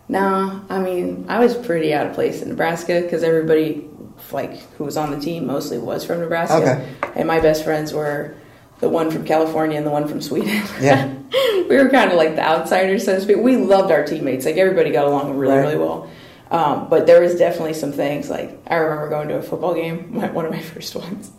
No, 0.08 0.60
I 0.70 0.78
mean 0.78 1.26
I 1.28 1.38
was 1.40 1.54
pretty 1.54 1.92
out 1.92 2.06
of 2.06 2.12
place 2.14 2.40
in 2.42 2.48
Nebraska 2.48 3.00
because 3.00 3.22
everybody 3.22 3.84
like 4.32 4.58
who 4.76 4.84
was 4.84 4.96
on 4.96 5.10
the 5.10 5.18
team 5.18 5.46
mostly 5.46 5.78
was 5.78 6.04
from 6.04 6.20
Nebraska, 6.20 6.56
Okay. 6.56 6.80
and 7.16 7.26
my 7.26 7.40
best 7.40 7.64
friends 7.64 7.92
were 7.92 8.32
the 8.80 8.88
one 8.88 9.10
from 9.10 9.24
California 9.24 9.76
and 9.76 9.86
the 9.86 9.90
one 9.90 10.08
from 10.08 10.20
Sweden. 10.22 10.62
Yeah. 10.80 11.12
we 11.68 11.76
were 11.76 11.88
kind 11.88 12.10
of 12.10 12.16
like 12.16 12.34
the 12.36 12.42
outsiders, 12.46 13.04
so 13.04 13.14
to 13.14 13.20
speak. 13.20 13.36
We 13.38 13.56
loved 13.56 13.90
our 13.92 14.04
teammates; 14.04 14.44
like 14.46 14.56
everybody 14.56 14.90
got 14.90 15.06
along 15.06 15.36
really, 15.36 15.54
Right. 15.54 15.60
really 15.60 15.78
well. 15.78 16.10
Um, 16.50 16.88
but 16.88 17.06
there 17.06 17.20
was 17.20 17.36
definitely 17.36 17.74
some 17.74 17.92
things 17.92 18.28
like 18.28 18.58
I 18.66 18.76
remember 18.76 19.08
going 19.08 19.28
to 19.28 19.36
a 19.36 19.42
football 19.42 19.74
game, 19.74 20.08
my, 20.16 20.30
one 20.30 20.44
of 20.46 20.50
my 20.50 20.60
first 20.62 20.94
ones, 20.96 21.30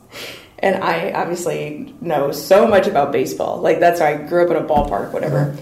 and 0.60 0.82
I 0.84 1.12
obviously 1.12 1.94
know 2.00 2.32
so 2.32 2.68
much 2.68 2.88
about 2.88 3.12
baseball. 3.12 3.60
Like 3.60 3.80
that's 3.80 4.00
why 4.00 4.14
I 4.14 4.18
grew 4.28 4.46
up 4.46 4.52
in 4.52 4.58
a 4.64 4.68
ballpark, 4.68 5.12
whatever. 5.12 5.58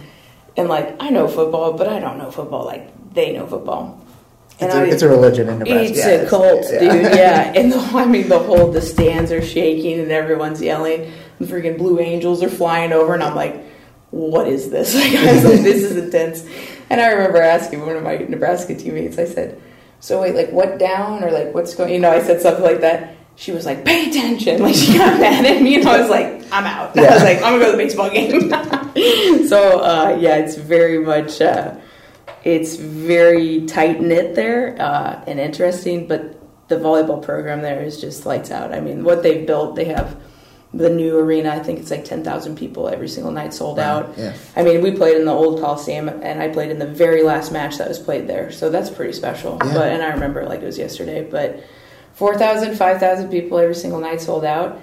And 0.57 0.67
like 0.69 0.95
I 0.99 1.09
know 1.09 1.27
football, 1.27 1.73
but 1.73 1.87
I 1.87 1.99
don't 1.99 2.17
know 2.17 2.29
football 2.31 2.65
like 2.65 3.13
they 3.13 3.33
know 3.33 3.47
football. 3.47 3.95
It's, 4.61 4.75
a, 4.75 4.83
it's 4.83 5.01
a 5.03 5.07
religion 5.07 5.47
in 5.47 5.59
Nebraska. 5.59 5.89
it's 5.89 5.97
Yeah, 5.99 6.07
a 6.09 6.29
cult, 6.29 6.65
yeah. 6.69 6.79
dude. 6.79 7.01
Yeah, 7.15 7.53
and 7.55 7.71
the, 7.71 7.77
I 7.77 8.05
mean 8.05 8.27
the 8.27 8.39
whole 8.39 8.69
the 8.71 8.81
stands 8.81 9.31
are 9.31 9.41
shaking 9.41 9.99
and 10.01 10.11
everyone's 10.11 10.61
yelling. 10.61 11.09
The 11.39 11.45
freaking 11.45 11.78
Blue 11.78 11.99
Angels 11.99 12.43
are 12.43 12.49
flying 12.49 12.91
over, 12.91 13.13
and 13.13 13.23
I'm 13.23 13.36
like, 13.36 13.65
what 14.12 14.47
is 14.47 14.69
this? 14.69 14.95
Like, 14.99 15.13
I 15.13 15.34
was 15.34 15.43
like, 15.43 15.62
this 15.62 15.84
is 15.84 15.97
intense. 15.97 16.45
And 16.89 16.99
I 16.99 17.12
remember 17.12 17.41
asking 17.41 17.86
one 17.86 17.95
of 17.95 18.04
my 18.04 18.17
Nebraska 18.17 18.75
teammates, 18.75 19.17
I 19.17 19.25
said, 19.25 19.62
so 19.99 20.21
wait, 20.21 20.36
like 20.36 20.52
what 20.52 20.80
down 20.80 21.23
or 21.23 21.32
like 21.32 21.54
what's 21.54 21.75
going, 21.75 21.93
you 21.93 21.99
know, 21.99 22.12
I 22.12 22.21
said 22.21 22.41
something 22.41 22.63
like 22.63 22.82
that. 22.82 23.15
She 23.36 23.52
was 23.52 23.65
like, 23.65 23.86
pay 23.86 24.10
attention. 24.10 24.62
Like 24.62 24.75
she 24.75 24.97
got 24.97 25.19
mad 25.19 25.45
at 25.45 25.62
me 25.62 25.75
and 25.75 25.88
I 25.88 26.02
was 26.02 26.10
like, 26.10 26.43
I'm 26.52 26.65
out. 26.65 26.95
Yeah. 26.95 27.04
I 27.12 27.13
was 27.13 27.23
like, 27.23 27.38
I'm 27.38 27.54
gonna 27.54 27.60
go 27.60 27.65
to 27.65 27.71
the 27.71 27.78
baseball 27.78 28.10
game. 28.10 29.47
so, 29.47 29.80
uh, 29.82 30.17
yeah, 30.19 30.38
it's 30.38 30.56
very 30.56 30.99
much, 30.99 31.41
uh, 31.41 31.75
it's 32.43 32.75
very 32.75 33.65
tight 33.65 34.02
knit 34.02 34.36
there 34.36 34.75
uh, 34.82 35.23
and 35.28 35.39
interesting, 35.39 36.08
but 36.08 36.36
the 36.69 36.75
volleyball 36.75 37.21
program 37.21 37.62
there 37.62 37.84
is 37.84 37.99
just 37.99 38.25
lights 38.25 38.52
out. 38.52 38.73
I 38.73 38.80
mean, 38.80 39.04
what 39.04 39.23
they've 39.23 39.45
built, 39.45 39.75
they 39.75 39.86
have 39.86 40.19
the 40.73 40.89
new 40.89 41.17
arena. 41.17 41.49
I 41.49 41.60
think 41.60 41.79
it's 41.79 41.91
like 41.91 42.05
ten 42.05 42.23
thousand 42.23 42.58
people 42.58 42.88
every 42.88 43.08
single 43.08 43.32
night, 43.32 43.53
sold 43.53 43.77
wow. 43.77 43.99
out. 43.99 44.17
Yeah. 44.17 44.36
I 44.55 44.63
mean, 44.63 44.82
we 44.82 44.91
played 44.91 45.17
in 45.17 45.25
the 45.25 45.32
old 45.32 45.60
Coliseum, 45.60 46.10
and 46.10 46.41
I 46.41 46.47
played 46.49 46.69
in 46.71 46.79
the 46.79 46.88
very 46.88 47.23
last 47.23 47.51
match 47.51 47.77
that 47.77 47.88
was 47.88 47.99
played 47.99 48.27
there, 48.27 48.51
so 48.51 48.69
that's 48.69 48.89
pretty 48.89 49.13
special. 49.13 49.58
Yeah. 49.63 49.73
But 49.73 49.91
and 49.91 50.03
I 50.03 50.10
remember 50.10 50.41
it 50.41 50.49
like 50.49 50.62
it 50.62 50.65
was 50.65 50.77
yesterday. 50.77 51.27
But 51.29 51.63
4,000, 52.19 52.75
5,000 52.75 53.29
people 53.29 53.58
every 53.58 53.75
single 53.75 54.01
night, 54.01 54.21
sold 54.21 54.43
out. 54.43 54.82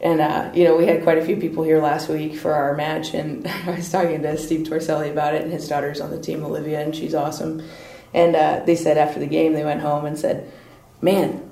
And 0.00 0.20
uh, 0.20 0.50
you 0.54 0.64
know, 0.64 0.76
we 0.76 0.86
had 0.86 1.02
quite 1.02 1.16
a 1.16 1.24
few 1.24 1.36
people 1.38 1.64
here 1.64 1.80
last 1.80 2.10
week 2.10 2.36
for 2.36 2.52
our 2.52 2.76
match, 2.76 3.14
and 3.14 3.46
I 3.66 3.70
was 3.70 3.90
talking 3.90 4.22
to 4.22 4.36
Steve 4.36 4.68
Torselli 4.68 5.10
about 5.10 5.34
it, 5.34 5.42
and 5.42 5.52
his 5.52 5.66
daughter's 5.66 6.00
on 6.00 6.10
the 6.10 6.20
team, 6.20 6.44
Olivia, 6.44 6.82
and 6.82 6.94
she's 6.94 7.14
awesome. 7.14 7.66
And 8.12 8.36
uh, 8.36 8.62
they 8.66 8.76
said 8.76 8.98
after 8.98 9.18
the 9.18 9.26
game, 9.26 9.54
they 9.54 9.64
went 9.64 9.80
home 9.80 10.04
and 10.04 10.18
said, 10.18 10.52
"Man, 11.00 11.43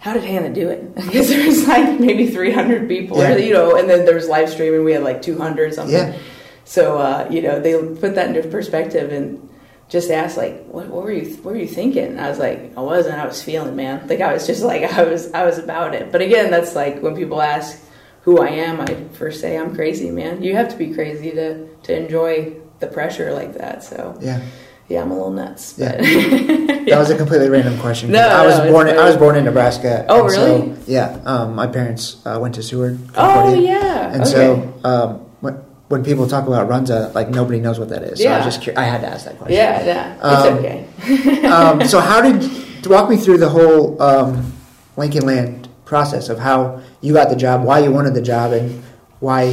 how 0.00 0.12
did 0.12 0.24
Hannah 0.24 0.52
do 0.52 0.68
it? 0.68 0.94
Because 0.94 1.28
there 1.28 1.46
was 1.46 1.66
like 1.66 2.00
maybe 2.00 2.28
300 2.28 2.88
people, 2.88 3.18
yeah. 3.18 3.34
or, 3.34 3.38
you 3.38 3.52
know, 3.52 3.76
and 3.76 3.88
then 3.88 4.04
there 4.04 4.14
was 4.14 4.28
live 4.28 4.48
streaming. 4.50 4.84
We 4.84 4.92
had 4.92 5.02
like 5.02 5.22
200 5.22 5.74
something. 5.74 5.94
Yeah. 5.94 6.18
So 6.64 6.98
uh, 6.98 7.28
you 7.30 7.42
know, 7.42 7.60
they 7.60 7.72
put 7.96 8.14
that 8.14 8.34
into 8.34 8.48
perspective 8.48 9.12
and 9.12 9.48
just 9.88 10.10
asked 10.10 10.36
like, 10.36 10.66
what, 10.66 10.86
what, 10.88 11.04
were 11.04 11.12
you, 11.12 11.34
what 11.36 11.54
were 11.54 11.60
you 11.60 11.66
thinking? 11.66 12.04
And 12.04 12.20
I 12.20 12.28
was 12.28 12.38
like, 12.38 12.76
I 12.76 12.80
wasn't. 12.80 13.18
I 13.18 13.26
was 13.26 13.42
feeling, 13.42 13.74
man. 13.74 14.06
Like 14.06 14.20
I 14.20 14.32
was 14.34 14.46
just 14.46 14.62
like, 14.62 14.82
I 14.82 15.02
was, 15.02 15.32
I 15.32 15.44
was 15.44 15.58
about 15.58 15.94
it. 15.94 16.12
But 16.12 16.20
again, 16.20 16.50
that's 16.50 16.74
like 16.74 17.00
when 17.00 17.16
people 17.16 17.40
ask 17.40 17.82
who 18.22 18.40
I 18.40 18.48
am, 18.48 18.80
I 18.80 18.94
first 19.12 19.40
say 19.40 19.56
I'm 19.56 19.74
crazy, 19.74 20.10
man. 20.10 20.42
You 20.42 20.54
have 20.56 20.68
to 20.68 20.76
be 20.76 20.92
crazy 20.92 21.30
to 21.32 21.66
to 21.84 21.96
enjoy 21.96 22.54
the 22.80 22.86
pressure 22.86 23.32
like 23.32 23.54
that. 23.54 23.82
So 23.82 24.16
yeah 24.20 24.42
yeah, 24.88 25.02
I'm 25.02 25.10
a 25.10 25.14
little 25.14 25.30
nuts. 25.30 25.74
Yeah. 25.76 25.96
that 25.96 26.86
was 26.98 27.10
a 27.10 27.16
completely 27.16 27.50
random 27.50 27.78
question. 27.78 28.10
No, 28.10 28.26
I 28.26 28.46
was 28.46 28.58
no, 28.58 28.72
born. 28.72 28.88
In, 28.88 28.96
I 28.96 29.04
was 29.04 29.16
born 29.16 29.36
in 29.36 29.44
Nebraska. 29.44 30.06
Oh, 30.08 30.24
really? 30.24 30.74
So, 30.74 30.78
yeah. 30.86 31.20
Um, 31.26 31.54
my 31.54 31.66
parents 31.66 32.22
uh, 32.24 32.38
went 32.40 32.54
to 32.54 32.62
Seward. 32.62 32.98
Oh, 33.14 33.52
yeah. 33.52 34.10
And 34.10 34.22
okay. 34.22 34.30
so 34.30 34.80
um, 34.84 35.14
when, 35.40 35.54
when 35.88 36.04
people 36.04 36.26
talk 36.26 36.46
about 36.46 36.70
Runza, 36.70 37.14
like 37.14 37.28
nobody 37.28 37.60
knows 37.60 37.78
what 37.78 37.90
that 37.90 38.02
is. 38.02 38.18
So 38.18 38.24
yeah. 38.24 38.34
I 38.34 38.36
was 38.38 38.46
just 38.46 38.62
curious. 38.62 38.78
I 38.78 38.84
had 38.84 39.02
to 39.02 39.08
ask 39.08 39.26
that 39.26 39.36
question. 39.36 39.56
Yeah, 39.56 39.84
yeah. 39.84 40.14
It's 40.16 40.46
um, 40.46 40.58
okay. 40.58 41.46
um, 41.46 41.86
so 41.86 42.00
how 42.10 42.22
did 42.22 42.86
walk 42.86 43.10
me 43.10 43.18
through 43.18 43.38
the 43.38 43.50
whole 43.50 44.00
um, 44.00 44.54
Lincoln 44.96 45.26
Land 45.26 45.68
process 45.84 46.30
of 46.30 46.38
how 46.38 46.80
you 47.02 47.12
got 47.12 47.28
the 47.28 47.36
job, 47.36 47.62
why 47.62 47.80
you 47.80 47.90
wanted 47.90 48.14
the 48.14 48.22
job, 48.22 48.52
and 48.52 48.82
why 49.20 49.44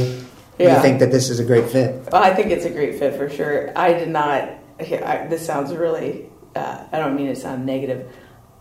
yeah. 0.58 0.76
you 0.76 0.82
think 0.82 1.00
that 1.00 1.10
this 1.10 1.28
is 1.28 1.40
a 1.40 1.44
great 1.44 1.68
fit? 1.68 2.08
Well, 2.10 2.22
I 2.22 2.34
think 2.34 2.50
it's 2.50 2.64
a 2.64 2.70
great 2.70 2.98
fit 2.98 3.16
for 3.16 3.28
sure. 3.28 3.70
I 3.76 3.92
did 3.92 4.08
not 4.08 4.48
I, 4.78 5.26
this 5.28 5.44
sounds 5.44 5.74
really, 5.74 6.26
uh, 6.54 6.86
I 6.92 6.98
don't 6.98 7.16
mean 7.16 7.28
to 7.28 7.36
sound 7.36 7.66
negative. 7.66 8.12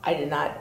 I 0.03 0.13
did 0.13 0.29
not 0.29 0.57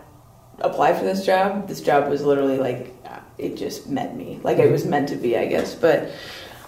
apply 0.59 0.95
for 0.95 1.05
this 1.05 1.25
job. 1.25 1.69
This 1.69 1.81
job 1.81 2.09
was 2.09 2.23
literally 2.23 2.59
like, 2.59 2.95
uh, 3.07 3.21
it 3.39 3.57
just 3.57 3.89
met 3.89 4.17
me. 4.17 4.41
Like 4.43 4.59
it 4.59 4.71
was 4.71 4.85
meant 4.85 5.09
to 5.11 5.17
be, 5.17 5.37
I 5.37 5.47
guess. 5.47 5.75
But 5.75 6.11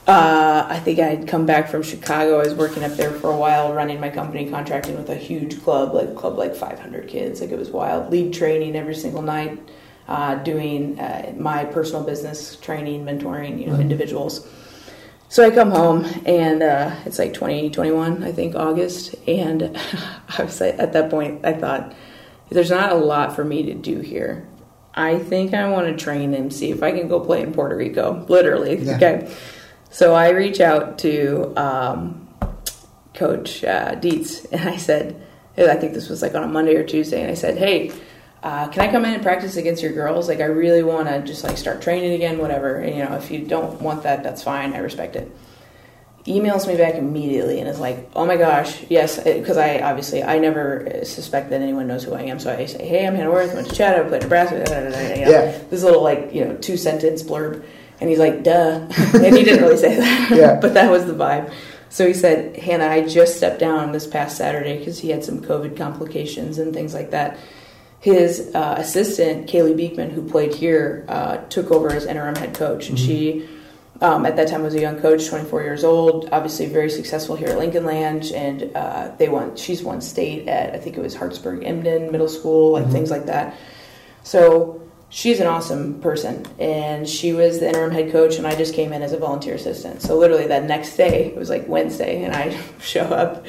uh, 0.06 0.66
I 0.68 0.78
think 0.78 1.00
I 1.00 1.06
had 1.06 1.26
come 1.26 1.46
back 1.46 1.68
from 1.68 1.82
Chicago. 1.82 2.36
I 2.36 2.44
was 2.44 2.54
working 2.54 2.84
up 2.84 2.92
there 2.92 3.10
for 3.10 3.30
a 3.30 3.36
while, 3.36 3.72
running 3.72 3.98
my 3.98 4.10
company, 4.10 4.48
contracting 4.48 4.96
with 4.96 5.10
a 5.10 5.16
huge 5.16 5.62
club, 5.62 5.94
like 5.94 6.14
club 6.14 6.38
like 6.38 6.54
500 6.54 7.08
kids. 7.08 7.40
Like 7.40 7.50
it 7.50 7.58
was 7.58 7.70
wild. 7.70 8.12
Lead 8.12 8.32
training 8.32 8.76
every 8.76 8.94
single 8.94 9.22
night, 9.22 9.58
uh, 10.06 10.36
doing 10.36 10.98
uh, 11.00 11.34
my 11.36 11.64
personal 11.64 12.04
business 12.04 12.54
training, 12.56 13.04
mentoring, 13.04 13.58
you 13.58 13.66
know, 13.66 13.72
mm-hmm. 13.72 13.82
individuals. 13.82 14.46
So 15.28 15.44
I 15.44 15.50
come 15.50 15.70
home 15.70 16.04
and 16.24 16.62
uh, 16.62 16.94
it's 17.04 17.18
like 17.18 17.34
2021, 17.34 18.22
I 18.22 18.32
think, 18.32 18.54
August. 18.54 19.14
And 19.26 19.76
I 20.38 20.44
was 20.44 20.60
at 20.60 20.92
that 20.92 21.10
point, 21.10 21.44
I 21.44 21.52
thought, 21.52 21.94
there's 22.48 22.70
not 22.70 22.92
a 22.92 22.96
lot 22.96 23.34
for 23.34 23.44
me 23.44 23.64
to 23.64 23.74
do 23.74 24.00
here. 24.00 24.46
I 24.94 25.18
think 25.18 25.52
I 25.52 25.68
want 25.68 25.88
to 25.88 26.02
train 26.02 26.32
and 26.32 26.52
see 26.52 26.70
if 26.70 26.82
I 26.82 26.92
can 26.92 27.08
go 27.08 27.20
play 27.20 27.42
in 27.42 27.52
Puerto 27.52 27.76
Rico, 27.76 28.24
literally. 28.28 28.78
Yeah. 28.78 28.96
Okay. 28.96 29.34
So 29.90 30.14
I 30.14 30.30
reach 30.30 30.60
out 30.60 30.98
to 31.00 31.52
um, 31.56 32.28
Coach 33.14 33.64
uh, 33.64 33.94
Dietz 33.96 34.44
and 34.46 34.68
I 34.68 34.76
said, 34.76 35.20
I 35.58 35.74
think 35.76 35.94
this 35.94 36.08
was 36.08 36.22
like 36.22 36.34
on 36.34 36.44
a 36.44 36.48
Monday 36.48 36.76
or 36.76 36.84
Tuesday, 36.84 37.22
and 37.22 37.30
I 37.30 37.34
said, 37.34 37.56
hey, 37.56 37.90
uh, 38.46 38.68
can 38.68 38.88
I 38.88 38.92
come 38.92 39.04
in 39.04 39.12
and 39.12 39.24
practice 39.24 39.56
against 39.56 39.82
your 39.82 39.90
girls? 39.90 40.28
Like, 40.28 40.38
I 40.38 40.44
really 40.44 40.84
want 40.84 41.08
to 41.08 41.20
just 41.22 41.42
like 41.42 41.58
start 41.58 41.82
training 41.82 42.12
again, 42.12 42.38
whatever. 42.38 42.76
And, 42.76 42.96
you 42.96 43.04
know, 43.04 43.16
if 43.16 43.28
you 43.28 43.40
don't 43.40 43.82
want 43.82 44.04
that, 44.04 44.22
that's 44.22 44.40
fine. 44.40 44.72
I 44.72 44.78
respect 44.78 45.16
it. 45.16 45.36
Emails 46.26 46.64
me 46.68 46.76
back 46.76 46.94
immediately 46.94 47.58
and 47.58 47.68
is 47.68 47.80
like, 47.80 48.08
oh 48.14 48.24
my 48.24 48.36
gosh, 48.36 48.84
yes, 48.88 49.20
because 49.20 49.56
I 49.56 49.80
obviously 49.80 50.22
I 50.22 50.38
never 50.38 51.00
suspect 51.02 51.50
that 51.50 51.60
anyone 51.60 51.88
knows 51.88 52.04
who 52.04 52.14
I 52.14 52.22
am. 52.22 52.38
So 52.38 52.56
I 52.56 52.66
say, 52.66 52.86
hey, 52.86 53.04
I'm 53.04 53.16
Hannah 53.16 53.30
Werth, 53.30 53.52
went 53.52 53.68
to 53.68 53.74
Chat, 53.74 53.98
I 53.98 54.08
played 54.08 54.22
Nebraska. 54.22 54.58
You 54.58 55.24
know, 55.24 55.30
yeah. 55.30 55.58
This 55.68 55.82
little 55.82 56.02
like 56.02 56.32
you 56.32 56.44
know 56.44 56.56
two 56.56 56.76
sentence 56.76 57.22
blurb, 57.22 57.64
and 58.00 58.10
he's 58.10 58.18
like, 58.18 58.42
duh, 58.42 58.88
and 59.14 59.36
he 59.36 59.44
didn't 59.44 59.62
really 59.62 59.76
say 59.76 59.94
that, 59.96 60.32
yeah. 60.34 60.58
but 60.60 60.74
that 60.74 60.90
was 60.90 61.06
the 61.06 61.14
vibe. 61.14 61.52
So 61.90 62.06
he 62.08 62.12
said, 62.12 62.56
Hannah, 62.56 62.88
I 62.88 63.06
just 63.06 63.36
stepped 63.36 63.60
down 63.60 63.92
this 63.92 64.06
past 64.06 64.36
Saturday 64.36 64.78
because 64.78 64.98
he 64.98 65.10
had 65.10 65.24
some 65.24 65.40
COVID 65.40 65.76
complications 65.76 66.58
and 66.58 66.74
things 66.74 66.92
like 66.92 67.12
that 67.12 67.38
his 68.06 68.54
uh, 68.54 68.76
assistant, 68.78 69.48
Kaylee 69.48 69.76
Beekman, 69.76 70.10
who 70.10 70.22
played 70.22 70.54
here, 70.54 71.04
uh, 71.08 71.38
took 71.48 71.72
over 71.72 71.90
as 71.90 72.06
interim 72.06 72.36
head 72.36 72.54
coach. 72.54 72.88
And 72.88 72.96
mm-hmm. 72.96 73.06
she, 73.06 73.48
um, 74.00 74.24
at 74.24 74.36
that 74.36 74.46
time, 74.46 74.62
was 74.62 74.76
a 74.76 74.80
young 74.80 75.00
coach, 75.00 75.26
24 75.26 75.62
years 75.64 75.82
old, 75.82 76.28
obviously 76.30 76.66
very 76.66 76.88
successful 76.88 77.34
here 77.34 77.48
at 77.48 77.58
Lincoln 77.58 77.84
Land. 77.84 78.26
And 78.26 78.70
uh, 78.76 79.10
they 79.18 79.28
won, 79.28 79.56
she's 79.56 79.82
won 79.82 80.00
state 80.00 80.46
at, 80.46 80.72
I 80.72 80.78
think 80.78 80.96
it 80.96 81.00
was 81.00 81.16
Hartsburg 81.16 81.64
Emden 81.64 82.12
Middle 82.12 82.28
School, 82.28 82.74
like 82.74 82.84
mm-hmm. 82.84 82.92
things 82.92 83.10
like 83.10 83.26
that. 83.26 83.56
So 84.22 84.85
she's 85.08 85.38
an 85.38 85.46
awesome 85.46 86.00
person 86.00 86.44
and 86.58 87.08
she 87.08 87.32
was 87.32 87.60
the 87.60 87.68
interim 87.68 87.92
head 87.92 88.10
coach 88.10 88.36
and 88.36 88.46
i 88.46 88.54
just 88.54 88.74
came 88.74 88.92
in 88.92 89.02
as 89.02 89.12
a 89.12 89.18
volunteer 89.18 89.54
assistant. 89.54 90.02
So 90.02 90.18
literally 90.18 90.48
that 90.48 90.64
next 90.64 90.96
day 90.96 91.26
it 91.26 91.36
was 91.36 91.48
like 91.48 91.68
wednesday 91.68 92.24
and 92.24 92.34
i 92.34 92.58
show 92.80 93.02
up. 93.02 93.44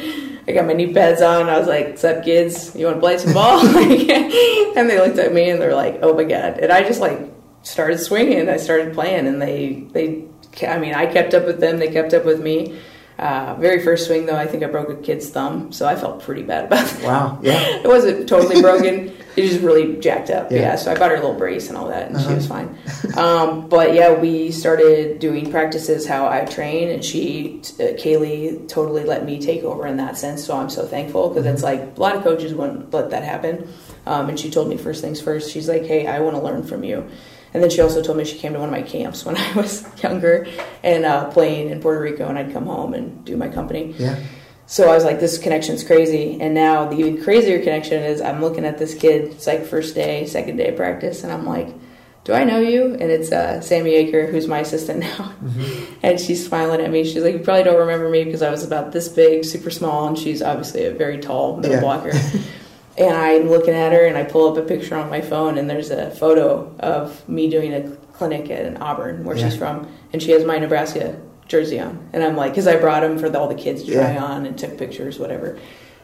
I 0.47 0.51
got 0.51 0.65
my 0.65 0.73
new 0.73 0.93
pads 0.93 1.21
on. 1.21 1.49
I 1.49 1.57
was 1.57 1.67
like 1.67 1.87
what's 1.87 2.03
up 2.03 2.23
kids? 2.23 2.75
You 2.75 2.85
want 2.85 2.97
to 2.97 3.01
play 3.01 3.17
some 3.17 3.33
ball? 3.33 3.59
And 4.77 4.87
they 4.87 4.99
looked 4.99 5.17
at 5.17 5.33
me 5.33 5.49
and 5.49 5.59
they're 5.59 5.75
like 5.75 5.99
oh 6.03 6.13
my 6.13 6.23
god. 6.23 6.59
And 6.59 6.71
i 6.71 6.83
just 6.83 7.01
like 7.01 7.19
started 7.63 7.97
swinging. 7.99 8.47
I 8.49 8.57
started 8.57 8.93
playing 8.93 9.27
and 9.27 9.41
they 9.41 9.87
they 9.91 10.23
i 10.67 10.79
mean 10.79 10.93
i 10.93 11.05
kept 11.05 11.33
up 11.33 11.45
with 11.45 11.59
them. 11.59 11.79
They 11.79 11.91
kept 11.91 12.13
up 12.13 12.25
with 12.25 12.41
me 12.41 12.79
uh, 13.17 13.55
very 13.59 13.83
first 13.83 14.05
swing, 14.05 14.27
though, 14.27 14.35
I 14.35 14.45
think 14.45 14.63
I 14.63 14.67
broke 14.67 14.89
a 14.89 14.95
kid's 14.95 15.29
thumb, 15.29 15.71
so 15.71 15.87
I 15.87 15.95
felt 15.95 16.21
pretty 16.21 16.43
bad 16.43 16.65
about 16.65 16.91
it. 16.91 17.03
Wow, 17.03 17.39
yeah. 17.41 17.77
it 17.83 17.87
wasn't 17.87 18.29
totally 18.29 18.61
broken. 18.61 19.15
it 19.35 19.47
just 19.47 19.61
really 19.61 19.97
jacked 19.97 20.29
up. 20.29 20.51
Yeah. 20.51 20.59
yeah. 20.59 20.75
so 20.75 20.91
I 20.91 20.99
bought 20.99 21.09
her 21.09 21.15
a 21.15 21.19
little 21.19 21.33
brace 21.33 21.69
and 21.69 21.77
all 21.77 21.87
that, 21.87 22.07
and 22.07 22.15
uh-huh. 22.15 22.27
she 22.27 22.35
was 22.35 22.47
fine. 22.47 22.77
Um, 23.17 23.69
but 23.69 23.95
yeah, 23.95 24.13
we 24.13 24.51
started 24.51 25.17
doing 25.17 25.49
practices 25.49 26.05
how 26.05 26.27
I 26.27 26.45
train, 26.45 26.89
and 26.89 27.03
she, 27.03 27.59
uh, 27.79 27.97
Kaylee, 27.97 28.67
totally 28.67 29.03
let 29.03 29.25
me 29.25 29.41
take 29.41 29.63
over 29.63 29.87
in 29.87 29.97
that 29.97 30.15
sense. 30.15 30.45
So 30.45 30.55
I'm 30.55 30.69
so 30.69 30.85
thankful 30.85 31.29
because 31.29 31.45
mm-hmm. 31.45 31.55
it's 31.55 31.63
like 31.63 31.97
a 31.97 31.99
lot 31.99 32.15
of 32.15 32.23
coaches 32.23 32.53
wouldn't 32.53 32.93
let 32.93 33.09
that 33.09 33.23
happen. 33.23 33.67
Um, 34.05 34.29
and 34.29 34.39
she 34.39 34.51
told 34.51 34.69
me 34.69 34.77
first 34.77 35.01
things 35.01 35.19
first. 35.19 35.51
She's 35.51 35.67
like, 35.67 35.85
"Hey, 35.85 36.05
I 36.05 36.19
want 36.19 36.35
to 36.35 36.41
learn 36.41 36.63
from 36.63 36.83
you." 36.83 37.09
And 37.57 37.63
then 37.63 37.71
she 37.71 37.81
also 37.81 38.03
told 38.03 38.19
me 38.19 38.23
she 38.23 38.37
came 38.37 38.53
to 38.53 38.59
one 38.59 38.69
of 38.69 38.71
my 38.71 38.83
camps 38.83 39.25
when 39.25 39.35
I 39.37 39.53
was 39.53 39.83
younger 40.03 40.45
and 40.83 41.05
uh, 41.05 41.27
playing 41.31 41.71
in 41.71 41.81
Puerto 41.81 41.99
Rico, 41.99 42.27
and 42.27 42.37
I'd 42.37 42.53
come 42.53 42.67
home 42.67 42.93
and 42.93 43.25
do 43.25 43.35
my 43.35 43.49
company. 43.49 43.95
Yeah. 43.97 44.23
So 44.67 44.91
I 44.91 44.93
was 44.93 45.03
like, 45.03 45.19
this 45.19 45.39
connection's 45.39 45.83
crazy. 45.83 46.39
And 46.39 46.53
now 46.53 46.87
the 46.87 46.97
even 46.97 47.23
crazier 47.23 47.57
connection 47.57 48.03
is 48.03 48.21
I'm 48.21 48.41
looking 48.41 48.63
at 48.63 48.77
this 48.77 48.93
kid. 48.93 49.31
It's 49.31 49.47
like 49.47 49.65
first 49.65 49.95
day, 49.95 50.27
second 50.27 50.57
day 50.57 50.67
of 50.67 50.75
practice, 50.75 51.23
and 51.23 51.33
I'm 51.33 51.47
like, 51.47 51.73
do 52.25 52.33
I 52.33 52.43
know 52.43 52.59
you? 52.59 52.93
And 52.93 53.09
it's 53.09 53.31
uh, 53.31 53.59
Sammy 53.61 53.93
Aker, 53.93 54.29
who's 54.29 54.47
my 54.47 54.59
assistant 54.59 54.99
now. 55.17 55.33
Mm-hmm. 55.43 55.93
And 56.03 56.19
she's 56.19 56.45
smiling 56.45 56.79
at 56.79 56.91
me. 56.91 57.05
She's 57.05 57.23
like, 57.23 57.33
you 57.33 57.39
probably 57.39 57.63
don't 57.63 57.79
remember 57.79 58.07
me 58.07 58.23
because 58.23 58.43
I 58.43 58.51
was 58.51 58.63
about 58.63 58.91
this 58.91 59.09
big, 59.09 59.45
super 59.45 59.71
small, 59.71 60.07
and 60.07 60.15
she's 60.15 60.43
obviously 60.43 60.85
a 60.85 60.91
very 60.91 61.17
tall 61.17 61.57
middle 61.57 61.71
yeah. 61.71 61.79
blocker. 61.79 62.11
and 62.97 63.15
I'm 63.15 63.49
looking 63.49 63.73
at 63.73 63.91
her 63.91 64.05
and 64.05 64.17
I 64.17 64.23
pull 64.23 64.51
up 64.51 64.57
a 64.57 64.67
picture 64.67 64.95
on 64.95 65.09
my 65.09 65.21
phone 65.21 65.57
and 65.57 65.69
there's 65.69 65.91
a 65.91 66.09
photo 66.11 66.75
of 66.79 67.27
me 67.29 67.49
doing 67.49 67.73
a 67.73 67.89
clinic 68.13 68.49
at 68.49 68.81
Auburn 68.81 69.23
where 69.23 69.37
yeah. 69.37 69.49
she's 69.49 69.57
from 69.57 69.87
and 70.13 70.21
she 70.21 70.31
has 70.31 70.43
my 70.43 70.57
Nebraska 70.57 71.21
jersey 71.47 71.79
on. 71.79 72.09
And 72.13 72.23
I'm 72.23 72.35
like 72.35 72.51
because 72.51 72.67
I 72.67 72.77
brought 72.77 73.01
them 73.01 73.19
for 73.19 73.35
all 73.37 73.47
the 73.47 73.55
kids 73.55 73.83
to 73.83 73.93
try 73.93 74.13
yeah. 74.13 74.23
on 74.23 74.45
and 74.45 74.57
took 74.57 74.77
pictures 74.77 75.19
whatever. 75.19 75.59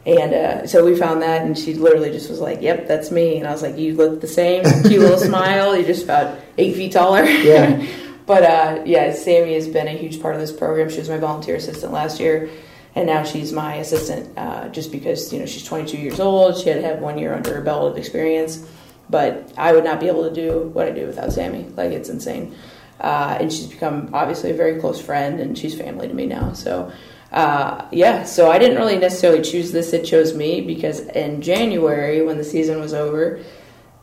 And 0.06 0.34
uh, 0.34 0.68
so 0.68 0.86
we 0.86 0.96
found 0.98 1.22
that 1.22 1.44
and 1.44 1.58
she 1.58 1.74
literally 1.74 2.12
just 2.12 2.30
was 2.30 2.40
like 2.40 2.62
yep 2.62 2.88
that's 2.88 3.10
me. 3.10 3.38
And 3.38 3.48
I 3.48 3.52
was 3.52 3.64
like 3.64 3.78
you 3.78 3.96
look 3.96 4.22
the 4.22 4.28
same. 4.28 4.64
Cute 4.84 5.02
little 5.02 5.18
smile. 5.18 5.76
You're 5.76 5.88
just 5.88 6.04
about 6.04 6.40
eight 6.58 6.76
feet 6.76 6.92
taller. 6.92 7.24
Yeah. 7.24 7.86
But 8.26 8.44
uh, 8.44 8.84
yeah, 8.86 9.14
Sammy 9.14 9.54
has 9.56 9.68
been 9.68 9.88
a 9.88 9.92
huge 9.92 10.22
part 10.22 10.36
of 10.36 10.42
this 10.42 10.52
program. 10.52 10.90
She 10.90 11.00
was 11.00 11.10
my 11.10 11.18
volunteer 11.18 11.56
assistant 11.56 11.92
last 11.92 12.20
year, 12.20 12.50
and 12.96 13.08
now 13.08 13.24
she's 13.24 13.52
my 13.52 13.76
assistant 13.76 14.38
uh, 14.38 14.70
just 14.70 14.92
because 14.92 15.34
you 15.34 15.40
know 15.40 15.46
she's 15.46 15.66
22 15.66 15.98
years 15.98 16.20
old. 16.20 16.58
She 16.58 16.70
had 16.70 16.82
to 16.82 16.88
have 16.88 17.00
one 17.00 17.18
year 17.18 17.34
under 17.34 17.54
her 17.54 17.62
belt 17.62 17.92
of 17.92 17.98
experience, 17.98 18.68
but 19.10 19.52
I 19.58 19.74
would 19.74 19.84
not 19.84 20.00
be 20.00 20.08
able 20.08 20.28
to 20.30 20.34
do 20.34 20.70
what 20.74 20.88
I 20.88 20.92
do 20.92 21.08
without 21.08 21.34
Sammy. 21.34 21.66
Like 21.76 21.92
it's 21.92 22.10
insane. 22.10 22.56
Uh, 23.00 23.38
and 23.40 23.52
she's 23.52 23.68
become 23.68 24.10
obviously 24.14 24.52
a 24.52 24.54
very 24.54 24.80
close 24.80 25.02
friend, 25.02 25.40
and 25.40 25.58
she's 25.58 25.76
family 25.76 26.08
to 26.08 26.14
me 26.14 26.26
now. 26.26 26.54
So, 26.54 26.92
uh, 27.32 27.86
yeah, 27.92 28.24
so 28.24 28.50
I 28.50 28.60
didn't 28.60 28.78
really 28.78 28.98
necessarily 28.98 29.42
choose 29.42 29.72
this; 29.72 29.92
it 29.94 30.06
chose 30.06 30.34
me 30.36 30.62
because 30.62 31.00
in 31.00 31.42
January, 31.42 32.22
when 32.22 32.38
the 32.38 32.44
season 32.44 32.80
was 32.80 32.94
over, 32.94 33.42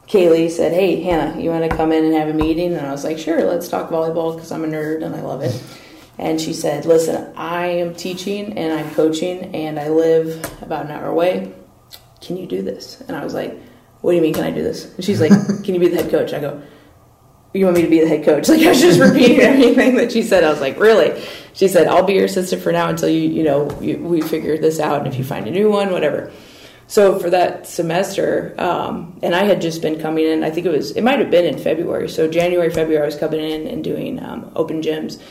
Kaylee 0.09 0.51
said, 0.51 0.73
"Hey, 0.73 1.01
Hannah, 1.01 1.41
you 1.41 1.51
want 1.51 1.71
to 1.71 1.75
come 1.75 1.93
in 1.93 2.05
and 2.05 2.15
have 2.15 2.29
a 2.29 2.35
meeting?" 2.35 2.75
And 2.75 2.85
I 2.85 2.91
was 2.91 3.05
like, 3.05 3.19
"Sure, 3.19 3.45
let's 3.45 3.69
talk 3.69 3.91
volleyball 3.91 4.35
because 4.35 4.51
I'm 4.51 4.65
a 4.65 4.67
nerd 4.67 5.05
and 5.05 5.15
I 5.15 5.21
love 5.21 5.43
it." 5.43 5.63
And 6.19 6.41
she 6.41 6.53
said, 6.53 6.85
"Listen, 6.85 7.33
I 7.37 7.67
am 7.67 7.95
teaching 7.95 8.59
and 8.59 8.73
I'm 8.73 8.91
coaching, 8.95 9.55
and 9.55 9.79
I 9.79 9.89
live 9.89 10.45
about 10.63 10.87
an 10.87 10.93
hour 10.93 11.07
away. 11.07 11.53
Can 12.21 12.37
you 12.37 12.47
do 12.47 12.63
this?" 12.63 13.01
And 13.03 13.17
I 13.17 13.25
was 13.25 13.35
like, 13.35 13.59
"What 14.01 14.13
do 14.13 14.17
you 14.17 14.23
mean? 14.23 14.35
Can 14.35 14.45
I 14.45 14.51
do 14.51 14.63
this?" 14.63 14.95
And 14.95 15.05
she's 15.05 15.21
like, 15.21 15.31
"Can 15.65 15.75
you 15.75 15.81
be 15.81 15.89
the 15.89 16.03
head 16.03 16.11
coach?" 16.11 16.33
I 16.33 16.41
go 16.41 16.63
you 17.53 17.65
want 17.65 17.77
me 17.77 17.83
to 17.83 17.89
be 17.89 18.01
the 18.01 18.09
head 18.09 18.25
coach? 18.25 18.49
Like 18.51 18.63
I 18.63 18.71
was 18.71 18.81
just 18.81 19.01
repeating 19.01 19.41
everything 19.41 19.97
that 19.97 20.13
she 20.13 20.23
said. 20.23 20.45
I 20.45 20.51
was 20.51 20.61
like, 20.61 20.79
really? 20.79 21.23
She 21.53 21.69
said, 21.69 21.87
I'll 21.87 22.05
be 22.05 22.15
your 22.15 22.25
assistant 22.25 22.63
for 22.63 22.73
now 22.73 22.89
until 22.89 23.09
you, 23.09 23.29
you 23.29 23.43
know, 23.43 23.81
you, 23.81 23.99
we 23.99 24.21
figure 24.21 24.59
this 24.59 24.81
out. 24.81 24.99
And 24.99 25.07
if 25.07 25.17
you 25.17 25.25
find 25.25 25.47
a 25.47 25.51
new 25.51 25.71
one, 25.71 25.93
whatever. 25.93 26.33
So 26.87 27.19
for 27.21 27.31
that 27.31 27.69
semester, 27.69 28.55
um, 28.59 29.19
and 29.23 29.35
I 29.35 29.45
had 29.45 29.61
just 29.61 29.83
been 29.83 30.01
coming 30.01 30.27
in. 30.27 30.43
I 30.43 30.51
think 30.51 30.67
it 30.67 30.71
was, 30.71 30.91
it 30.93 31.03
might 31.03 31.21
have 31.21 31.31
been 31.31 31.45
in 31.45 31.59
February. 31.59 32.09
So 32.09 32.29
January, 32.29 32.71
February, 32.71 33.03
I 33.03 33.07
was 33.07 33.17
coming 33.17 33.41
in 33.41 33.69
and 33.69 33.85
doing 33.85 34.21
um, 34.23 34.51
open 34.57 34.83
gyms 34.83 35.23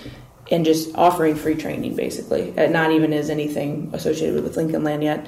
and 0.52 0.66
just 0.66 0.96
offering 0.96 1.36
free 1.36 1.56
training, 1.56 1.96
basically. 1.96 2.58
Uh, 2.58 2.68
not 2.68 2.92
even 2.92 3.14
as 3.14 3.30
anything 3.30 3.90
associated 3.94 4.44
with 4.44 4.58
Lincoln 4.58 4.84
Land 4.84 5.04
yet, 5.04 5.28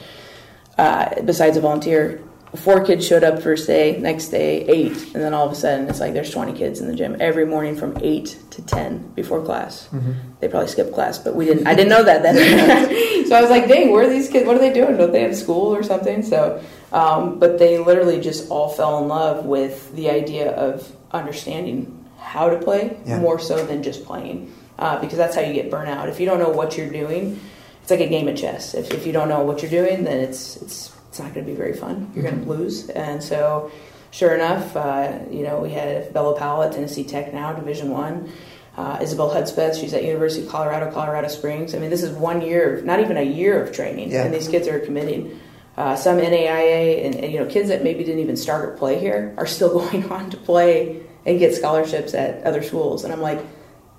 uh, 0.78 1.22
besides 1.22 1.57
a 1.57 1.61
volunteer 1.61 2.22
four 2.55 2.84
kids 2.84 3.07
showed 3.07 3.24
up 3.24 3.41
first 3.41 3.65
day, 3.65 3.97
next 3.97 4.30
day 4.30 4.65
eight, 4.65 4.91
and 5.13 5.24
then 5.24 5.34
all 5.34 5.45
of 5.45 5.51
a 5.51 5.55
sudden 5.55 5.88
it's 5.88 5.99
like 5.99 6.13
there's 6.13 6.32
20 6.32 6.53
kids 6.53 6.82
in 6.82 6.88
the 6.88 6.95
gym 6.95 7.15
every 7.19 7.45
morning 7.45 7.76
from 7.76 7.97
eight 8.01 8.38
to 8.51 8.61
10 8.61 9.11
before 9.13 9.43
class. 9.43 9.88
Mm-hmm. 9.91 10.11
They 10.39 10.47
probably 10.47 10.67
skipped 10.67 10.93
class, 10.93 11.17
but 11.17 11.36
we 11.36 11.45
didn't. 11.45 11.67
I 11.67 11.76
didn't 11.76 11.89
know 11.89 12.03
that 12.03 12.24
then. 12.24 12.36
so 13.28 13.36
I 13.36 13.41
was 13.41 13.49
like, 13.49 13.67
dang, 13.67 13.91
where 13.91 14.05
are 14.05 14.09
these 14.09 14.30
kids? 14.30 14.45
What 14.45 14.55
are 14.57 14.59
they 14.59 14.74
doing? 14.74 14.97
Don't 14.97 15.11
they 15.11 15.22
have 15.22 15.36
school 15.36 15.74
or 15.74 15.84
something? 15.84 16.24
So, 16.24 16.61
um, 16.91 17.39
but 17.39 17.57
they 17.57 17.78
literally 17.78 18.19
just 18.19 18.49
all 18.49 18.69
fell 18.69 19.01
in 19.01 19.07
love 19.07 19.45
with 19.45 19.93
the 19.95 20.09
idea 20.09 20.51
of 20.51 20.93
understanding 21.11 21.97
how 22.17 22.49
to 22.49 22.57
play 22.57 22.97
yeah. 23.05 23.19
more 23.19 23.39
so 23.39 23.65
than 23.65 23.82
just 23.82 24.05
playing, 24.05 24.53
uh, 24.82 24.99
because 24.99 25.17
that's 25.17 25.36
how 25.36 25.41
you 25.41 25.53
get 25.53 25.71
burnout. 25.71 26.09
If 26.09 26.19
you 26.19 26.25
don't 26.25 26.39
know 26.39 26.49
what 26.49 26.75
you're 26.77 26.89
doing. 26.89 27.39
It's 27.82 27.89
like 27.89 28.01
a 28.01 28.07
game 28.07 28.27
of 28.27 28.36
chess. 28.36 28.75
If, 28.75 28.91
if 28.91 29.07
you 29.07 29.11
don't 29.11 29.27
know 29.27 29.41
what 29.41 29.63
you're 29.63 29.71
doing, 29.71 30.03
then 30.03 30.19
it's 30.19 30.55
it's 30.57 30.95
it's 31.09 31.19
not 31.19 31.34
going 31.34 31.45
to 31.45 31.51
be 31.51 31.57
very 31.57 31.73
fun. 31.73 32.11
You're 32.13 32.23
going 32.23 32.36
to 32.36 32.41
mm-hmm. 32.41 32.51
lose. 32.51 32.89
And 32.89 33.23
so, 33.23 33.71
sure 34.11 34.34
enough, 34.34 34.75
uh, 34.75 35.19
you 35.29 35.43
know, 35.43 35.59
we 35.59 35.71
had 35.71 36.13
Bella 36.13 36.38
Powell 36.38 36.63
at 36.63 36.73
Tennessee 36.73 37.03
Tech 37.03 37.34
now, 37.34 37.53
Division 37.53 37.89
One. 37.89 38.32
Uh, 38.77 38.99
Isabel 39.01 39.29
Hudspeth, 39.29 39.75
she's 39.75 39.93
at 39.93 40.03
University 40.03 40.45
of 40.45 40.51
Colorado, 40.51 40.89
Colorado 40.91 41.27
Springs. 41.27 41.75
I 41.75 41.79
mean, 41.79 41.89
this 41.89 42.03
is 42.03 42.11
one 42.11 42.41
year, 42.41 42.82
not 42.86 43.01
even 43.01 43.17
a 43.17 43.23
year 43.23 43.61
of 43.61 43.73
training, 43.73 44.11
yeah. 44.11 44.23
and 44.23 44.34
these 44.34 44.47
kids 44.47 44.67
are 44.67 44.79
committing. 44.79 45.39
Uh, 45.75 45.95
some 45.95 46.17
NAIA 46.17 47.05
and, 47.05 47.15
and, 47.15 47.34
you 47.34 47.39
know 47.39 47.45
kids 47.45 47.69
that 47.69 47.82
maybe 47.82 48.03
didn't 48.03 48.19
even 48.19 48.36
start 48.36 48.67
or 48.67 48.75
play 48.75 48.99
here 48.99 49.34
are 49.38 49.47
still 49.47 49.79
going 49.79 50.09
on 50.11 50.29
to 50.29 50.38
play 50.38 51.01
and 51.25 51.39
get 51.39 51.55
scholarships 51.55 52.13
at 52.13 52.43
other 52.45 52.63
schools, 52.63 53.03
and 53.03 53.11
I'm 53.11 53.21
like, 53.21 53.41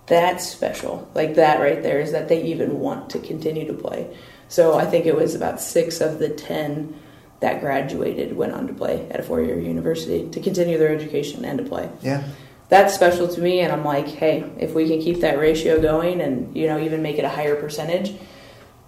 that's 0.07 0.48
special. 0.48 1.09
Like 1.14 1.36
that 1.36 1.61
right 1.61 1.82
there 1.82 2.00
is 2.00 2.12
that 2.12 2.28
they 2.28 2.42
even 2.44 2.80
want 2.80 3.11
to 3.11 3.18
continue 3.18 3.66
to 3.66 3.72
play. 3.72 4.14
So 4.48 4.74
I 4.74 4.84
think 4.84 5.07
it 5.07 5.16
was 5.16 5.34
about 5.34 5.61
six 5.61 6.00
of 6.00 6.18
the 6.18 6.28
ten 6.28 6.98
that 7.40 7.61
graduated 7.61 8.36
went 8.36 8.53
on 8.53 8.66
to 8.68 8.72
play 8.74 9.09
at 9.11 9.20
a 9.20 9.22
four 9.22 9.40
year 9.40 9.59
university 9.59 10.28
to 10.30 10.40
continue 10.40 10.78
their 10.78 10.94
education 10.94 11.44
and 11.44 11.59
to 11.59 11.64
play. 11.64 11.90
Yeah. 12.03 12.24
That's 12.68 12.94
special 12.94 13.28
to 13.28 13.40
me, 13.40 13.61
and 13.61 13.70
I'm 13.70 13.84
like, 13.84 14.09
hey, 14.09 14.50
if 14.59 14.72
we 14.72 14.88
can 14.88 14.98
keep 14.98 15.20
that 15.20 15.38
ratio 15.38 15.80
going 15.80 16.22
and 16.22 16.57
you 16.57 16.66
know 16.66 16.78
even 16.78 17.03
make 17.03 17.18
it 17.18 17.24
a 17.24 17.28
higher 17.28 17.57
percentage, 17.57 18.14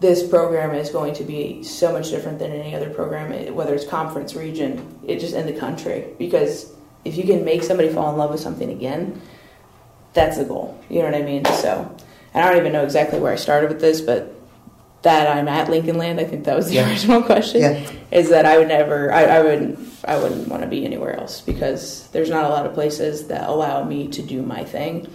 this 0.01 0.27
program 0.27 0.75
is 0.75 0.91
going 0.91 1.15
to 1.15 1.25
be 1.25 1.63
so 1.63 1.93
much 1.93 2.11
different 2.11 2.39
than 2.39 2.51
any 2.51 2.75
other 2.75 2.91
program, 2.91 3.33
eh, 3.33 3.51
whether 3.51 3.75
it's 3.75 3.87
conference, 3.87 4.35
region, 4.35 4.99
it 5.07 5.19
just 5.19 5.35
in 5.35 5.47
the 5.47 5.59
country. 5.59 6.07
Because 6.19 6.73
if 7.05 7.17
you 7.17 7.25
can 7.25 7.45
make 7.45 7.63
somebody 7.63 7.89
fall 7.91 8.11
in 8.11 8.17
love 8.17 8.31
with 8.31 8.41
something 8.41 8.71
again, 8.71 9.21
that's 10.15 10.39
the 10.39 10.45
goal. 10.45 10.81
You 10.89 11.01
know 11.01 11.07
what 11.07 11.15
I 11.15 11.23
mean? 11.23 11.45
So, 11.45 11.95
and 12.33 12.45
I 12.45 12.49
don't 12.49 12.59
even 12.61 12.73
know 12.73 12.85
exactly 12.85 13.21
where 13.21 13.33
I 13.33 13.37
started 13.37 13.69
with 13.69 13.81
this, 13.81 14.01
but 14.01 14.35
that 15.03 15.37
I'm 15.37 15.49
at 15.49 15.69
Lincoln 15.69 15.99
Land. 15.99 16.19
I 16.19 16.25
think 16.25 16.45
that 16.45 16.57
was 16.57 16.69
the 16.69 16.77
yeah. 16.77 16.89
original 16.89 17.23
question. 17.23 17.61
Yeah. 17.61 17.91
Is 18.11 18.31
that 18.31 18.47
I 18.47 18.57
would 18.59 18.69
never, 18.69 19.13
I, 19.13 19.25
I 19.25 19.43
wouldn't, 19.43 19.79
I 20.05 20.17
wouldn't 20.17 20.49
want 20.49 20.63
to 20.63 20.69
be 20.69 20.85
anywhere 20.85 21.19
else 21.19 21.43
because 21.43 22.09
there's 22.09 22.31
not 22.31 22.45
a 22.45 22.49
lot 22.49 22.65
of 22.65 22.73
places 22.73 23.29
that 23.29 23.49
allow 23.49 23.85
me 23.85 24.09
to 24.09 24.23
do 24.23 24.43
my 24.43 24.65
thing. 24.65 25.11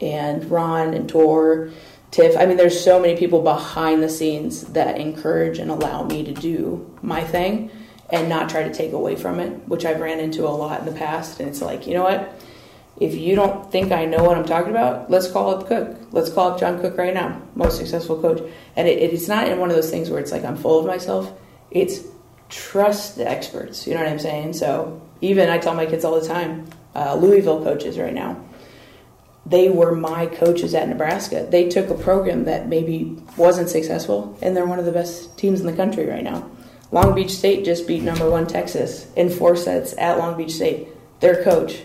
And 0.00 0.50
Ron 0.50 0.94
and 0.94 1.08
Tor, 1.08 1.70
Tiff, 2.10 2.36
I 2.36 2.46
mean, 2.46 2.56
there's 2.56 2.82
so 2.82 3.00
many 3.00 3.16
people 3.16 3.40
behind 3.40 4.02
the 4.02 4.08
scenes 4.08 4.64
that 4.72 4.98
encourage 4.98 5.58
and 5.58 5.70
allow 5.70 6.02
me 6.02 6.24
to 6.24 6.32
do 6.32 6.94
my 7.02 7.22
thing 7.22 7.70
and 8.10 8.28
not 8.28 8.50
try 8.50 8.64
to 8.64 8.74
take 8.74 8.92
away 8.92 9.14
from 9.14 9.40
it, 9.40 9.68
which 9.68 9.84
I've 9.84 10.00
ran 10.00 10.18
into 10.18 10.46
a 10.46 10.50
lot 10.50 10.80
in 10.80 10.86
the 10.86 10.92
past. 10.92 11.38
And 11.40 11.48
it's 11.48 11.62
like, 11.62 11.86
you 11.86 11.94
know 11.94 12.02
what? 12.02 12.34
If 13.00 13.14
you 13.14 13.34
don't 13.34 13.72
think 13.72 13.92
I 13.92 14.04
know 14.04 14.22
what 14.22 14.36
I'm 14.36 14.44
talking 14.44 14.70
about, 14.70 15.10
let's 15.10 15.30
call 15.30 15.54
up 15.54 15.66
Cook. 15.66 15.96
Let's 16.12 16.30
call 16.30 16.52
up 16.52 16.60
John 16.60 16.80
Cook 16.80 16.98
right 16.98 17.14
now, 17.14 17.40
most 17.54 17.78
successful 17.78 18.20
coach. 18.20 18.42
And 18.76 18.86
it, 18.86 18.98
it's 18.98 19.26
not 19.26 19.48
in 19.48 19.58
one 19.58 19.70
of 19.70 19.76
those 19.76 19.90
things 19.90 20.10
where 20.10 20.20
it's 20.20 20.30
like 20.30 20.44
I'm 20.44 20.56
full 20.56 20.80
of 20.80 20.86
myself. 20.86 21.32
It's 21.70 22.00
trust 22.50 23.16
the 23.16 23.26
experts. 23.28 23.86
You 23.86 23.94
know 23.94 24.00
what 24.00 24.10
I'm 24.10 24.18
saying? 24.18 24.52
So 24.52 25.00
even 25.22 25.48
I 25.48 25.56
tell 25.56 25.74
my 25.74 25.86
kids 25.86 26.04
all 26.04 26.20
the 26.20 26.28
time, 26.28 26.68
uh, 26.94 27.14
Louisville 27.14 27.64
coaches 27.64 27.98
right 27.98 28.12
now, 28.12 28.44
they 29.46 29.70
were 29.70 29.96
my 29.96 30.26
coaches 30.26 30.74
at 30.74 30.86
Nebraska. 30.86 31.46
They 31.48 31.70
took 31.70 31.88
a 31.88 31.94
program 31.94 32.44
that 32.44 32.68
maybe 32.68 33.16
wasn't 33.38 33.70
successful, 33.70 34.38
and 34.42 34.54
they're 34.54 34.66
one 34.66 34.78
of 34.78 34.84
the 34.84 34.92
best 34.92 35.38
teams 35.38 35.60
in 35.60 35.66
the 35.66 35.72
country 35.72 36.06
right 36.06 36.22
now. 36.22 36.50
Long 36.92 37.14
Beach 37.14 37.30
State 37.30 37.64
just 37.64 37.86
beat 37.86 38.02
number 38.02 38.28
one 38.28 38.46
Texas 38.46 39.10
in 39.14 39.30
four 39.30 39.56
sets 39.56 39.94
at 39.96 40.18
Long 40.18 40.36
Beach 40.36 40.52
State. 40.52 40.88
Their 41.20 41.42
coach 41.42 41.82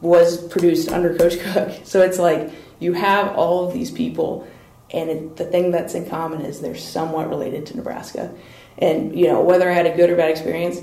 was 0.00 0.46
produced 0.48 0.90
under 0.90 1.16
Coach 1.16 1.38
Cook. 1.40 1.70
So 1.84 2.02
it's 2.02 2.18
like 2.18 2.50
you 2.78 2.92
have 2.92 3.34
all 3.36 3.66
of 3.66 3.72
these 3.74 3.90
people, 3.90 4.46
and 4.90 5.10
it, 5.10 5.36
the 5.36 5.44
thing 5.44 5.70
that's 5.70 5.94
in 5.94 6.08
common 6.08 6.42
is 6.42 6.60
they're 6.60 6.76
somewhat 6.76 7.28
related 7.28 7.66
to 7.66 7.76
Nebraska. 7.76 8.34
And 8.78 9.18
you 9.18 9.26
know 9.26 9.40
whether 9.42 9.68
I 9.68 9.72
had 9.72 9.86
a 9.86 9.96
good 9.96 10.10
or 10.10 10.16
bad 10.16 10.30
experience, 10.30 10.80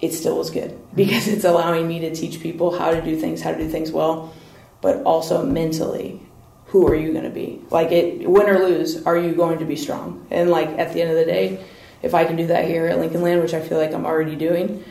it 0.00 0.12
still 0.12 0.36
was 0.36 0.50
good 0.50 0.70
mm-hmm. 0.70 0.96
because 0.96 1.28
it's 1.28 1.44
allowing 1.44 1.86
me 1.86 2.00
to 2.00 2.14
teach 2.14 2.40
people 2.40 2.76
how 2.76 2.90
to 2.90 3.02
do 3.02 3.18
things, 3.18 3.42
how 3.42 3.52
to 3.52 3.58
do 3.58 3.68
things 3.68 3.90
well, 3.90 4.34
but 4.80 5.02
also 5.02 5.44
mentally. 5.44 6.22
Who 6.70 6.88
are 6.88 6.96
you 6.96 7.12
going 7.12 7.24
to 7.24 7.30
be? 7.30 7.62
Like 7.70 7.92
it, 7.92 8.28
win 8.28 8.48
or 8.48 8.58
lose, 8.58 9.06
are 9.06 9.16
you 9.16 9.32
going 9.32 9.60
to 9.60 9.64
be 9.64 9.76
strong? 9.76 10.26
And 10.32 10.50
like 10.50 10.68
at 10.70 10.92
the 10.92 11.00
end 11.00 11.10
of 11.10 11.16
the 11.16 11.24
day, 11.24 11.64
if 12.02 12.12
I 12.12 12.24
can 12.24 12.34
do 12.34 12.48
that 12.48 12.66
here 12.66 12.88
at 12.88 12.98
Lincoln 12.98 13.22
Land, 13.22 13.40
which 13.40 13.54
I 13.54 13.60
feel 13.60 13.78
like 13.78 13.94
I'm 13.94 14.04
already 14.04 14.34
doing, 14.34 14.84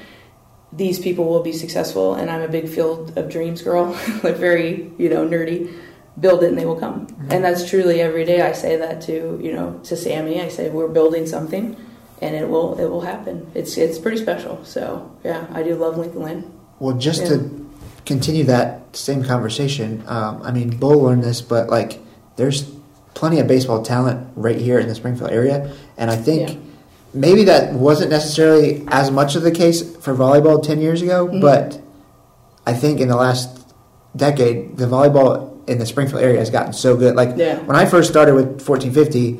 these 0.74 0.99
people 0.99 1.26
will 1.26 1.43
be 1.43 1.53
successful 1.53 2.16
and 2.16 2.30
i'm 2.30 2.41
a 2.41 2.47
big 2.47 2.68
field 2.68 3.18
of 3.18 3.30
dreams 3.30 3.61
girl 3.61 3.86
like 4.24 4.36
very 4.36 4.91
you 4.97 5.09
know 5.09 5.28
nerdy. 5.28 5.74
Build 6.18 6.43
it 6.43 6.47
and 6.47 6.57
they 6.57 6.66
will 6.66 6.80
come. 6.80 7.07
Mm-hmm. 7.07 7.32
and 7.34 7.43
that's 7.43 7.70
truly 7.70 7.99
every 7.99 8.24
day 8.24 8.41
i 8.41 8.53
say 8.53 8.78
that 8.78 9.01
to 9.01 9.38
you 9.43 9.51
know 9.51 9.80
to 9.84 9.97
sammy. 9.97 10.41
I 10.41 10.47
say 10.47 10.70
we're 10.70 10.88
building 10.88 11.28
something 11.28 11.76
and 12.22 12.36
it 12.36 12.47
will 12.47 12.80
it 12.80 12.86
will 12.86 13.01
happen. 13.01 13.51
It's 13.53 13.78
it's 13.78 13.99
pretty 13.99 14.18
special. 14.18 14.63
So 14.63 15.11
yeah 15.26 15.47
i 15.51 15.63
do 15.63 15.76
love 15.76 15.97
lincoln 15.97 16.22
land 16.22 16.59
well 16.80 16.95
just 16.95 17.24
yeah. 17.24 17.30
to 17.30 17.70
continue 18.05 18.43
that 18.45 18.95
same 18.95 19.24
conversation 19.24 20.03
um, 20.07 20.41
i 20.43 20.51
mean 20.51 20.70
bull 20.78 21.01
learned 21.01 21.24
this 21.24 21.41
but 21.41 21.68
like 21.68 21.99
there's 22.38 22.72
plenty 23.16 23.39
of 23.39 23.47
baseball 23.47 23.82
talent 23.82 24.32
right 24.36 24.57
here 24.57 24.80
in 24.80 24.88
the 24.88 24.95
springfield 24.95 25.32
area 25.32 25.76
and 25.97 26.11
i 26.11 26.16
think 26.16 26.49
yeah 26.49 26.55
maybe 27.16 27.45
that 27.45 27.74
wasn't 27.74 28.11
necessarily 28.11 28.84
as 28.89 29.09
much 29.09 29.36
of 29.36 29.43
the 29.43 29.51
case 29.51 29.95
for 29.97 30.13
volleyball 30.13 30.61
10 30.61 30.82
years 30.82 31.01
ago, 31.01 31.28
mm-hmm. 31.28 31.39
but 31.39 31.82
I 32.66 32.74
think 32.74 32.99
in 32.99 33.07
the 33.07 33.16
last 33.16 33.74
decade, 34.16 34.78
the 34.78 34.86
volleyball 34.86 35.68
in 35.68 35.80
the 35.80 35.86
Springfield 35.86 36.22
area 36.22 36.39
has 36.39 36.49
gotten 36.49 36.74
so 36.74 36.95
good. 36.95 37.16
Like 37.16 37.38
yeah. 37.38 37.59
when 37.59 37.76
I 37.76 37.86
first 37.86 38.09
started 38.09 38.36
with 38.36 38.45
1450, 38.45 39.39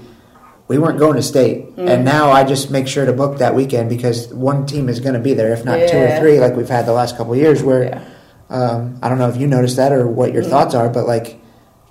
we 0.68 0.78
weren't 0.80 0.98
going 0.98 1.16
to 1.16 1.22
state, 1.22 1.66
mm-hmm. 1.72 1.88
and 1.88 2.04
now 2.04 2.32
I 2.32 2.44
just 2.44 2.72
make 2.72 2.88
sure 2.88 3.06
to 3.06 3.14
book 3.14 3.38
that 3.38 3.54
weekend 3.54 3.88
because 3.88 4.34
one 4.34 4.66
team 4.66 4.90
is 4.90 5.00
going 5.00 5.14
to 5.14 5.20
be 5.20 5.34
there, 5.34 5.54
if 5.54 5.64
not 5.64 5.80
yeah. 5.80 5.88
two 5.88 5.98
or 5.98 6.20
three, 6.20 6.40
like 6.40 6.56
we've 6.56 6.70
had 6.70 6.88
the 6.88 6.94
last 6.94 7.18
couple 7.18 7.36
years. 7.36 7.62
Where 7.62 7.84
yeah. 7.84 8.04
um, 8.50 8.98
I 9.04 9.10
don't 9.10 9.20
know 9.20 9.30
if 9.30 9.38
you 9.38 9.46
noticed 9.46 9.76
that 9.76 9.92
or 9.92 10.08
what 10.08 10.34
your 10.34 10.42
mm-hmm. 10.42 10.52
thoughts 10.52 10.74
are, 10.74 10.90
but 10.90 11.06
like 11.06 11.40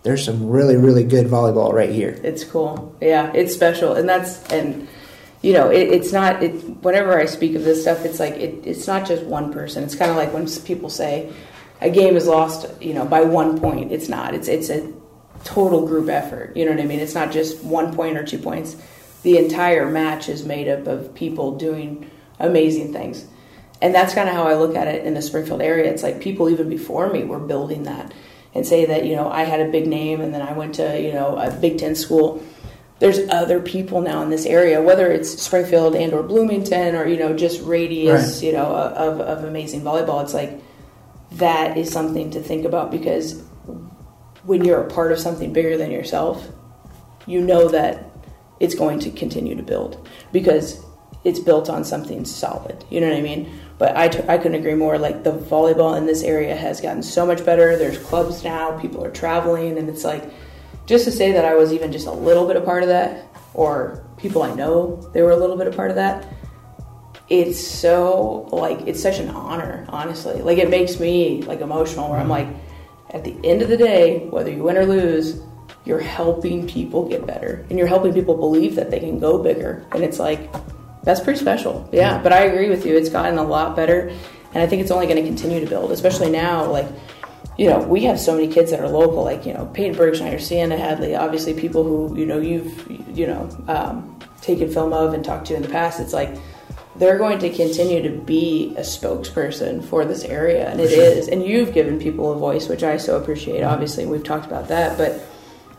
there's 0.02 0.24
some 0.24 0.48
really 0.48 0.76
really 0.76 1.04
good 1.04 1.26
volleyball 1.26 1.72
right 1.72 1.90
here. 1.90 2.18
It's 2.24 2.42
cool, 2.42 2.96
yeah, 3.00 3.30
it's 3.32 3.54
special, 3.54 3.94
and 3.94 4.08
that's 4.08 4.44
and 4.50 4.88
you 5.44 5.52
know, 5.52 5.68
it, 5.68 5.88
it's 5.90 6.10
not. 6.10 6.42
It, 6.42 6.52
whenever 6.82 7.20
I 7.20 7.26
speak 7.26 7.54
of 7.54 7.64
this 7.64 7.82
stuff, 7.82 8.06
it's 8.06 8.18
like 8.18 8.32
it, 8.34 8.66
it's 8.66 8.86
not 8.86 9.06
just 9.06 9.22
one 9.24 9.52
person. 9.52 9.84
It's 9.84 9.94
kind 9.94 10.10
of 10.10 10.16
like 10.16 10.32
when 10.32 10.48
people 10.62 10.88
say, 10.88 11.30
a 11.82 11.90
game 11.90 12.16
is 12.16 12.26
lost, 12.26 12.66
you 12.80 12.94
know, 12.94 13.04
by 13.04 13.20
one 13.20 13.60
point. 13.60 13.92
It's 13.92 14.08
not. 14.08 14.34
It's 14.34 14.48
it's 14.48 14.70
a 14.70 14.90
total 15.44 15.86
group 15.86 16.08
effort. 16.08 16.56
You 16.56 16.64
know 16.64 16.70
what 16.70 16.80
I 16.80 16.86
mean? 16.86 16.98
It's 16.98 17.14
not 17.14 17.30
just 17.30 17.62
one 17.62 17.94
point 17.94 18.16
or 18.16 18.24
two 18.24 18.38
points. 18.38 18.74
The 19.22 19.36
entire 19.36 19.90
match 19.90 20.30
is 20.30 20.46
made 20.46 20.66
up 20.66 20.86
of 20.86 21.14
people 21.14 21.58
doing 21.58 22.10
amazing 22.38 22.94
things. 22.94 23.26
And 23.82 23.94
that's 23.94 24.14
kind 24.14 24.30
of 24.30 24.34
how 24.34 24.44
I 24.44 24.54
look 24.54 24.74
at 24.74 24.88
it 24.88 25.04
in 25.04 25.12
the 25.12 25.20
Springfield 25.20 25.60
area. 25.60 25.92
It's 25.92 26.02
like 26.02 26.22
people 26.22 26.48
even 26.48 26.70
before 26.70 27.12
me 27.12 27.22
were 27.22 27.38
building 27.38 27.82
that 27.82 28.14
and 28.54 28.66
say 28.66 28.86
that, 28.86 29.04
you 29.04 29.14
know, 29.14 29.30
I 29.30 29.42
had 29.42 29.60
a 29.60 29.70
big 29.70 29.86
name 29.86 30.22
and 30.22 30.32
then 30.32 30.40
I 30.40 30.54
went 30.54 30.76
to, 30.76 30.98
you 30.98 31.12
know, 31.12 31.36
a 31.36 31.50
Big 31.50 31.76
Ten 31.76 31.94
school. 31.94 32.42
There's 33.00 33.18
other 33.28 33.60
people 33.60 34.00
now 34.00 34.22
in 34.22 34.30
this 34.30 34.46
area, 34.46 34.80
whether 34.80 35.10
it's 35.10 35.42
Springfield 35.42 35.96
and 35.96 36.12
or 36.12 36.22
Bloomington 36.22 36.94
or, 36.94 37.06
you 37.06 37.16
know, 37.16 37.36
just 37.36 37.60
radius, 37.62 38.36
right. 38.36 38.42
you 38.42 38.52
know, 38.52 38.66
of, 38.66 39.20
of 39.20 39.44
amazing 39.44 39.82
volleyball. 39.82 40.22
It's 40.22 40.34
like 40.34 40.60
that 41.32 41.76
is 41.76 41.90
something 41.90 42.30
to 42.30 42.40
think 42.40 42.64
about 42.64 42.90
because 42.90 43.42
when 44.44 44.64
you're 44.64 44.80
a 44.80 44.90
part 44.90 45.10
of 45.10 45.18
something 45.18 45.52
bigger 45.52 45.76
than 45.76 45.90
yourself, 45.90 46.48
you 47.26 47.40
know 47.40 47.68
that 47.68 48.10
it's 48.60 48.74
going 48.74 49.00
to 49.00 49.10
continue 49.10 49.54
to 49.56 49.62
build 49.62 50.06
because 50.32 50.84
it's 51.24 51.40
built 51.40 51.68
on 51.68 51.84
something 51.84 52.24
solid. 52.24 52.84
You 52.90 53.00
know 53.00 53.08
what 53.08 53.16
I 53.16 53.22
mean? 53.22 53.58
But 53.78 53.96
I, 53.96 54.08
t- 54.08 54.22
I 54.28 54.38
couldn't 54.38 54.58
agree 54.58 54.74
more. 54.74 54.98
Like 54.98 55.24
the 55.24 55.32
volleyball 55.32 55.96
in 55.96 56.06
this 56.06 56.22
area 56.22 56.54
has 56.54 56.80
gotten 56.80 57.02
so 57.02 57.26
much 57.26 57.44
better. 57.44 57.76
There's 57.76 57.98
clubs 57.98 58.44
now, 58.44 58.78
people 58.78 59.04
are 59.04 59.10
traveling, 59.10 59.78
and 59.78 59.88
it's 59.88 60.04
like 60.04 60.30
just 60.86 61.04
to 61.04 61.12
say 61.12 61.32
that 61.32 61.44
I 61.44 61.54
was 61.54 61.72
even 61.72 61.92
just 61.92 62.06
a 62.06 62.12
little 62.12 62.46
bit 62.46 62.56
a 62.56 62.60
part 62.60 62.82
of 62.82 62.88
that, 62.88 63.26
or 63.54 64.04
people 64.16 64.42
I 64.42 64.54
know 64.54 64.96
they 65.12 65.22
were 65.22 65.30
a 65.30 65.36
little 65.36 65.56
bit 65.56 65.66
a 65.66 65.72
part 65.72 65.90
of 65.90 65.96
that. 65.96 66.26
It's 67.28 67.66
so 67.66 68.48
like 68.52 68.80
it's 68.86 69.00
such 69.00 69.18
an 69.18 69.30
honor, 69.30 69.86
honestly. 69.88 70.42
Like 70.42 70.58
it 70.58 70.68
makes 70.68 71.00
me 71.00 71.42
like 71.42 71.60
emotional 71.60 72.10
where 72.10 72.18
I'm 72.18 72.28
mm-hmm. 72.28 72.50
like, 72.50 72.56
at 73.10 73.24
the 73.24 73.36
end 73.44 73.62
of 73.62 73.68
the 73.68 73.76
day, 73.76 74.26
whether 74.28 74.50
you 74.50 74.62
win 74.62 74.76
or 74.76 74.84
lose, 74.84 75.40
you're 75.84 76.00
helping 76.00 76.66
people 76.66 77.08
get 77.08 77.26
better 77.26 77.64
and 77.70 77.78
you're 77.78 77.88
helping 77.88 78.12
people 78.12 78.36
believe 78.36 78.74
that 78.74 78.90
they 78.90 79.00
can 79.00 79.18
go 79.20 79.42
bigger. 79.42 79.86
And 79.92 80.02
it's 80.02 80.18
like 80.18 80.50
that's 81.04 81.20
pretty 81.20 81.38
special. 81.38 81.88
Yeah, 81.92 82.14
mm-hmm. 82.14 82.22
but 82.22 82.32
I 82.32 82.44
agree 82.44 82.68
with 82.68 82.84
you. 82.86 82.96
It's 82.96 83.10
gotten 83.10 83.38
a 83.38 83.44
lot 83.44 83.76
better, 83.76 84.08
and 84.52 84.62
I 84.62 84.66
think 84.66 84.82
it's 84.82 84.90
only 84.90 85.06
going 85.06 85.18
to 85.18 85.26
continue 85.26 85.60
to 85.60 85.66
build, 85.66 85.92
especially 85.92 86.30
now. 86.30 86.64
Like, 86.64 86.86
you 87.56 87.68
know, 87.68 87.78
we 87.78 88.02
have 88.04 88.18
so 88.18 88.34
many 88.34 88.48
kids 88.48 88.70
that 88.70 88.80
are 88.80 88.88
local, 88.88 89.24
like 89.24 89.46
you 89.46 89.54
know, 89.54 89.66
Peyton 89.66 89.96
Bergschneider, 89.96 90.40
Sienna 90.40 90.76
Hadley, 90.76 91.14
obviously 91.14 91.54
people 91.54 91.84
who 91.84 92.16
you 92.16 92.26
know 92.26 92.38
you've 92.38 92.90
you 93.16 93.26
know 93.26 93.48
um, 93.68 94.18
taken 94.40 94.70
film 94.70 94.92
of 94.92 95.14
and 95.14 95.24
talked 95.24 95.46
to 95.46 95.54
in 95.54 95.62
the 95.62 95.68
past. 95.68 96.00
It's 96.00 96.12
like 96.12 96.36
they're 96.96 97.18
going 97.18 97.38
to 97.40 97.50
continue 97.50 98.02
to 98.02 98.10
be 98.10 98.74
a 98.76 98.80
spokesperson 98.80 99.84
for 99.84 100.04
this 100.04 100.24
area, 100.24 100.68
and 100.68 100.80
it 100.80 100.90
is. 100.92 101.28
And 101.28 101.44
you've 101.44 101.72
given 101.72 101.98
people 101.98 102.32
a 102.32 102.36
voice, 102.36 102.68
which 102.68 102.82
I 102.82 102.96
so 102.96 103.16
appreciate. 103.16 103.62
Obviously, 103.62 104.06
we've 104.06 104.24
talked 104.24 104.46
about 104.46 104.68
that, 104.68 104.98
but 104.98 105.20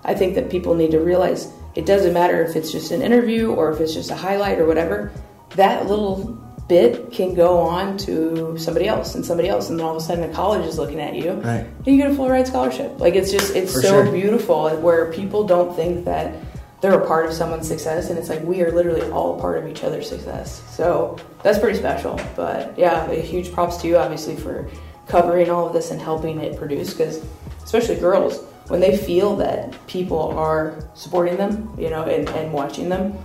I 0.03 0.13
think 0.13 0.35
that 0.35 0.49
people 0.49 0.75
need 0.75 0.91
to 0.91 0.99
realize 0.99 1.51
it 1.75 1.85
doesn't 1.85 2.13
matter 2.13 2.41
if 2.43 2.55
it's 2.55 2.71
just 2.71 2.91
an 2.91 3.01
interview 3.01 3.51
or 3.51 3.71
if 3.71 3.81
it's 3.81 3.93
just 3.93 4.11
a 4.11 4.15
highlight 4.15 4.59
or 4.59 4.65
whatever. 4.65 5.11
That 5.51 5.87
little 5.87 6.37
bit 6.67 7.11
can 7.11 7.35
go 7.35 7.59
on 7.59 7.97
to 7.99 8.57
somebody 8.57 8.87
else 8.87 9.15
and 9.15 9.25
somebody 9.25 9.49
else, 9.49 9.69
and 9.69 9.79
then 9.79 9.85
all 9.85 9.95
of 9.95 10.01
a 10.01 10.05
sudden 10.05 10.29
a 10.29 10.33
college 10.33 10.65
is 10.65 10.77
looking 10.77 10.99
at 10.99 11.15
you, 11.15 11.33
right. 11.33 11.65
and 11.65 11.87
you 11.87 11.97
get 11.97 12.11
a 12.11 12.15
full 12.15 12.29
ride 12.29 12.47
scholarship. 12.47 12.99
Like 12.99 13.15
it's 13.15 13.31
just 13.31 13.55
it's 13.55 13.73
For 13.73 13.81
so 13.81 14.03
sure. 14.03 14.11
beautiful 14.11 14.69
where 14.77 15.11
people 15.11 15.45
don't 15.45 15.75
think 15.75 16.05
that 16.05 16.35
they're 16.81 16.99
a 16.99 17.07
part 17.07 17.25
of 17.25 17.33
someone's 17.33 17.67
success, 17.67 18.09
and 18.09 18.19
it's 18.19 18.29
like 18.29 18.43
we 18.43 18.61
are 18.61 18.71
literally 18.71 19.09
all 19.11 19.39
part 19.39 19.57
of 19.57 19.67
each 19.67 19.83
other's 19.83 20.09
success. 20.09 20.63
So 20.69 21.17
that's 21.43 21.59
pretty 21.59 21.77
special. 21.77 22.19
But 22.35 22.77
yeah, 22.77 23.09
a 23.09 23.21
huge 23.21 23.51
props 23.51 23.77
to 23.77 23.87
you, 23.87 23.97
obviously, 23.97 24.35
for 24.35 24.69
covering 25.07 25.49
all 25.49 25.67
of 25.67 25.73
this 25.73 25.91
and 25.91 26.01
helping 26.01 26.39
it 26.39 26.57
produce, 26.57 26.93
because 26.93 27.23
especially 27.63 27.95
girls 27.95 28.43
when 28.67 28.79
they 28.79 28.97
feel 28.97 29.35
that 29.35 29.75
people 29.87 30.35
are 30.37 30.89
supporting 30.95 31.37
them, 31.37 31.73
you 31.77 31.89
know, 31.89 32.03
and, 32.03 32.27
and 32.29 32.51
watching 32.51 32.89
them, 32.89 33.15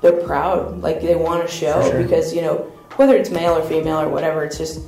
they're 0.00 0.24
proud. 0.24 0.80
Like 0.80 1.00
they 1.00 1.16
want 1.16 1.46
to 1.46 1.52
show 1.52 1.82
sure. 1.90 2.02
because, 2.02 2.34
you 2.34 2.42
know, 2.42 2.70
whether 2.96 3.16
it's 3.16 3.30
male 3.30 3.54
or 3.54 3.62
female 3.68 4.00
or 4.00 4.08
whatever, 4.08 4.44
it's 4.44 4.58
just 4.58 4.80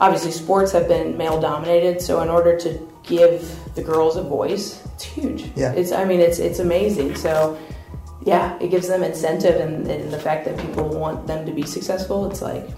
obviously 0.00 0.30
sports 0.30 0.72
have 0.72 0.88
been 0.88 1.16
male 1.16 1.40
dominated. 1.40 2.00
So 2.00 2.22
in 2.22 2.28
order 2.28 2.58
to 2.60 2.88
give 3.02 3.74
the 3.74 3.82
girls 3.82 4.16
a 4.16 4.22
voice, 4.22 4.84
it's 4.94 5.04
huge. 5.04 5.50
Yeah. 5.56 5.72
It's, 5.72 5.92
I 5.92 6.04
mean, 6.04 6.20
it's, 6.20 6.38
it's 6.38 6.58
amazing. 6.58 7.16
So 7.16 7.58
yeah, 8.24 8.58
it 8.60 8.70
gives 8.70 8.88
them 8.88 9.02
incentive 9.02 9.60
and, 9.60 9.86
and 9.86 10.12
the 10.12 10.18
fact 10.18 10.44
that 10.44 10.58
people 10.58 10.88
want 10.88 11.26
them 11.26 11.46
to 11.46 11.52
be 11.52 11.62
successful. 11.62 12.30
It's 12.30 12.42
like, 12.42 12.68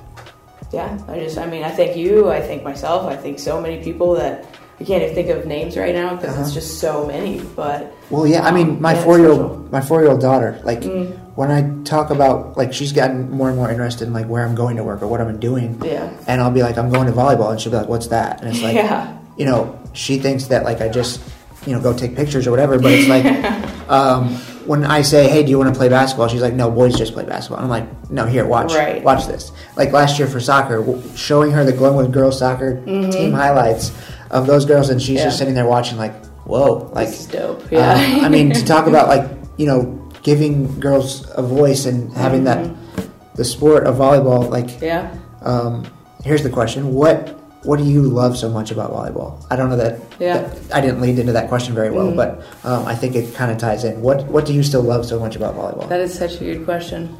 yeah, 0.73 0.99
I 1.09 1.19
just, 1.19 1.37
I 1.37 1.47
mean, 1.47 1.65
I 1.65 1.71
thank 1.71 1.97
you. 1.97 2.31
I 2.31 2.41
thank 2.41 2.63
myself. 2.63 3.07
I 3.07 3.17
think 3.17 3.39
so 3.39 3.61
many 3.61 3.83
people 3.83 4.15
that, 4.15 4.47
I 4.79 4.85
can't 4.85 5.03
even 5.03 5.15
think 5.15 5.29
of 5.29 5.45
names 5.45 5.77
right 5.77 5.95
now 5.95 6.17
because 6.17 6.33
uh-huh. 6.33 6.43
it's 6.43 6.55
just 6.55 6.81
so 6.81 7.07
many. 7.07 7.43
But 7.55 7.93
well, 8.09 8.27
yeah, 8.27 8.47
I 8.47 8.51
mean, 8.51 8.81
my 8.81 8.95
yeah, 8.95 9.05
four 9.05 9.19
year 9.19 9.29
old, 9.29 9.71
my 9.71 9.83
four 9.83 10.01
year 10.01 10.11
old 10.11 10.23
daughter, 10.23 10.59
like 10.65 10.81
mm. 10.81 11.30
When 11.35 11.51
I 11.51 11.85
talk 11.85 12.11
about 12.11 12.57
like 12.57 12.73
she's 12.73 12.93
gotten 12.93 13.31
more 13.31 13.49
and 13.49 13.57
more 13.57 13.71
interested 13.71 14.07
in 14.07 14.13
like 14.13 14.27
where 14.27 14.45
I'm 14.45 14.55
going 14.55 14.77
to 14.77 14.85
work 14.85 15.03
or 15.03 15.07
what 15.07 15.21
I'm 15.21 15.39
doing. 15.39 15.81
Yeah. 15.85 16.13
And 16.27 16.41
I'll 16.41 16.51
be 16.51 16.63
like, 16.63 16.77
I'm 16.77 16.91
going 16.91 17.07
to 17.07 17.13
volleyball, 17.13 17.51
and 17.51 17.61
she'll 17.61 17.73
be 17.73 17.79
like, 17.79 17.89
What's 17.89 18.09
that? 18.09 18.41
And 18.41 18.51
it's 18.51 18.63
like, 18.63 18.75
yeah. 18.75 19.19
you 19.37 19.45
know, 19.45 19.81
she 19.93 20.19
thinks 20.19 20.47
that 20.47 20.65
like 20.65 20.81
I 20.81 20.89
just, 20.89 21.21
you 21.67 21.73
know, 21.73 21.81
go 21.81 21.97
take 21.97 22.17
pictures 22.17 22.47
or 22.47 22.51
whatever. 22.51 22.79
But 22.79 22.93
it's 22.93 23.09
like, 23.09 23.25
um, 23.91 24.37
when 24.67 24.85
I 24.85 25.03
say, 25.03 25.29
"Hey, 25.29 25.43
do 25.43 25.51
you 25.51 25.59
want 25.59 25.73
to 25.73 25.79
play 25.79 25.89
basketball?" 25.89 26.29
She's 26.29 26.43
like, 26.43 26.55
"No, 26.55 26.71
boys 26.71 26.97
just 26.97 27.13
play 27.13 27.25
basketball." 27.25 27.63
I'm 27.63 27.69
like, 27.69 28.11
"No, 28.11 28.27
here, 28.27 28.47
watch, 28.47 28.73
right. 28.73 29.03
watch 29.03 29.27
this." 29.27 29.53
Like 29.77 29.93
last 29.93 30.19
year 30.19 30.29
for 30.29 30.41
soccer, 30.41 30.85
showing 31.17 31.51
her 31.53 31.65
the 31.65 31.73
Glenwood 31.73 32.13
girls 32.13 32.39
soccer 32.39 32.77
mm-hmm. 32.77 33.11
team 33.11 33.33
highlights 33.33 33.93
of 34.31 34.47
those 34.47 34.65
girls, 34.65 34.91
and 34.91 35.01
she's 35.01 35.19
yeah. 35.19 35.25
just 35.25 35.39
sitting 35.39 35.55
there 35.55 35.67
watching, 35.67 35.99
like, 35.99 36.15
"Whoa!" 36.45 36.91
Like, 36.93 37.09
this 37.09 37.21
is 37.21 37.27
dope. 37.27 37.71
Yeah. 37.71 37.93
Um, 37.93 38.25
I 38.25 38.29
mean, 38.29 38.53
to 38.53 38.65
talk 38.65 38.87
about 38.89 39.09
like 39.09 39.29
you 39.57 39.67
know 39.67 40.10
giving 40.23 40.81
girls 40.81 41.29
a 41.35 41.43
voice 41.43 41.87
and 41.87 42.13
having 42.13 42.45
mm-hmm. 42.45 42.75
that 42.97 43.37
the 43.37 43.45
sport 43.45 43.87
of 43.87 43.97
volleyball, 43.97 44.51
like, 44.51 44.81
yeah. 44.81 45.17
Um, 45.43 45.87
here's 46.25 46.43
the 46.43 46.51
question: 46.51 46.93
What 46.93 47.41
what 47.63 47.79
do 47.79 47.85
you 47.85 48.03
love 48.03 48.39
so 48.39 48.49
much 48.49 48.71
about 48.71 48.91
volleyball? 48.91 49.45
I 49.51 49.57
don't 49.57 49.69
know 49.69 49.77
that, 49.77 50.01
yeah. 50.19 50.39
that 50.43 50.75
I 50.75 50.81
didn't 50.81 51.01
lead 51.01 51.19
into 51.19 51.33
that 51.33 51.49
question 51.49 51.75
very 51.75 51.91
well, 51.91 52.07
mm-hmm. 52.07 52.17
but 52.17 52.43
um, 52.65 52.87
I 52.87 52.95
think 52.95 53.15
it 53.15 53.35
kind 53.35 53.51
of 53.51 53.59
ties 53.59 53.85
in. 53.85 54.01
What 54.01 54.25
what 54.27 54.47
do 54.47 54.55
you 54.55 54.63
still 54.63 54.83
love 54.83 55.05
so 55.07 55.19
much 55.19 55.37
about 55.37 55.55
volleyball? 55.55 55.89
That 55.89 56.01
is 56.01 56.17
such 56.17 56.37
a 56.37 56.39
good 56.39 56.65
question. 56.65 57.17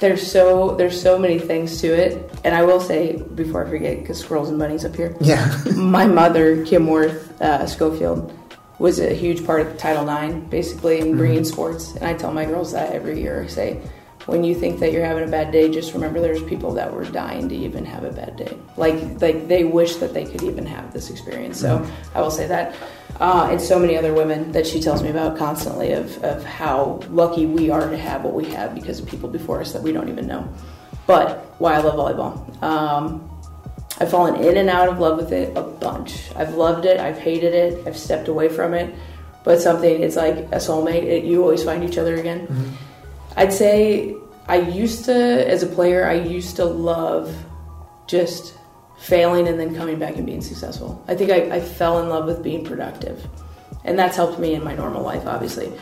There's 0.00 0.26
so 0.26 0.74
there's 0.76 1.00
so 1.00 1.18
many 1.18 1.38
things 1.38 1.80
to 1.82 1.88
it, 1.88 2.30
and 2.44 2.54
I 2.54 2.62
will 2.64 2.80
say 2.80 3.22
before 3.34 3.64
I 3.64 3.70
forget, 3.70 4.00
because 4.00 4.18
squirrels 4.18 4.48
and 4.48 4.58
bunnies 4.58 4.84
up 4.84 4.96
here. 4.96 5.16
Yeah. 5.20 5.54
my 5.76 6.06
mother, 6.06 6.64
Kim 6.64 6.86
Werth 6.86 7.40
uh, 7.40 7.66
Schofield, 7.66 8.32
was 8.80 8.98
a 8.98 9.12
huge 9.14 9.44
part 9.44 9.60
of 9.60 9.76
Title 9.76 10.08
IX, 10.08 10.36
basically 10.48 11.00
in 11.00 11.16
bringing 11.16 11.40
mm-hmm. 11.40 11.44
sports, 11.44 11.94
and 11.94 12.04
I 12.04 12.14
tell 12.14 12.32
my 12.32 12.46
girls 12.46 12.72
that 12.72 12.92
every 12.94 13.20
year. 13.20 13.42
I 13.42 13.46
say 13.46 13.80
when 14.24 14.42
you 14.42 14.54
think 14.54 14.80
that 14.80 14.90
you're 14.92 15.04
having 15.04 15.24
a 15.24 15.30
bad 15.30 15.52
day, 15.52 15.70
just 15.70 15.92
remember 15.92 16.18
there's 16.18 16.42
people 16.42 16.72
that 16.74 16.92
were 16.92 17.04
dying 17.04 17.48
to 17.50 17.54
even 17.54 17.84
have 17.84 18.04
a 18.04 18.10
bad 18.10 18.36
day. 18.36 18.56
Like 18.78 19.20
like 19.20 19.48
they 19.48 19.64
wish 19.64 19.96
that 19.96 20.14
they 20.14 20.24
could 20.24 20.42
even 20.42 20.64
have 20.64 20.94
this 20.94 21.10
experience. 21.10 21.60
So 21.60 21.78
mm-hmm. 21.78 22.18
I 22.18 22.22
will 22.22 22.30
say 22.30 22.46
that. 22.46 22.74
Uh, 23.20 23.48
and 23.50 23.60
so 23.60 23.78
many 23.78 23.98
other 23.98 24.14
women 24.14 24.50
that 24.52 24.66
she 24.66 24.80
tells 24.80 25.02
me 25.02 25.10
about 25.10 25.36
constantly 25.36 25.92
of, 25.92 26.16
of 26.24 26.42
how 26.42 27.00
lucky 27.10 27.44
we 27.44 27.68
are 27.68 27.90
to 27.90 27.98
have 27.98 28.24
what 28.24 28.32
we 28.32 28.46
have 28.46 28.74
because 28.74 28.98
of 28.98 29.06
people 29.06 29.28
before 29.28 29.60
us 29.60 29.74
that 29.74 29.82
we 29.82 29.92
don't 29.92 30.08
even 30.08 30.26
know. 30.26 30.48
But 31.06 31.54
why 31.58 31.74
I 31.74 31.78
love 31.80 31.96
volleyball. 31.96 32.62
Um, 32.62 33.29
I've 34.00 34.10
fallen 34.10 34.42
in 34.42 34.56
and 34.56 34.70
out 34.70 34.88
of 34.88 34.98
love 34.98 35.18
with 35.18 35.32
it 35.32 35.56
a 35.56 35.62
bunch. 35.62 36.30
I've 36.34 36.54
loved 36.54 36.86
it, 36.86 36.98
I've 36.98 37.18
hated 37.18 37.54
it, 37.54 37.86
I've 37.86 37.98
stepped 37.98 38.28
away 38.28 38.48
from 38.48 38.72
it. 38.72 38.94
But 39.44 39.60
something, 39.60 40.02
it's 40.02 40.16
like 40.16 40.36
a 40.36 40.56
soulmate. 40.56 41.04
It, 41.04 41.24
you 41.24 41.42
always 41.42 41.64
find 41.64 41.84
each 41.84 41.98
other 41.98 42.16
again. 42.16 42.46
Mm-hmm. 42.46 42.70
I'd 43.36 43.52
say 43.52 44.16
I 44.48 44.56
used 44.56 45.04
to, 45.04 45.14
as 45.14 45.62
a 45.62 45.66
player, 45.66 46.06
I 46.06 46.14
used 46.14 46.56
to 46.56 46.64
love 46.64 47.34
just 48.06 48.54
failing 48.98 49.48
and 49.48 49.58
then 49.58 49.74
coming 49.74 49.98
back 49.98 50.16
and 50.16 50.26
being 50.26 50.42
successful. 50.42 51.02
I 51.08 51.14
think 51.14 51.30
I, 51.30 51.56
I 51.56 51.60
fell 51.60 52.02
in 52.02 52.08
love 52.08 52.26
with 52.26 52.42
being 52.42 52.64
productive. 52.64 53.26
And 53.84 53.98
that's 53.98 54.16
helped 54.16 54.38
me 54.38 54.54
in 54.54 54.62
my 54.62 54.74
normal 54.74 55.02
life, 55.02 55.26
obviously. 55.26 55.72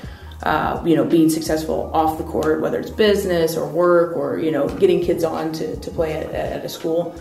Uh, 0.42 0.80
you 0.86 0.94
know, 0.94 1.04
being 1.04 1.28
successful 1.28 1.90
off 1.92 2.16
the 2.16 2.22
court, 2.24 2.60
whether 2.60 2.78
it's 2.78 2.90
business 2.90 3.56
or 3.56 3.66
work 3.68 4.16
or, 4.16 4.38
you 4.38 4.52
know, 4.52 4.68
getting 4.78 5.00
kids 5.00 5.24
on 5.24 5.52
to, 5.52 5.76
to 5.80 5.90
play 5.90 6.12
at, 6.12 6.30
at 6.32 6.64
a 6.64 6.68
school. 6.68 7.20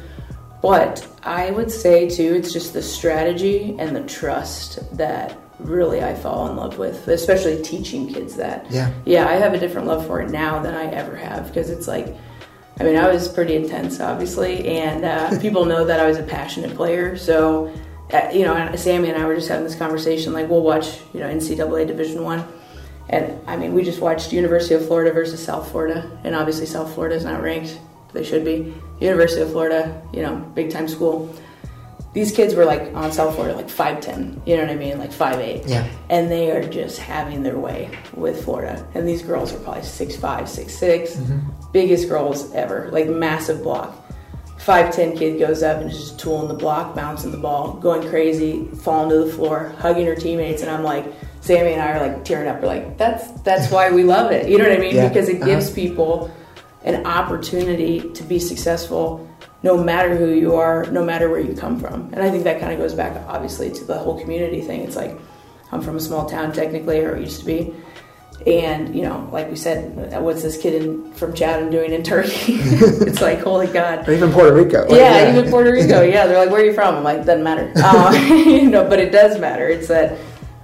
But 0.62 1.08
I 1.24 1.52
would 1.52 1.72
say, 1.72 2.10
too, 2.10 2.34
it's 2.34 2.52
just 2.52 2.74
the 2.74 2.82
strategy 2.82 3.76
and 3.78 3.96
the 3.96 4.04
trust 4.04 4.98
that 4.98 5.38
really 5.60 6.04
I 6.04 6.14
fall 6.14 6.50
in 6.50 6.56
love 6.56 6.78
with, 6.78 7.08
especially 7.08 7.62
teaching 7.62 8.12
kids 8.12 8.36
that. 8.36 8.70
Yeah. 8.72 8.92
Yeah, 9.06 9.28
I 9.28 9.34
have 9.34 9.54
a 9.54 9.60
different 9.60 9.88
love 9.88 10.06
for 10.06 10.22
it 10.22 10.30
now 10.30 10.62
than 10.62 10.74
I 10.74 10.86
ever 10.92 11.16
have 11.16 11.48
because 11.48 11.70
it's 11.70 11.88
like, 11.88 12.16
I 12.80 12.84
mean, 12.84 12.96
I 12.96 13.08
was 13.12 13.28
pretty 13.28 13.56
intense, 13.56 14.00
obviously, 14.00 14.68
and 14.68 15.04
uh, 15.04 15.40
people 15.42 15.66
know 15.66 15.86
that 15.86 16.00
I 16.00 16.08
was 16.08 16.18
a 16.18 16.24
passionate 16.24 16.76
player. 16.76 17.18
So, 17.18 17.74
uh, 18.14 18.30
you 18.32 18.46
know, 18.46 18.76
Sammy 18.76 19.10
and 19.10 19.22
I 19.22 19.26
were 19.26 19.36
just 19.36 19.48
having 19.48 19.64
this 19.64 19.76
conversation. 19.76 20.32
Like, 20.32 20.50
we'll 20.50 20.62
watch, 20.62 21.00
you 21.14 21.20
know, 21.20 21.28
NCAA 21.28 21.88
Division 21.88 22.24
One, 22.24 22.46
and 23.10 23.40
I 23.48 23.58
mean, 23.58 23.74
we 23.74 23.84
just 23.84 24.00
watched 24.00 24.32
University 24.32 24.76
of 24.76 24.86
Florida 24.86 25.12
versus 25.12 25.44
South 25.44 25.72
Florida, 25.72 26.20
and 26.24 26.36
obviously 26.36 26.66
South 26.66 26.94
Florida 26.94 27.16
is 27.16 27.26
not 27.26 27.42
ranked. 27.42 27.80
They 28.14 28.24
should 28.24 28.46
be. 28.46 28.74
University 29.00 29.42
of 29.42 29.52
Florida, 29.52 30.02
you 30.14 30.22
know, 30.24 30.36
big 30.56 30.72
time 30.72 30.88
school 30.88 31.34
these 32.14 32.32
kids 32.32 32.56
were 32.56 32.66
like 32.66 32.82
on 32.96 33.12
South 33.12 33.36
Florida, 33.36 33.56
like 33.56 33.70
five 33.70 34.02
ten. 34.02 34.42
You 34.44 34.56
know 34.58 34.64
what 34.64 34.72
I 34.72 34.76
mean? 34.76 34.98
Like 34.98 35.12
five 35.12 35.40
eight. 35.40 35.68
Yeah. 35.68 35.88
And 36.10 36.32
they 36.32 36.50
are 36.50 36.68
just 36.68 36.98
having 36.98 37.44
their 37.44 37.60
way 37.60 37.92
with 38.16 38.44
Florida. 38.44 38.84
And 38.96 39.08
these 39.08 39.22
girls 39.22 39.54
are 39.54 39.60
probably 39.60 39.84
six 39.84 40.16
five, 40.16 40.50
six, 40.50 40.74
six. 40.76 41.16
biggest 41.74 42.10
girls 42.10 42.52
ever, 42.56 42.90
like 42.92 43.08
massive 43.08 43.62
block. 43.62 44.04
Five 44.58 44.96
ten 44.96 45.16
kid 45.16 45.38
goes 45.38 45.62
up 45.62 45.80
and 45.80 45.92
just 45.92 46.18
tooling 46.20 46.48
the 46.48 46.56
block, 46.56 46.96
bouncing 46.96 47.30
the 47.32 47.38
ball, 47.38 47.74
going 47.74 48.10
crazy, 48.10 48.66
falling 48.84 49.10
to 49.12 49.24
the 49.26 49.32
floor, 49.32 49.76
hugging 49.78 50.08
her 50.08 50.16
teammates, 50.16 50.64
and 50.64 50.72
I'm 50.72 50.84
like, 50.84 51.06
Sammy 51.42 51.74
and 51.74 51.82
I 51.82 51.92
are 51.92 52.08
like 52.08 52.26
tearing 52.26 52.48
up. 52.48 52.62
We're 52.62 52.68
like, 52.68 52.98
that's 52.98 53.30
that's 53.42 53.70
why 53.72 53.92
we 53.92 54.04
love 54.04 54.32
it. 54.32 54.50
You 54.50 54.58
know 54.58 54.64
what 54.68 54.74
I 54.76 54.82
mean? 54.82 54.96
Yeah. 54.96 55.08
Because 55.08 55.30
it 55.30 55.36
Uh-huh. 55.36 55.46
gives 55.46 55.70
people 55.70 56.32
an 56.88 57.06
opportunity 57.06 58.12
to 58.14 58.24
be 58.24 58.40
successful 58.40 59.28
no 59.64 59.78
matter 59.78 60.16
who 60.16 60.30
you 60.34 60.56
are, 60.56 60.86
no 60.86 61.04
matter 61.04 61.30
where 61.30 61.40
you 61.40 61.54
come 61.54 61.80
from. 61.80 62.10
And 62.14 62.22
I 62.22 62.30
think 62.30 62.44
that 62.44 62.60
kind 62.60 62.72
of 62.72 62.80
goes 62.80 62.94
back, 62.94 63.22
obviously, 63.28 63.72
to 63.72 63.84
the 63.84 63.98
whole 63.98 64.20
community 64.20 64.62
thing. 64.62 64.82
It's 64.82 64.96
like, 64.96 65.18
I'm 65.72 65.82
from 65.82 65.98
a 65.98 66.00
small 66.00 66.30
town, 66.30 66.54
technically, 66.54 67.00
or 67.00 67.16
it 67.16 67.22
used 67.22 67.40
to 67.40 67.46
be. 67.46 67.74
And, 68.46 68.96
you 68.96 69.02
know, 69.02 69.28
like 69.34 69.50
we 69.50 69.56
said, 69.56 70.22
what's 70.22 70.44
this 70.44 70.62
kid 70.62 70.82
in, 70.82 71.12
from 71.14 71.34
Chatham 71.34 71.72
doing 71.72 71.92
in 71.92 72.04
Turkey? 72.04 72.54
it's 72.54 73.20
like, 73.20 73.40
holy 73.40 73.68
God. 73.68 74.08
Or 74.08 74.14
even 74.14 74.32
Puerto 74.32 74.56
Rico. 74.56 74.84
Like, 74.84 74.92
yeah, 74.92 75.36
even 75.36 75.50
Puerto 75.50 75.72
Rico. 75.72 76.02
Yeah, 76.08 76.28
they're 76.28 76.38
like, 76.38 76.52
where 76.52 76.62
are 76.62 76.66
you 76.66 76.74
from? 76.74 76.96
I'm 76.96 77.04
like, 77.04 77.26
doesn't 77.26 77.44
matter. 77.44 77.74
Um, 77.84 78.14
you 78.48 78.70
know, 78.70 78.88
but 78.88 79.00
it 79.00 79.12
does 79.12 79.40
matter. 79.40 79.68
It's 79.68 79.88
that 79.88 80.18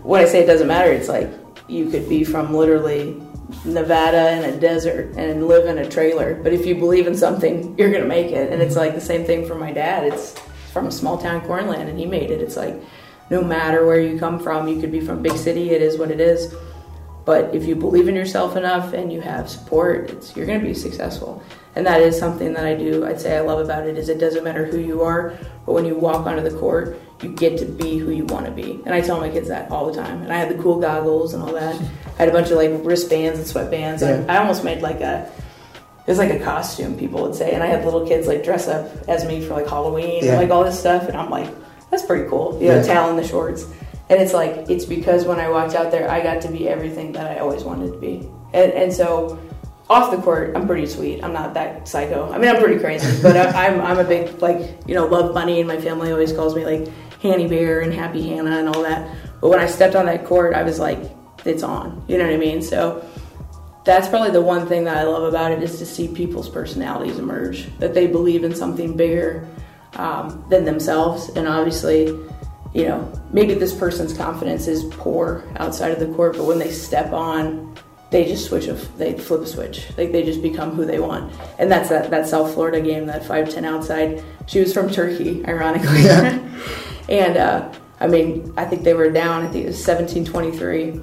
when 0.04 0.22
I 0.22 0.26
say 0.26 0.44
it 0.44 0.46
doesn't 0.46 0.68
matter, 0.68 0.92
it's 0.92 1.10
like 1.10 1.30
you 1.68 1.90
could 1.90 2.08
be 2.08 2.24
from 2.24 2.54
literally 2.54 3.22
Nevada 3.66 4.32
in 4.32 4.54
a 4.54 4.60
desert 4.60 5.16
and 5.16 5.48
live 5.48 5.66
in 5.66 5.78
a 5.78 5.90
trailer. 5.90 6.36
But 6.36 6.54
if 6.54 6.66
you 6.66 6.76
believe 6.76 7.08
in 7.08 7.16
something, 7.16 7.78
you're 7.78 7.92
gonna 7.92 8.06
make 8.06 8.32
it. 8.32 8.52
And 8.52 8.62
it's 8.62 8.72
mm-hmm. 8.72 8.80
like 8.80 8.96
the 8.96 9.02
same 9.02 9.26
thing 9.26 9.48
for 9.48 9.56
my 9.56 9.72
dad. 9.72 10.06
It's 10.06 10.40
from 10.72 10.88
a 10.88 10.92
small 10.92 11.18
town 11.18 11.42
cornland, 11.42 11.90
and 11.90 12.00
he 12.00 12.06
made 12.06 12.32
it. 12.32 12.42
It's 12.42 12.58
like 12.58 12.76
no 13.30 13.44
matter 13.44 13.86
where 13.86 14.00
you 14.00 14.20
come 14.20 14.40
from, 14.40 14.68
you 14.68 14.80
could 14.80 14.92
be 14.92 15.02
from 15.02 15.22
big 15.22 15.38
city. 15.38 15.72
It 15.72 15.82
is 15.82 15.98
what 15.98 16.12
it 16.12 16.20
is. 16.20 16.54
But 17.26 17.56
if 17.56 17.66
you 17.66 17.76
believe 17.76 18.08
in 18.08 18.16
yourself 18.16 18.58
enough 18.58 18.94
and 18.94 19.12
you 19.12 19.22
have 19.22 19.50
support, 19.50 20.10
it's, 20.10 20.36
you're 20.36 20.46
going 20.46 20.60
to 20.60 20.66
be 20.66 20.74
successful. 20.74 21.42
And 21.76 21.86
that 21.88 22.02
is 22.02 22.20
something 22.20 22.54
that 22.54 22.66
I 22.66 22.76
do. 22.76 23.06
I'd 23.06 23.22
say 23.22 23.38
I 23.38 23.42
love 23.42 23.60
about 23.64 23.88
it 23.88 23.98
is 23.98 24.10
it 24.10 24.20
doesn't 24.20 24.44
matter 24.44 24.66
who 24.66 24.78
you 24.78 25.02
are, 25.02 25.38
but 25.66 25.74
when 25.74 25.86
you 25.86 25.96
walk 25.96 26.28
onto 26.28 26.48
the 26.48 26.56
court, 26.58 27.00
you 27.24 27.30
get 27.32 27.58
to 27.60 27.66
be 27.66 27.98
who 27.98 28.12
you 28.12 28.26
want 28.26 28.46
to 28.46 28.52
be. 28.52 28.82
And 28.86 28.94
I 28.94 29.02
tell 29.02 29.20
my 29.20 29.30
kids 29.30 29.48
that 29.48 29.72
all 29.72 29.86
the 29.92 29.94
time. 29.94 30.22
And 30.22 30.32
I 30.32 30.38
had 30.38 30.50
the 30.50 30.62
cool 30.62 30.80
goggles 30.80 31.34
and 31.34 31.42
all 31.42 31.54
that. 31.54 31.76
I 31.76 32.18
had 32.18 32.30
a 32.30 32.32
bunch 32.32 32.52
of 32.52 32.58
like 32.58 32.72
wristbands 32.84 33.40
and 33.40 33.48
sweatbands. 33.48 34.02
And 34.02 34.30
I 34.30 34.38
almost 34.38 34.64
made 34.64 34.82
like 34.82 35.02
a 35.02 35.32
it 36.06 36.12
was 36.12 36.18
like 36.18 36.32
a 36.32 36.40
costume, 36.44 36.98
people 36.98 37.22
would 37.24 37.34
say. 37.36 37.54
And 37.54 37.64
I 37.64 37.68
had 37.68 37.86
little 37.86 38.06
kids 38.06 38.28
like 38.28 38.44
dress 38.44 38.68
up 38.68 38.92
as 39.08 39.24
me 39.26 39.40
for 39.42 39.54
like 39.54 39.68
Halloween 39.68 40.24
Yeah. 40.24 40.34
and 40.34 40.42
like 40.42 40.50
all 40.52 40.64
this 40.66 40.78
stuff. 40.80 41.08
And 41.08 41.16
I'm 41.16 41.30
like, 41.30 41.50
that's 41.90 42.06
pretty 42.06 42.30
cool. 42.30 42.58
You 42.62 42.68
know, 42.70 42.76
Yeah. 42.78 42.84
towel 42.84 43.10
and 43.10 43.18
the 43.18 43.26
shorts. 43.28 43.66
And 44.10 44.22
it's 44.22 44.34
like, 44.34 44.70
it's 44.70 44.84
because 44.86 45.24
when 45.24 45.40
I 45.40 45.50
walked 45.50 45.76
out 45.76 45.92
there, 45.92 46.12
I 46.12 46.22
got 46.22 46.42
to 46.42 46.50
be 46.52 46.68
everything 46.68 47.14
that 47.14 47.32
I 47.32 47.40
always 47.40 47.64
wanted 47.64 47.94
to 47.94 47.98
be. 48.00 48.28
And, 48.54 48.72
and 48.74 48.92
so 48.94 49.40
off 49.90 50.12
the 50.12 50.18
court, 50.22 50.56
I'm 50.58 50.68
pretty 50.68 50.88
sweet. 50.88 51.24
I'm 51.24 51.32
not 51.32 51.54
that 51.54 51.88
psycho. 51.88 52.30
I 52.32 52.38
mean, 52.38 52.50
I'm 52.50 52.62
pretty 52.62 52.80
crazy, 52.80 53.22
but 53.22 53.38
I, 53.38 53.68
I'm, 53.68 53.80
I'm 53.80 53.98
a 54.00 54.04
big, 54.04 54.42
like, 54.42 54.60
you 54.86 54.96
know, 54.96 55.06
love 55.06 55.34
bunny. 55.34 55.60
And 55.60 55.68
my 55.70 55.80
family 55.80 56.12
always 56.12 56.34
calls 56.34 56.54
me 56.54 56.66
like 56.66 56.90
Hanny 57.24 57.48
Bear 57.48 57.80
and 57.80 57.94
Happy 57.94 58.28
Hannah 58.28 58.60
and 58.60 58.68
all 58.68 58.84
that. 58.84 59.10
But 59.42 59.50
when 59.50 59.60
I 59.60 59.66
stepped 59.66 59.96
on 59.96 60.06
that 60.06 60.26
court, 60.26 60.54
I 60.54 60.64
was 60.64 60.78
like, 60.78 61.00
it's 61.46 61.64
on. 61.64 62.04
You 62.08 62.18
know 62.18 62.26
what 62.26 62.34
I 62.34 62.38
mean? 62.38 62.62
So 62.62 63.04
that's 63.86 64.10
probably 64.10 64.32
the 64.32 64.42
one 64.42 64.68
thing 64.68 64.84
that 64.84 64.98
I 64.98 65.04
love 65.04 65.24
about 65.24 65.52
it 65.52 65.64
is 65.64 65.80
to 65.80 65.86
see 65.86 66.10
people's 66.10 66.50
personalities 66.50 67.18
emerge, 67.18 67.68
that 67.80 67.94
they 67.94 68.08
believe 68.08 68.44
in 68.44 68.54
something 68.54 68.96
bigger 68.96 69.48
um, 69.94 70.46
than 70.50 70.66
themselves. 70.66 71.30
And 71.30 71.48
obviously, 71.48 72.08
you 72.74 72.88
know, 72.88 73.22
maybe 73.32 73.54
this 73.54 73.74
person's 73.74 74.16
confidence 74.16 74.68
is 74.68 74.84
poor 74.96 75.44
outside 75.56 75.92
of 75.92 76.00
the 76.00 76.14
court, 76.16 76.36
but 76.36 76.46
when 76.46 76.60
they 76.60 76.72
step 76.72 77.14
on, 77.14 77.78
they 78.12 78.26
just 78.26 78.46
switch 78.46 78.68
a, 78.68 78.74
they 78.74 79.18
flip 79.18 79.42
a 79.42 79.48
switch. 79.48 79.88
Like 79.98 80.12
they 80.12 80.24
just 80.24 80.42
become 80.42 80.72
who 80.72 80.86
they 80.86 81.00
want. 81.00 81.34
And 81.58 81.72
that's 81.72 81.90
that, 81.90 82.10
that 82.12 82.28
South 82.28 82.54
Florida 82.54 82.82
game, 82.82 83.06
that 83.08 83.24
5'10 83.24 83.66
outside. 83.66 84.24
She 84.46 84.60
was 84.60 84.74
from 84.74 84.90
Turkey, 84.90 85.46
ironically. 85.46 86.04
Yeah. 86.04 86.40
and, 87.10 87.38
uh, 87.38 87.72
I 88.00 88.08
mean, 88.08 88.54
I 88.58 88.66
think 88.66 88.84
they 88.84 88.94
were 88.94 89.10
down, 89.10 89.44
I 89.44 89.48
think 89.48 89.66
it 89.66 89.68
was 89.68 89.84
17 89.84 90.26
23 90.26 91.00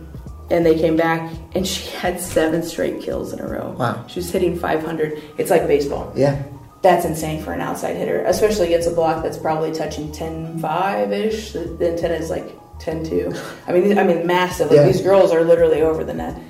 and 0.51 0.67
they 0.67 0.77
came 0.79 0.97
back 0.97 1.33
and 1.55 1.67
she 1.67 1.89
had 1.97 2.21
seven 2.21 2.63
straight 2.63 3.01
kills 3.01 3.33
in 3.33 3.41
a 3.41 3.47
row. 3.47 3.75
Wow. 3.79 4.05
She 4.09 4.19
was 4.19 4.31
hitting 4.31 4.59
500. 4.59 5.23
It's 5.39 5.51
like 5.51 5.67
baseball. 5.67 6.13
Yeah. 6.17 6.43
That's 6.83 7.05
insane 7.05 7.43
for 7.45 7.53
an 7.53 7.61
outside 7.61 7.97
hitter, 7.97 8.23
especially 8.25 8.67
against 8.67 8.89
a 8.89 8.93
block 8.93 9.23
that's 9.23 9.37
probably 9.37 9.71
touching 9.73 10.11
10 10.13 10.59
5 10.61 11.13
ish. 11.13 11.53
The, 11.53 11.91
antenna 11.91 12.15
is 12.15 12.31
like 12.31 12.51
10 12.81 13.05
2. 13.05 13.33
I 13.69 13.73
mean, 13.73 13.99
I 13.99 14.03
mean, 14.03 14.27
massive. 14.27 14.69
Like 14.71 14.77
Yeah. 14.79 14.87
these 14.87 15.03
girls 15.03 15.31
are 15.31 15.45
literally 15.45 15.83
over 15.83 16.05
the 16.05 16.15
net. 16.15 16.41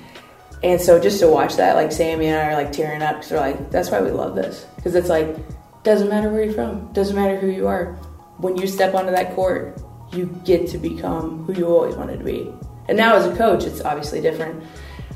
And 0.63 0.79
so 0.79 0.99
just 0.99 1.19
to 1.19 1.27
watch 1.27 1.57
that, 1.57 1.75
like 1.75 1.91
Sammy 1.91 2.27
and 2.27 2.37
I 2.37 2.47
are 2.51 2.53
like 2.55 2.71
tearing 2.71 3.01
up 3.01 3.17
because 3.17 3.31
we're 3.31 3.39
like, 3.39 3.71
that's 3.71 3.89
why 3.89 4.01
we 4.01 4.11
love 4.11 4.35
this. 4.35 4.65
Because 4.75 4.95
it's 4.95 5.09
like, 5.09 5.35
doesn't 5.83 6.07
matter 6.09 6.29
where 6.29 6.43
you're 6.43 6.53
from, 6.53 6.91
doesn't 6.93 7.15
matter 7.15 7.35
who 7.37 7.47
you 7.47 7.67
are. 7.67 7.97
When 8.41 8.57
you 8.57 8.67
step 8.67 8.93
onto 8.95 9.11
that 9.11 9.35
court, 9.35 9.79
you 10.11 10.25
get 10.43 10.67
to 10.69 10.77
become 10.77 11.45
who 11.45 11.53
you 11.53 11.67
always 11.67 11.95
wanted 11.95 12.17
to 12.19 12.25
be. 12.25 12.51
And 12.87 12.97
now 12.97 13.15
as 13.15 13.25
a 13.25 13.35
coach, 13.35 13.63
it's 13.63 13.81
obviously 13.81 14.19
different. 14.21 14.63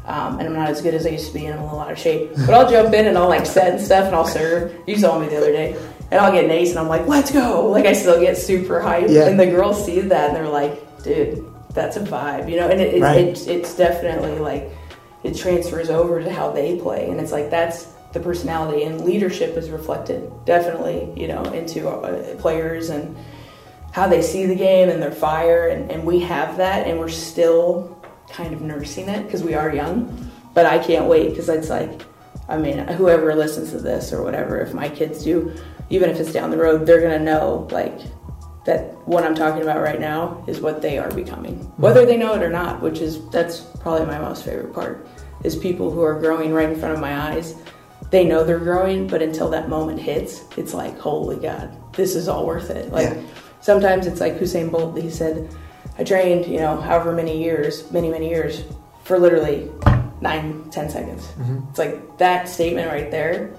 Um, 0.05 0.37
and 0.39 0.47
I'm 0.47 0.53
not 0.53 0.69
as 0.69 0.81
good 0.81 0.93
as 0.93 1.05
I 1.05 1.09
used 1.09 1.27
to 1.29 1.33
be, 1.33 1.45
and 1.45 1.55
I'm 1.55 1.63
in 1.65 1.69
a 1.69 1.75
lot 1.75 1.91
of 1.91 1.97
shape. 1.97 2.29
But 2.45 2.51
I'll 2.53 2.69
jump 2.69 2.93
in 2.93 3.07
and 3.07 3.17
I'll 3.17 3.27
like 3.27 3.45
set 3.47 3.73
and 3.73 3.81
stuff, 3.81 4.05
and 4.05 4.15
I'll 4.15 4.27
serve. 4.27 4.71
You 4.87 4.95
saw 4.97 5.17
me 5.17 5.27
the 5.27 5.37
other 5.37 5.51
day, 5.51 5.75
and 6.11 6.21
I'll 6.21 6.31
get 6.31 6.45
an 6.45 6.51
ace, 6.51 6.69
and 6.69 6.77
I'm 6.79 6.87
like, 6.87 7.07
let's 7.07 7.31
go! 7.31 7.67
Like 7.71 7.87
I 7.87 7.93
still 7.93 8.19
get 8.21 8.37
super 8.37 8.79
hyped, 8.79 9.09
Yeah. 9.09 9.27
and 9.27 9.39
the 9.39 9.47
girls 9.47 9.83
see 9.83 10.01
that, 10.01 10.27
and 10.29 10.35
they're 10.35 10.47
like, 10.47 11.03
dude, 11.03 11.43
that's 11.73 11.97
a 11.97 12.01
vibe, 12.01 12.47
you 12.51 12.57
know. 12.57 12.67
And 12.69 12.79
it, 12.79 12.93
it, 12.93 13.01
Right. 13.01 13.17
it, 13.25 13.47
it's 13.47 13.75
definitely 13.75 14.37
like 14.37 14.69
it 15.23 15.35
transfers 15.35 15.89
over 15.89 16.21
to 16.23 16.31
how 16.31 16.51
they 16.51 16.77
play, 16.79 17.09
and 17.09 17.19
it's 17.19 17.31
like 17.31 17.49
that's 17.49 17.87
the 18.15 18.19
personality 18.19 18.83
and 18.83 19.01
leadership 19.01 19.55
is 19.55 19.69
reflected 19.69 20.31
definitely, 20.45 21.13
you 21.15 21.27
know, 21.27 21.43
into 21.53 21.87
uh, 21.87 22.35
players 22.37 22.89
and 22.89 23.15
how 23.91 24.07
they 24.07 24.23
see 24.23 24.47
the 24.47 24.55
game 24.55 24.89
and 24.89 24.99
their 25.03 25.11
fire. 25.11 25.67
And, 25.67 25.91
and 25.91 26.03
we 26.03 26.21
have 26.21 26.57
that 26.57 26.87
and 26.87 26.97
we're 26.97 27.09
still 27.09 28.01
kind 28.31 28.53
of 28.53 28.61
nursing 28.61 29.09
it 29.09 29.23
because 29.23 29.43
we 29.43 29.53
are 29.53 29.73
young. 29.73 30.31
But 30.55 30.65
i 30.65 30.79
can't 30.79 31.05
wait 31.05 31.29
because 31.29 31.49
it's 31.49 31.69
like 31.69 32.01
i 32.47 32.57
mean 32.57 32.77
whoever 32.87 33.35
listens 33.35 33.71
to 33.71 33.79
this 33.79 34.13
or 34.13 34.23
whatever 34.23 34.61
if 34.61 34.73
my 34.73 34.87
kids 34.87 35.23
do 35.23 35.53
even 35.89 36.09
if 36.09 36.17
it's 36.17 36.31
down 36.31 36.49
the 36.49 36.57
road 36.57 36.85
they're 36.85 37.01
going 37.01 37.19
to 37.19 37.23
know 37.23 37.67
like 37.71 37.99
that 38.63 38.93
what 39.05 39.25
i'm 39.25 39.35
talking 39.35 39.61
about 39.61 39.81
right 39.81 39.99
now 39.99 40.41
is 40.47 40.61
what 40.61 40.81
they 40.81 40.97
are 40.97 41.11
becoming. 41.11 41.57
Whether 41.75 42.05
they 42.05 42.15
know 42.15 42.33
it 42.35 42.41
or 42.41 42.49
not 42.49 42.81
which 42.81 42.99
is 42.99 43.27
that's 43.31 43.59
probably 43.81 44.07
my 44.07 44.17
most 44.17 44.45
favorite 44.45 44.73
part 44.73 45.05
is 45.43 45.57
people 45.57 45.91
who 45.91 46.01
are 46.01 46.17
growing 46.17 46.53
right 46.53 46.69
in 46.69 46.79
front 46.79 46.93
of 46.93 47.01
my 47.01 47.31
eyes 47.31 47.55
they 48.11 48.23
know 48.25 48.43
they're 48.43 48.59
growing 48.59 49.07
but 49.07 49.21
until 49.21 49.49
that 49.49 49.67
moment 49.69 49.99
hits 49.99 50.43
it's 50.57 50.73
like 50.73 50.97
holy 50.99 51.37
god 51.37 51.69
this 51.93 52.15
is 52.15 52.27
all 52.27 52.45
worth 52.45 52.69
it 52.69 52.91
like 52.91 53.09
Yeah. 53.09 53.21
sometimes 53.61 54.05
it's 54.07 54.19
like 54.21 54.37
Usain 54.39 54.69
Bolt. 54.71 54.97
He 54.97 55.09
said, 55.09 55.49
"I 55.97 56.03
trained, 56.03 56.45
you 56.45 56.59
know, 56.59 56.75
however 56.79 57.11
many 57.13 57.41
years, 57.41 57.89
many 57.91 58.09
many 58.09 58.29
years, 58.29 58.63
for 59.05 59.17
literally 59.17 59.71
nine, 60.21 60.63
ten 60.71 60.89
seconds." 60.89 61.23
Mm-hmm. 61.39 61.59
It's 61.69 61.79
like 61.79 62.17
that 62.17 62.47
statement 62.49 62.87
right 62.91 63.09
there. 63.09 63.55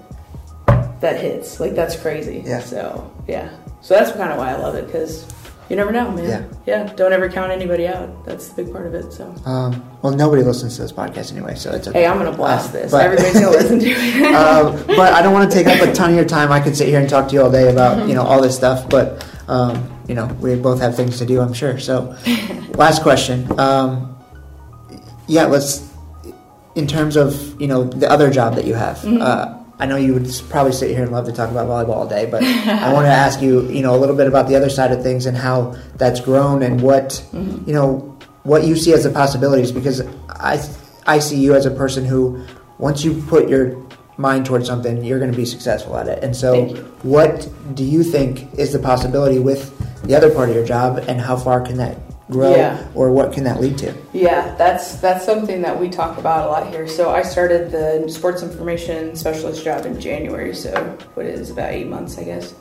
That 1.01 1.19
hits 1.19 1.59
like 1.59 1.73
that's 1.75 1.95
crazy. 1.95 2.43
Yeah. 2.45 2.59
So 2.61 3.11
yeah. 3.27 3.49
So 3.81 3.95
that's 3.95 4.11
kind 4.11 4.31
of 4.31 4.37
why 4.37 4.51
I 4.53 4.57
love 4.57 4.75
it 4.75 4.85
because 4.85 5.25
you 5.69 5.75
never 5.75 5.91
know, 5.91 6.11
man. 6.11 6.49
Yeah. 6.65 6.91
Don't 6.95 7.11
ever 7.13 7.29
count 7.29 7.51
anybody 7.51 7.87
out. 7.87 8.25
That's 8.25 8.49
the 8.49 8.63
big 8.63 8.73
part 8.73 8.87
of 8.87 8.93
it. 8.93 9.11
So. 9.11 9.33
Um, 9.45 9.83
well, 10.01 10.13
nobody 10.13 10.43
listens 10.43 10.75
to 10.77 10.81
this 10.83 10.91
podcast 10.91 11.31
anyway, 11.31 11.55
so 11.55 11.71
it's 11.71 11.87
okay. 11.87 12.01
Hey, 12.01 12.07
I'm 12.07 12.17
gonna 12.17 12.35
blast 12.35 12.69
Uh, 12.69 12.73
this. 12.73 12.91
but- 12.91 13.05
Everybody's 13.05 13.33
gonna 13.33 13.49
listen 13.57 13.79
to 13.79 13.85
it. 13.89 14.35
um, 14.35 14.75
but 14.87 15.13
I 15.13 15.21
don't 15.21 15.33
want 15.33 15.51
to 15.51 15.55
take 15.57 15.67
up 15.67 15.81
a 15.87 15.91
ton 15.93 16.11
of 16.11 16.15
your 16.15 16.25
time. 16.25 16.51
I 16.51 16.59
could 16.59 16.75
sit 16.77 16.87
here 16.87 16.99
and 16.99 17.09
talk 17.09 17.27
to 17.29 17.33
you 17.33 17.41
all 17.41 17.51
day 17.51 17.69
about 17.71 18.07
you 18.07 18.15
know 18.15 18.23
all 18.23 18.41
this 18.41 18.55
stuff, 18.55 18.89
but 18.89 19.25
um, 19.47 19.89
you 20.07 20.15
know 20.15 20.25
we 20.39 20.55
both 20.55 20.79
have 20.81 20.95
things 20.95 21.17
to 21.19 21.25
do, 21.25 21.41
I'm 21.41 21.53
sure. 21.53 21.77
So, 21.79 22.15
last 22.75 23.01
question. 23.01 23.47
Um, 23.59 24.15
yeah, 25.27 25.45
let's. 25.45 25.85
In 26.75 26.85
terms 26.85 27.15
of 27.17 27.59
you 27.59 27.65
know 27.67 27.83
the 27.85 28.07
other 28.09 28.29
job 28.29 28.53
that 28.55 28.65
you 28.65 28.75
have, 28.75 29.03
uh, 29.03 29.56
I 29.79 29.85
know 29.85 29.95
you 29.95 30.13
would 30.13 30.27
probably 30.49 30.71
sit 30.71 30.89
here 30.89 31.03
and 31.03 31.11
love 31.11 31.25
to 31.25 31.31
talk 31.31 31.51
about 31.51 31.67
volleyball 31.67 31.95
all 31.95 32.07
day, 32.07 32.25
but 32.25 32.43
I 32.43 32.91
want 32.93 33.05
to 33.05 33.11
ask 33.11 33.41
you 33.41 33.69
you 33.69 33.81
know 33.81 33.95
a 33.95 33.99
little 33.99 34.15
bit 34.15 34.27
about 34.27 34.47
the 34.47 34.55
other 34.55 34.69
side 34.69 34.91
of 34.91 35.03
things 35.03 35.25
and 35.25 35.37
how 35.37 35.75
that's 35.95 36.19
grown 36.19 36.63
and 36.63 36.81
what 36.81 37.23
mm-hmm. 37.31 37.67
you 37.67 37.73
know 37.73 38.17
what 38.43 38.63
you 38.63 38.75
see 38.75 38.93
as 38.93 39.03
the 39.03 39.11
possibilities 39.11 39.71
because 39.71 40.01
I 40.29 40.63
I 41.05 41.19
see 41.19 41.37
you 41.37 41.53
as 41.53 41.65
a 41.65 41.71
person 41.71 42.05
who 42.05 42.45
once 42.77 43.03
you 43.03 43.21
put 43.23 43.49
your 43.49 43.77
mind 44.17 44.45
towards 44.47 44.65
something 44.65 45.03
you're 45.03 45.19
going 45.19 45.31
to 45.31 45.37
be 45.37 45.45
successful 45.45 45.95
at 45.95 46.07
it. 46.07 46.23
And 46.23 46.35
so 46.35 46.65
what 47.03 47.47
do 47.75 47.83
you 47.83 48.03
think 48.03 48.51
is 48.57 48.73
the 48.73 48.79
possibility 48.79 49.37
with 49.37 49.77
the 50.03 50.15
other 50.15 50.33
part 50.33 50.49
of 50.49 50.55
your 50.55 50.65
job 50.65 51.03
and 51.07 51.21
how 51.21 51.37
far 51.37 51.61
can 51.61 51.77
that 51.77 51.97
grow 52.29 52.55
Yeah. 52.55 52.85
or 52.93 53.11
what 53.11 53.31
can 53.33 53.43
that 53.45 53.59
lead 53.61 53.77
to 53.79 53.93
Yeah, 54.13 54.53
that's 54.55 54.95
that's 54.97 55.25
something 55.25 55.61
that 55.61 55.79
we 55.79 55.89
talk 55.89 56.17
about 56.17 56.47
a 56.47 56.49
lot 56.51 56.67
here. 56.69 56.87
So 56.87 57.09
I 57.09 57.21
started 57.21 57.71
the 57.71 58.07
sports 58.09 58.43
information 58.43 59.15
specialist 59.15 59.63
job 59.63 59.85
in 59.85 59.99
January, 59.99 60.53
so 60.53 60.71
what 61.13 61.25
is 61.25 61.49
about 61.51 61.71
eight 61.71 61.87
months, 61.87 62.17
I 62.17 62.23
guess. 62.23 62.53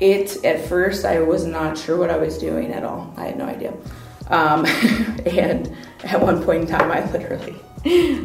it 0.00 0.44
at 0.44 0.64
first 0.68 1.04
I 1.04 1.20
was 1.20 1.44
not 1.44 1.76
sure 1.78 1.96
what 1.96 2.10
I 2.10 2.16
was 2.16 2.38
doing 2.38 2.72
at 2.72 2.82
all. 2.84 3.12
I 3.16 3.26
had 3.26 3.38
no 3.38 3.44
idea. 3.44 3.74
Um, 4.28 4.64
and 5.26 5.74
at 6.04 6.20
one 6.20 6.42
point 6.42 6.62
in 6.62 6.66
time, 6.68 6.90
I 6.90 7.04
literally, 7.12 7.54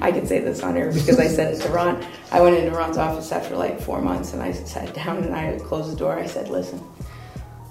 I 0.01 0.11
can 0.11 0.25
say 0.25 0.39
this 0.39 0.63
on 0.63 0.77
air 0.77 0.91
because 0.93 1.19
I 1.19 1.27
said 1.27 1.53
it 1.53 1.61
to 1.63 1.69
Ron. 1.69 2.05
I 2.31 2.39
went 2.41 2.55
into 2.55 2.71
Ron's 2.71 2.97
office 2.97 3.31
after 3.31 3.57
like 3.57 3.81
four 3.81 4.01
months 4.01 4.31
and 4.33 4.41
I 4.41 4.53
sat 4.53 4.93
down 4.93 5.17
and 5.23 5.35
I 5.35 5.59
closed 5.59 5.91
the 5.91 5.95
door. 5.97 6.17
I 6.17 6.25
said, 6.27 6.47
listen, 6.49 6.81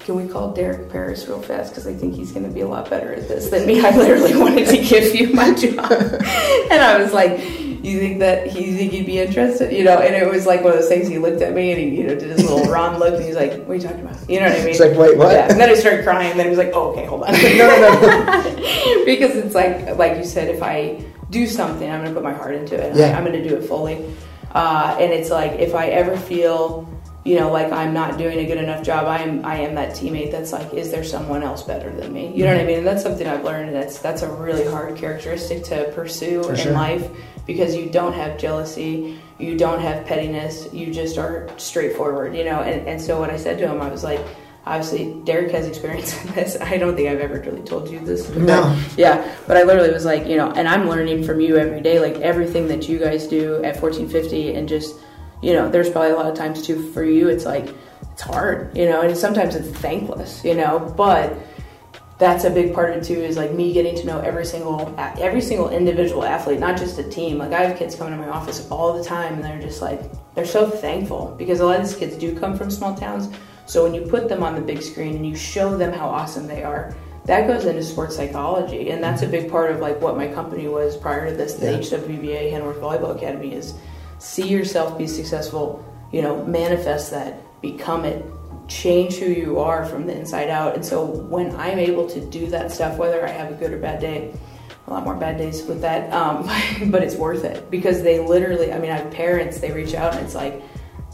can 0.06 0.14
we 0.14 0.28
call 0.28 0.52
Derek 0.52 0.88
Paris 0.88 1.26
real 1.26 1.42
fast? 1.42 1.72
Because 1.72 1.84
I 1.88 1.92
think 1.92 2.14
he's 2.14 2.30
going 2.30 2.46
to 2.46 2.54
be 2.54 2.60
a 2.60 2.68
lot 2.68 2.88
better 2.88 3.12
at 3.12 3.26
this 3.26 3.50
than 3.50 3.66
me. 3.66 3.84
I 3.84 3.90
literally 3.90 4.36
wanted 4.40 4.68
to 4.68 4.78
give 4.78 5.12
you 5.16 5.34
my 5.34 5.52
job. 5.52 5.78
and 5.80 6.80
I 6.80 6.96
was 7.02 7.12
like, 7.12 7.40
you 7.40 7.98
think 7.98 8.20
that 8.20 8.46
he 8.46 8.72
think 8.76 8.92
he'd 8.92 9.04
be 9.04 9.18
interested? 9.18 9.72
You 9.72 9.82
know, 9.82 9.98
and 9.98 10.14
it 10.14 10.30
was 10.30 10.46
like 10.46 10.62
one 10.62 10.74
of 10.74 10.78
those 10.78 10.88
things. 10.88 11.08
He 11.08 11.18
looked 11.18 11.42
at 11.42 11.54
me 11.54 11.72
and 11.72 11.80
he, 11.80 12.00
you 12.00 12.06
know, 12.06 12.14
did 12.14 12.30
his 12.30 12.48
little 12.48 12.70
Ron 12.72 13.00
look, 13.00 13.14
and 13.14 13.24
he's 13.24 13.34
like, 13.34 13.52
"What 13.64 13.70
are 13.70 13.74
you 13.74 13.80
talking 13.80 14.00
about?" 14.00 14.30
You 14.30 14.38
know 14.38 14.48
what 14.48 14.56
I 14.56 14.60
mean? 14.60 14.68
It's 14.68 14.80
like, 14.80 14.96
wait, 14.96 15.18
what? 15.18 15.32
Yeah. 15.32 15.50
And 15.50 15.60
then 15.60 15.70
I 15.70 15.74
started 15.74 16.04
crying. 16.04 16.30
And 16.30 16.38
then 16.38 16.46
he 16.46 16.50
was 16.50 16.58
like, 16.58 16.70
"Oh, 16.72 16.92
okay, 16.92 17.04
hold 17.04 17.24
on." 17.24 17.32
no, 17.32 17.38
no, 17.38 18.00
no. 18.00 19.04
because 19.04 19.34
it's 19.36 19.54
like, 19.56 19.96
like 19.96 20.16
you 20.16 20.24
said, 20.24 20.54
if 20.54 20.62
I 20.62 21.04
do 21.30 21.48
something, 21.48 21.90
I'm 21.90 22.02
going 22.02 22.14
to 22.14 22.14
put 22.14 22.22
my 22.22 22.34
heart 22.34 22.54
into 22.54 22.76
it. 22.76 22.96
Yeah. 22.96 23.06
I, 23.06 23.18
am 23.18 23.24
going 23.24 23.40
to 23.40 23.48
do 23.48 23.56
it 23.56 23.66
fully. 23.66 24.04
Uh, 24.52 24.96
and 25.00 25.12
it's 25.12 25.30
like, 25.30 25.52
if 25.52 25.74
I 25.74 25.88
ever 25.88 26.16
feel, 26.16 26.88
you 27.26 27.40
know, 27.40 27.50
like 27.50 27.72
I'm 27.72 27.92
not 27.92 28.18
doing 28.18 28.38
a 28.38 28.46
good 28.46 28.58
enough 28.58 28.84
job, 28.84 29.06
I 29.06 29.18
am, 29.22 29.44
I 29.44 29.56
am 29.56 29.74
that 29.74 29.90
teammate 29.90 30.30
that's 30.30 30.52
like, 30.52 30.72
is 30.72 30.92
there 30.92 31.02
someone 31.02 31.42
else 31.42 31.64
better 31.64 31.90
than 31.90 32.12
me? 32.12 32.32
You 32.32 32.44
know 32.44 32.50
what 32.50 32.56
I 32.56 32.58
mm-hmm. 32.60 32.66
mean? 32.68 32.78
And 32.78 32.86
that's 32.86 33.02
something 33.02 33.26
I've 33.26 33.42
learned. 33.42 33.74
That's 33.74 33.98
that's 33.98 34.22
a 34.22 34.30
really 34.30 34.64
hard 34.64 34.96
characteristic 34.96 35.64
to 35.64 35.90
pursue 35.92 36.44
For 36.44 36.52
in 36.52 36.56
sure. 36.56 36.72
life 36.72 37.10
because 37.44 37.74
you 37.74 37.90
don't 37.90 38.12
have 38.12 38.38
jealousy, 38.38 39.18
you 39.38 39.58
don't 39.58 39.80
have 39.80 40.06
pettiness, 40.06 40.72
you 40.72 40.92
just 40.92 41.18
are 41.18 41.48
straightforward, 41.58 42.36
you 42.36 42.44
know. 42.44 42.60
And, 42.60 42.86
and 42.86 43.02
so 43.02 43.18
what 43.18 43.30
I 43.30 43.36
said 43.36 43.58
to 43.58 43.68
him, 43.68 43.82
I 43.82 43.88
was 43.88 44.04
like, 44.04 44.20
obviously 44.64 45.20
Derek 45.24 45.50
has 45.50 45.66
experience 45.66 46.24
in 46.24 46.32
this. 46.32 46.56
I 46.60 46.78
don't 46.78 46.94
think 46.94 47.08
I've 47.08 47.20
ever 47.20 47.40
really 47.40 47.62
told 47.62 47.88
you 47.88 47.98
this. 47.98 48.28
No. 48.30 48.80
Yeah, 48.96 49.34
but 49.48 49.56
I 49.56 49.64
literally 49.64 49.92
was 49.92 50.04
like, 50.04 50.26
you 50.26 50.36
know, 50.36 50.52
and 50.52 50.68
I'm 50.68 50.88
learning 50.88 51.24
from 51.24 51.40
you 51.40 51.56
every 51.56 51.80
day, 51.80 51.98
like 51.98 52.20
everything 52.22 52.68
that 52.68 52.88
you 52.88 53.00
guys 53.00 53.26
do 53.26 53.56
at 53.64 53.82
1450, 53.82 54.54
and 54.54 54.68
just, 54.68 54.96
you 55.42 55.52
know, 55.52 55.68
there's 55.68 55.90
probably 55.90 56.10
a 56.10 56.16
lot 56.16 56.26
of 56.26 56.36
times 56.36 56.66
too 56.66 56.90
for 56.92 57.04
you, 57.04 57.28
it's 57.28 57.44
like, 57.44 57.74
it's 58.12 58.22
hard, 58.22 58.76
you 58.76 58.86
know, 58.86 59.02
and 59.02 59.16
sometimes 59.16 59.54
it's 59.54 59.68
thankless, 59.78 60.44
you 60.44 60.54
know, 60.54 60.92
but 60.96 61.36
that's 62.18 62.44
a 62.44 62.50
big 62.50 62.72
part 62.72 62.90
of 62.90 62.96
it 62.96 63.04
too 63.04 63.20
is 63.20 63.36
like 63.36 63.52
me 63.52 63.72
getting 63.74 63.94
to 63.94 64.06
know 64.06 64.20
every 64.20 64.44
single 64.44 64.94
every 64.98 65.40
single 65.42 65.68
individual 65.68 66.24
athlete 66.24 66.58
not 66.58 66.78
just 66.78 66.98
a 66.98 67.02
team 67.02 67.36
like 67.36 67.52
i 67.52 67.60
have 67.62 67.76
kids 67.76 67.94
coming 67.94 68.18
to 68.18 68.18
my 68.18 68.30
office 68.30 68.66
all 68.70 68.96
the 68.96 69.04
time 69.04 69.34
and 69.34 69.44
they're 69.44 69.60
just 69.60 69.82
like 69.82 70.00
they're 70.34 70.46
so 70.46 70.68
thankful 70.68 71.34
because 71.38 71.60
a 71.60 71.64
lot 71.66 71.78
of 71.78 71.86
these 71.86 71.94
kids 71.96 72.16
do 72.16 72.34
come 72.38 72.56
from 72.56 72.70
small 72.70 72.94
towns 72.94 73.28
so 73.66 73.82
when 73.82 73.92
you 73.92 74.00
put 74.00 74.30
them 74.30 74.42
on 74.42 74.54
the 74.54 74.60
big 74.62 74.80
screen 74.80 75.16
and 75.16 75.26
you 75.26 75.36
show 75.36 75.76
them 75.76 75.92
how 75.92 76.08
awesome 76.08 76.46
they 76.46 76.62
are 76.62 76.94
that 77.26 77.46
goes 77.46 77.66
into 77.66 77.82
sports 77.82 78.16
psychology 78.16 78.88
and 78.88 79.02
that's 79.04 79.20
a 79.20 79.26
big 79.28 79.50
part 79.50 79.70
of 79.70 79.80
like 79.80 80.00
what 80.00 80.16
my 80.16 80.26
company 80.26 80.68
was 80.68 80.96
prior 80.96 81.28
to 81.28 81.36
this 81.36 81.52
the 81.54 81.70
Yeah. 81.70 81.78
hwba 81.80 82.50
hanworth 82.50 82.80
volleyball 82.80 83.14
academy 83.14 83.52
is 83.52 83.74
see 84.18 84.48
yourself 84.48 84.96
be 84.98 85.06
successful 85.06 85.84
you 86.12 86.22
know 86.22 86.44
manifest 86.44 87.10
that 87.10 87.40
become 87.60 88.04
it 88.04 88.24
change 88.68 89.14
who 89.16 89.26
you 89.26 89.58
are 89.60 89.84
from 89.84 90.06
the 90.06 90.16
inside 90.16 90.48
out 90.48 90.74
and 90.74 90.84
so 90.84 91.04
when 91.04 91.54
i'm 91.56 91.78
able 91.78 92.08
to 92.08 92.20
do 92.26 92.46
that 92.48 92.70
stuff 92.72 92.96
whether 92.98 93.24
i 93.26 93.30
have 93.30 93.50
a 93.50 93.54
good 93.54 93.72
or 93.72 93.78
bad 93.78 94.00
day 94.00 94.32
a 94.86 94.90
lot 94.90 95.04
more 95.04 95.14
bad 95.16 95.36
days 95.36 95.62
with 95.64 95.80
that 95.80 96.12
um, 96.12 96.48
but 96.90 97.02
it's 97.02 97.14
worth 97.16 97.44
it 97.44 97.70
because 97.70 98.02
they 98.02 98.18
literally 98.18 98.72
i 98.72 98.78
mean 98.78 98.90
i 98.90 98.96
have 98.96 99.10
parents 99.12 99.60
they 99.60 99.70
reach 99.72 99.94
out 99.94 100.14
and 100.14 100.24
it's 100.24 100.34
like 100.34 100.62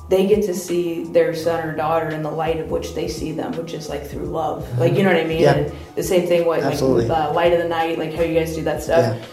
they 0.08 0.26
get 0.26 0.42
to 0.44 0.54
see 0.54 1.04
their 1.04 1.34
son 1.34 1.66
or 1.66 1.74
daughter 1.74 2.08
in 2.10 2.22
the 2.22 2.30
light 2.30 2.58
of 2.58 2.70
which 2.70 2.94
they 2.94 3.08
see 3.08 3.32
them 3.32 3.52
which 3.56 3.72
is 3.72 3.88
like 3.88 4.06
through 4.06 4.26
love 4.26 4.66
like 4.78 4.94
you 4.94 5.02
know 5.02 5.10
what 5.12 5.20
i 5.20 5.24
mean 5.24 5.40
Yeah. 5.42 5.54
and 5.54 5.72
the 5.94 6.02
same 6.02 6.26
thing 6.26 6.46
what 6.46 6.60
like 6.60 6.72
Absolutely. 6.72 7.08
uh, 7.10 7.32
light 7.32 7.52
of 7.52 7.58
the 7.60 7.68
night 7.68 7.98
like 7.98 8.14
how 8.14 8.22
you 8.22 8.38
guys 8.38 8.54
do 8.54 8.62
that 8.64 8.82
stuff 8.82 9.16
Yeah. 9.18 9.24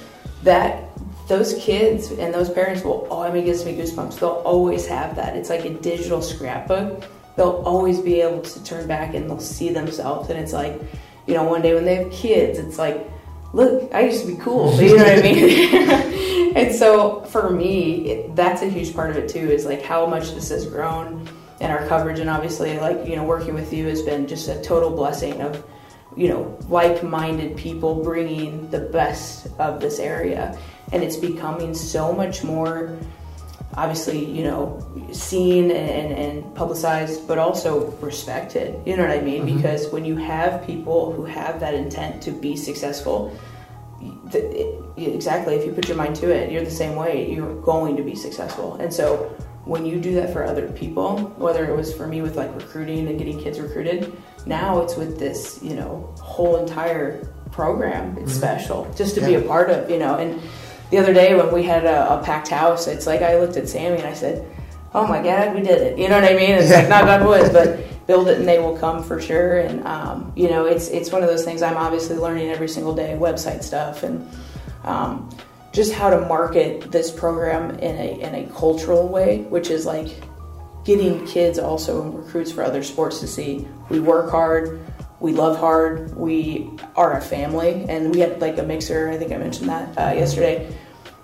that 0.44 0.89
those 1.30 1.54
kids 1.64 2.10
and 2.10 2.34
those 2.34 2.50
parents 2.50 2.84
will 2.84 3.08
oh 3.12 3.22
I 3.22 3.32
mean 3.32 3.44
it 3.44 3.46
gives 3.46 3.64
me 3.64 3.78
goosebumps. 3.78 4.20
They'll 4.20 4.42
always 4.44 4.86
have 4.88 5.16
that. 5.16 5.38
It's 5.38 5.50
like 5.50 5.64
a 5.64 5.70
digital 5.70 6.22
scrapbook. 6.22 7.06
They'll 7.38 7.62
always 7.66 8.00
be 8.00 8.20
able 8.20 8.42
to 8.42 8.64
turn 8.64 8.88
back 8.88 9.14
and 9.14 9.30
they'll 9.30 9.40
see 9.40 9.70
themselves. 9.70 10.30
And 10.30 10.40
it's 10.40 10.52
like 10.52 10.82
you 11.28 11.36
know 11.36 11.44
one 11.44 11.62
day 11.62 11.76
when 11.76 11.86
they 11.86 11.96
have 11.96 12.12
kids 12.12 12.58
it's 12.58 12.80
like 12.80 13.08
look 13.54 13.94
I 13.94 14.02
used 14.02 14.26
to 14.26 14.28
be 14.28 14.42
cool. 14.42 14.74
You 14.82 14.98
know 14.98 15.04
what 15.04 15.20
I 15.20 15.22
mean? 15.22 16.26
And 16.56 16.74
so 16.74 17.22
for 17.26 17.52
me 17.52 18.10
it, 18.10 18.36
that's 18.36 18.64
a 18.64 18.70
huge 18.70 18.96
part 18.96 19.12
of 19.12 19.18
it 19.18 19.30
too 19.30 19.52
is 19.52 19.66
like 19.66 19.84
how 19.84 20.08
much 20.08 20.34
this 20.34 20.50
has 20.50 20.66
grown 20.66 21.30
and 21.62 21.72
our 21.72 21.86
coverage. 21.88 22.20
And 22.20 22.30
obviously 22.30 22.80
like 22.80 23.06
you 23.08 23.16
know 23.16 23.24
working 23.24 23.54
with 23.54 23.72
you 23.72 23.86
has 23.86 24.02
been 24.02 24.26
just 24.26 24.50
a 24.50 24.60
total 24.64 24.90
blessing 24.90 25.40
of 25.42 25.64
you 26.18 26.28
know 26.28 26.58
like-minded 26.70 27.56
people 27.56 28.04
bringing 28.04 28.68
the 28.72 28.80
best 28.80 29.48
of 29.60 29.80
this 29.80 30.00
area 30.00 30.58
and 30.92 31.04
it's 31.04 31.18
becoming 31.18 31.74
so 31.74 32.12
much 32.12 32.44
more 32.44 32.98
obviously 33.76 34.26
you 34.26 34.44
know 34.44 34.86
seen 35.12 35.72
and, 35.72 36.14
and, 36.14 36.56
publicized 36.56 37.28
but 37.28 37.38
also 37.38 37.92
respected. 38.02 38.76
You 38.86 38.98
know 38.98 39.04
what 39.08 39.18
i 39.18 39.22
mean? 39.22 39.46
Mm-hmm. 39.46 39.58
Because 39.58 39.88
when 39.90 40.04
you 40.04 40.18
have 40.18 40.66
people 40.66 41.14
who 41.14 41.24
have 41.26 41.60
that 41.62 41.74
intent 41.74 42.22
to 42.24 42.32
be 42.32 42.56
successful 42.56 43.38
it- 44.34 44.76
exactly 44.98 45.56
if 45.56 45.66
you 45.66 45.72
put 45.72 45.88
your 45.88 45.98
mind 45.98 46.16
to 46.18 46.30
it 46.30 46.52
you're 46.52 46.64
the 46.64 46.72
same 46.72 46.96
way. 46.96 47.32
You're 47.32 47.56
going 47.62 47.96
to 47.98 48.04
be 48.04 48.16
successful. 48.16 48.76
And 48.76 48.94
so 48.94 49.36
when 49.66 49.86
you 49.86 50.00
do 50.00 50.16
that 50.16 50.34
for 50.34 50.44
other 50.44 50.68
people 50.70 51.20
whether 51.38 51.64
it 51.70 51.76
was 51.76 51.94
for 51.94 52.08
me 52.08 52.22
with 52.22 52.36
like 52.36 52.54
recruiting 52.56 53.08
and 53.08 53.18
getting 53.18 53.40
kids 53.40 53.60
recruited 53.60 54.12
now 54.46 54.82
it's 54.82 54.96
with 54.96 55.20
this 55.20 55.60
you 55.62 55.76
know 55.76 56.14
whole 56.20 56.58
entire 56.58 57.26
program. 57.52 58.18
It's 58.18 58.32
mm-hmm. 58.32 58.40
special 58.40 58.94
just 58.96 59.16
to 59.16 59.22
be 59.22 59.36
a 59.36 59.42
part 59.42 59.70
of 59.70 59.90
you 59.90 60.00
know 60.00 60.18
and 60.18 60.42
the 60.90 60.98
other 60.98 61.14
day 61.14 61.36
when 61.36 61.52
we 61.54 61.64
had 61.64 61.86
a, 61.86 62.20
a 62.20 62.24
packed 62.24 62.50
house 62.50 62.88
it's 62.88 63.08
like 63.08 63.22
i 63.22 63.38
looked 63.40 63.58
at 63.58 63.68
sammy 63.68 63.98
and 63.98 64.08
i 64.08 64.14
said 64.14 64.46
oh 64.94 65.06
my 65.08 65.22
god 65.22 65.54
we 65.56 65.62
did 65.62 65.82
it. 65.82 66.00
You 66.00 66.10
know 66.10 66.20
what 66.20 66.30
i 66.30 66.36
mean? 66.36 66.52
It's 66.52 66.72
like 66.72 66.90
not 66.90 67.06
bad 67.06 67.24
boys 67.24 67.50
but 67.50 67.86
build 68.08 68.28
it 68.28 68.40
and 68.40 68.48
they 68.48 68.58
will 68.58 68.76
come 68.76 69.04
for 69.04 69.22
sure. 69.22 69.60
And 69.60 69.86
um, 69.86 70.34
you 70.36 70.50
know 70.50 70.66
it's 70.66 70.88
it's 70.88 71.12
one 71.12 71.22
of 71.22 71.30
those 71.30 71.46
things 71.46 71.62
i'm 71.62 71.78
obviously 71.78 72.16
learning 72.16 72.50
every 72.50 72.68
single 72.68 72.96
day 72.96 73.16
website 73.20 73.64
stuff 73.64 74.04
and 74.04 74.28
um, 74.84 75.30
just 75.72 75.94
how 75.94 76.10
to 76.10 76.22
market 76.22 76.92
this 76.92 77.12
program 77.12 77.72
in 77.80 77.96
a 77.96 78.20
in 78.20 78.36
a 78.36 78.48
cultural 78.54 79.08
way 79.08 79.42
which 79.42 79.70
is 79.70 79.86
like 79.86 80.24
getting 80.86 81.26
kids 81.28 81.60
also 81.60 82.02
and 82.02 82.18
recruits 82.18 82.52
for 82.52 82.64
other 82.64 82.82
sports 82.84 83.20
to 83.20 83.28
see. 83.28 83.68
We 83.90 84.00
work 84.00 84.32
hard 84.32 84.80
we 85.20 85.34
love 85.34 85.58
hard. 85.58 86.16
We 86.16 86.72
are 86.96 87.18
a 87.18 87.22
family 87.22 87.86
and 87.90 88.14
we 88.14 88.20
had 88.20 88.40
like 88.42 88.58
a 88.58 88.64
mixer. 88.64 89.10
I 89.10 89.18
think 89.18 89.32
i 89.32 89.38
mentioned 89.38 89.70
that 89.70 89.98
uh, 89.98 90.14
yesterday. 90.14 90.74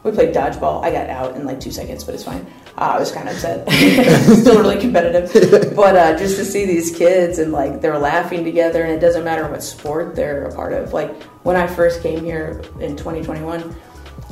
We 0.03 0.11
played 0.11 0.35
dodgeball. 0.35 0.83
I 0.83 0.91
got 0.91 1.09
out 1.09 1.35
in 1.35 1.45
like 1.45 1.59
two 1.59 1.71
seconds 1.71 2.03
but 2.03 2.13
it's 2.13 2.23
fine. 2.23 2.45
Uh, 2.77 2.95
i 2.95 2.99
was 2.99 3.11
kind 3.11 3.29
of 3.29 3.35
upset. 3.35 3.69
Still 4.39 4.59
really 4.59 4.79
competitive. 4.79 5.75
But 5.75 5.95
uh, 5.95 6.17
just 6.17 6.35
to 6.37 6.45
see 6.45 6.65
these 6.65 6.95
kids 6.95 7.39
and 7.39 7.51
like 7.51 7.81
they're 7.81 7.97
laughing 7.97 8.43
together 8.43 8.83
and 8.83 8.91
it 8.91 8.99
doesn't 8.99 9.23
matter 9.23 9.49
what 9.49 9.63
sport 9.63 10.15
they're 10.15 10.45
a 10.45 10.55
part 10.55 10.73
of. 10.73 10.93
Like 10.93 11.23
when 11.43 11.55
i 11.55 11.67
first 11.67 12.01
came 12.01 12.23
here 12.23 12.61
in 12.79 12.95
2021 12.97 13.75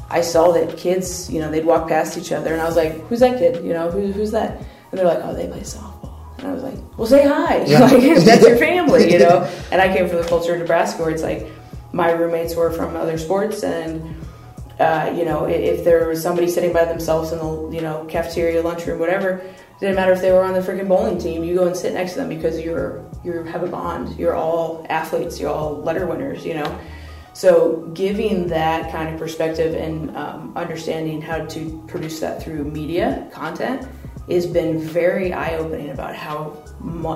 I 0.09 0.22
saw 0.22 0.51
that 0.51 0.78
kids, 0.78 1.28
you 1.32 1.39
know, 1.39 1.49
they'd 1.49 1.66
walk 1.66 1.88
past 1.88 2.20
each 2.20 2.32
other, 2.32 2.53
and 2.53 2.61
I 2.61 2.66
was 2.66 2.76
like, 2.76 2.99
"Who's 3.07 3.20
that 3.22 3.39
kid? 3.39 3.66
You 3.66 3.74
know, 3.74 3.89
who, 3.89 4.11
who's 4.11 4.30
that?" 4.30 4.57
And 4.91 4.99
they're 4.99 5.07
like, 5.07 5.22
"Oh, 5.24 5.34
they 5.34 5.47
play 5.47 5.61
softball." 5.61 5.92
And 6.43 6.51
I 6.51 6.55
was 6.55 6.63
like, 6.63 6.97
"Well, 6.97 7.07
say 7.07 7.25
hi. 7.25 7.63
Yeah. 7.67 7.79
like, 7.79 8.01
that's 8.25 8.45
your 8.45 8.57
family, 8.57 9.13
you 9.13 9.19
know." 9.19 9.49
And 9.71 9.81
I 9.81 9.95
came 9.95 10.07
from 10.09 10.17
the 10.17 10.27
culture 10.27 10.53
of 10.53 10.59
Nebraska, 10.59 11.01
where 11.01 11.11
it's 11.11 11.23
like 11.23 11.47
my 11.93 12.11
roommates 12.11 12.53
were 12.55 12.69
from 12.69 12.95
other 12.97 13.17
sports, 13.17 13.63
and 13.63 14.15
uh, 14.79 15.13
you 15.15 15.23
know, 15.23 15.45
if 15.45 15.85
there 15.85 16.07
was 16.07 16.21
somebody 16.21 16.49
sitting 16.49 16.73
by 16.73 16.83
themselves 16.83 17.31
in 17.31 17.39
the 17.39 17.69
you 17.71 17.81
know 17.81 18.05
cafeteria, 18.09 18.61
lunchroom, 18.61 18.99
whatever, 18.99 19.37
it 19.37 19.79
didn't 19.79 19.95
matter 19.95 20.11
if 20.11 20.19
they 20.19 20.33
were 20.33 20.43
on 20.43 20.53
the 20.53 20.59
freaking 20.59 20.87
bowling 20.89 21.17
team. 21.17 21.45
You 21.45 21.55
go 21.55 21.65
and 21.65 21.77
sit 21.77 21.93
next 21.93 22.13
to 22.13 22.19
them 22.19 22.29
because 22.29 22.59
you're 22.59 23.03
you 23.23 23.43
have 23.43 23.63
a 23.63 23.67
bond. 23.67 24.19
You're 24.19 24.35
all 24.35 24.85
athletes. 24.89 25.39
You're 25.39 25.51
all 25.51 25.77
letter 25.77 26.05
winners. 26.05 26.45
You 26.45 26.55
know. 26.55 26.79
So, 27.35 27.89
giving 27.95 28.47
that 28.49 28.91
kind 28.91 29.11
of 29.11 29.19
perspective 29.19 29.73
and 29.73 30.15
um, 30.15 30.53
understanding 30.55 31.19
how 31.19 31.45
to 31.45 31.83
produce 31.87 32.19
that 32.19 32.43
through 32.43 32.65
media 32.65 33.27
content 33.31 33.87
has 34.30 34.45
been 34.45 34.80
very 34.80 35.34
eye 35.34 35.55
opening 35.57 35.89
about 35.89 36.15
how 36.15 36.57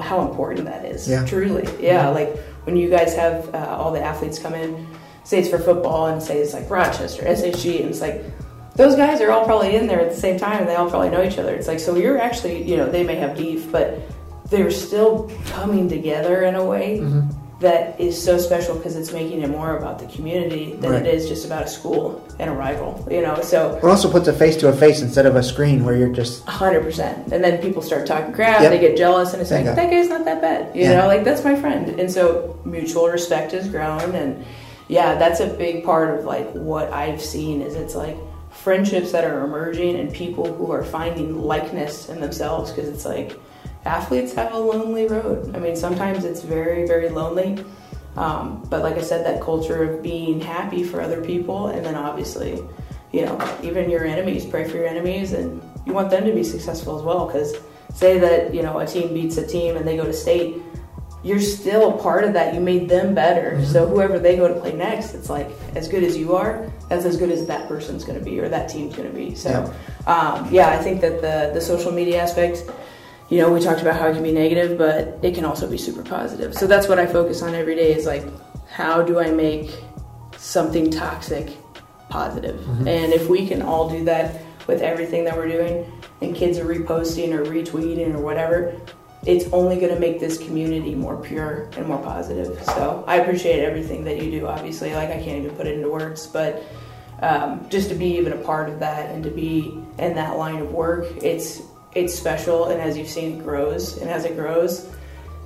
how 0.02 0.28
important 0.28 0.66
that 0.66 0.86
is. 0.86 1.10
Yeah. 1.10 1.26
Truly, 1.26 1.68
yeah. 1.80 2.10
Like 2.10 2.38
when 2.66 2.76
you 2.76 2.90
guys 2.90 3.16
have 3.16 3.54
uh, 3.54 3.76
all 3.78 3.92
the 3.92 4.02
athletes 4.02 4.40
come 4.40 4.54
in, 4.54 4.88
say 5.24 5.40
it's 5.40 5.50
for 5.50 5.60
football, 5.60 6.08
and 6.08 6.22
say 6.22 6.40
it's 6.40 6.54
like 6.54 6.70
Rochester, 6.70 7.24
SHG, 7.24 7.82
and 7.82 7.90
it's 7.90 8.02
like 8.02 8.24
those 8.76 8.96
guys 8.96 9.22
are 9.22 9.32
all 9.32 9.46
probably 9.46 9.76
in 9.76 9.88
there 9.88 10.00
at 10.02 10.10
the 10.10 10.20
same 10.20 10.38
time, 10.38 10.60
and 10.60 10.70
they 10.70 10.76
all 10.76 10.90
probably 10.90 11.10
know 11.10 11.24
each 11.24 11.38
other. 11.38 11.56
It's 11.56 11.68
like 11.68 11.80
so 11.80 11.96
you're 11.96 12.18
actually, 12.20 12.64
you 12.64 12.78
know, 12.78 12.90
they 12.90 13.04
may 13.04 13.16
have 13.16 13.38
beef, 13.38 13.72
but 13.72 14.00
they're 14.50 14.72
still 14.72 15.30
coming 15.48 15.90
together 15.90 16.44
in 16.44 16.56
a 16.56 16.64
way 16.64 17.00
that 17.60 18.00
is 18.00 18.22
so 18.24 18.38
special 18.38 18.76
because 18.76 18.96
it's 18.96 19.12
making 19.12 19.42
it 19.42 19.50
more 19.50 19.78
about 19.78 19.98
the 19.98 20.06
community 20.08 20.74
than 20.80 20.92
Right. 20.92 21.06
it 21.08 21.14
is 21.16 21.28
just 21.28 21.44
about 21.46 21.64
a 21.64 21.68
school 21.68 22.22
and 22.38 22.52
a 22.52 22.54
rival. 22.54 23.04
You 23.10 23.22
know, 23.22 23.42
so 23.42 23.76
It 23.78 23.84
also 23.84 24.12
puts 24.12 24.28
a 24.28 24.34
face 24.34 24.56
to 24.58 24.68
a 24.68 24.74
face 24.74 25.02
instead 25.02 25.26
of 25.26 25.36
a 25.36 25.42
screen 25.42 25.84
where 25.84 25.96
you're 25.96 26.14
just 26.14 26.44
hundred 26.46 26.84
percent. 26.84 27.34
And 27.34 27.44
then 27.44 27.58
people 27.60 27.82
start 27.82 28.06
talking 28.06 28.32
crap. 28.32 28.62
Yep. 28.62 28.72
They 28.72 28.80
get 28.80 28.96
jealous, 28.96 29.34
and 29.34 29.42
it's 29.42 29.50
like 29.50 29.66
that 29.66 29.90
guy's 29.90 30.08
not 30.08 30.24
that 30.26 30.40
bad. 30.42 30.76
You 30.76 30.84
Yeah. 30.84 31.02
know, 31.02 31.08
like 31.08 31.24
that's 31.24 31.44
my 31.44 31.56
friend. 31.56 32.00
And 32.00 32.12
so 32.12 32.56
mutual 32.64 33.08
respect 33.10 33.54
has 33.54 33.68
grown, 33.68 34.14
and 34.14 34.46
yeah, 34.88 35.16
that's 35.16 35.40
a 35.40 35.48
big 35.48 35.84
part 35.84 36.20
of 36.20 36.26
like 36.26 36.52
what 36.54 36.94
I've 36.94 37.22
seen 37.22 37.62
is 37.64 37.74
it's 37.76 37.96
like 37.96 38.18
friendships 38.52 39.12
that 39.14 39.24
are 39.24 39.44
emerging 39.44 40.00
and 40.00 40.12
people 40.14 40.46
who 40.54 40.72
are 40.72 40.84
finding 40.84 41.42
likeness 41.44 42.10
in 42.10 42.20
themselves 42.22 42.72
because 42.72 42.88
it's 42.90 43.06
like 43.06 43.40
athletes 43.88 44.34
have 44.34 44.54
a 44.54 44.58
lonely 44.58 45.08
road. 45.08 45.56
I 45.56 45.60
mean, 45.60 45.76
sometimes 45.76 46.26
it's 46.26 46.42
very 46.42 46.88
very 46.88 47.10
lonely. 47.10 47.64
Um, 48.18 48.66
but 48.70 48.82
like 48.82 48.96
I 48.96 49.02
said, 49.02 49.26
that 49.26 49.42
culture 49.42 49.84
of 49.84 50.02
being 50.02 50.42
happy 50.42 50.84
for 50.84 51.02
other 51.02 51.24
people, 51.24 51.68
and 51.68 51.86
then 51.86 51.94
obviously, 51.96 52.60
you 53.12 53.26
know, 53.26 53.60
even 53.62 53.92
your 53.92 54.06
enemies, 54.06 54.44
pray 54.44 54.68
for 54.68 54.78
your 54.78 54.88
enemies, 54.88 55.34
and 55.34 55.62
you 55.86 55.94
want 55.94 56.10
them 56.10 56.26
to 56.26 56.34
be 56.34 56.44
successful 56.44 56.98
as 56.98 57.04
well. 57.04 57.28
Because 57.28 57.56
say 57.94 58.20
that 58.20 58.54
you 58.54 58.64
know 58.64 58.80
a 58.80 58.88
team 58.88 59.14
beats 59.14 59.38
a 59.38 59.46
team 59.46 59.78
and 59.78 59.88
they 59.88 59.96
go 59.96 60.04
to 60.04 60.14
state, 60.14 60.58
you're 61.24 61.40
still 61.40 61.96
a 61.96 62.02
part 62.02 62.24
of 62.24 62.34
that. 62.34 62.54
You 62.54 62.60
made 62.60 62.90
them 62.90 63.14
better. 63.14 63.64
So 63.66 63.88
whoever 63.88 64.18
they 64.18 64.36
go 64.36 64.48
to 64.48 64.60
play 64.60 64.74
next, 64.74 65.14
it's 65.14 65.30
like 65.30 65.50
as 65.76 65.88
good 65.88 66.04
as 66.04 66.18
you 66.18 66.36
are, 66.36 66.72
that's 66.90 67.06
as 67.06 67.18
good 67.18 67.30
as 67.30 67.46
that 67.48 67.68
person's 67.68 68.04
going 68.04 68.18
to 68.18 68.24
be 68.24 68.40
or 68.40 68.50
that 68.50 68.70
team's 68.70 68.96
going 68.96 69.10
to 69.10 69.16
be. 69.16 69.36
So 69.36 69.74
um, 70.08 70.48
yeah, 70.52 70.70
I 70.70 70.78
think 70.78 71.02
that 71.02 71.22
the 71.22 71.52
the 71.54 71.62
social 71.62 71.92
media 71.92 72.22
aspect 72.22 72.64
you 73.30 73.40
know, 73.40 73.52
we 73.52 73.60
talked 73.60 73.82
about 73.82 74.00
how 74.00 74.08
it 74.08 74.14
can 74.14 74.24
be 74.24 74.32
negative, 74.32 74.78
but 74.78 75.20
it 75.22 75.36
can 75.36 75.44
also 75.44 75.70
be 75.70 75.78
super 75.78 76.04
positive. 76.04 76.54
So 76.54 76.66
that's 76.66 76.88
what 76.88 76.98
I 76.98 77.06
focus 77.06 77.42
on 77.42 77.54
every 77.54 77.76
day 77.76 77.94
is 77.94 78.06
like, 78.06 78.24
how 78.70 79.02
do 79.02 79.20
I 79.20 79.32
make 79.32 79.70
something 80.38 80.90
toxic 80.90 81.58
positive? 82.10 82.66
And 82.88 83.12
if 83.12 83.28
we 83.28 83.48
can 83.48 83.62
all 83.62 83.90
do 83.90 84.06
that 84.06 84.42
with 84.66 84.82
everything 84.82 85.26
that 85.26 85.36
we're 85.36 85.50
doing, 85.50 85.92
and 86.22 86.36
kids 86.36 86.58
are 86.58 86.66
reposting 86.66 87.34
or 87.34 87.44
retweeting 87.44 88.14
or 88.16 88.20
whatever, 88.20 88.74
it's 89.26 89.52
only 89.52 89.78
going 89.78 89.94
to 89.94 90.00
make 90.00 90.20
this 90.20 90.38
community 90.38 90.96
more 90.96 91.18
pure 91.22 91.70
and 91.76 91.86
more 91.86 91.98
positive. 91.98 92.62
So 92.64 93.04
I 93.08 93.18
appreciate 93.18 93.64
everything 93.64 94.04
that 94.06 94.24
you 94.24 94.32
do, 94.32 94.48
obviously. 94.48 94.94
Like, 94.94 95.10
I 95.10 95.22
can't 95.22 95.44
even 95.44 95.56
put 95.56 95.68
it 95.68 95.76
into 95.76 95.90
words, 95.90 96.28
but 96.28 96.64
um, 97.22 97.68
just 97.70 97.90
to 97.90 97.96
be 97.96 98.18
even 98.18 98.34
a 98.34 98.38
part 98.38 98.70
of 98.70 98.80
that 98.80 99.10
and 99.10 99.24
to 99.24 99.30
be 99.30 99.78
in 100.00 100.16
that 100.16 100.38
line 100.38 100.60
of 100.60 100.72
work, 100.72 101.06
it's 101.24 101.62
it's 101.98 102.16
special. 102.16 102.66
And 102.66 102.82
as 102.82 102.98
you've 102.98 103.10
seen, 103.10 103.40
it 103.40 103.44
grows, 103.44 103.98
and 103.98 104.10
as 104.10 104.26
it 104.26 104.36
grows, 104.36 104.90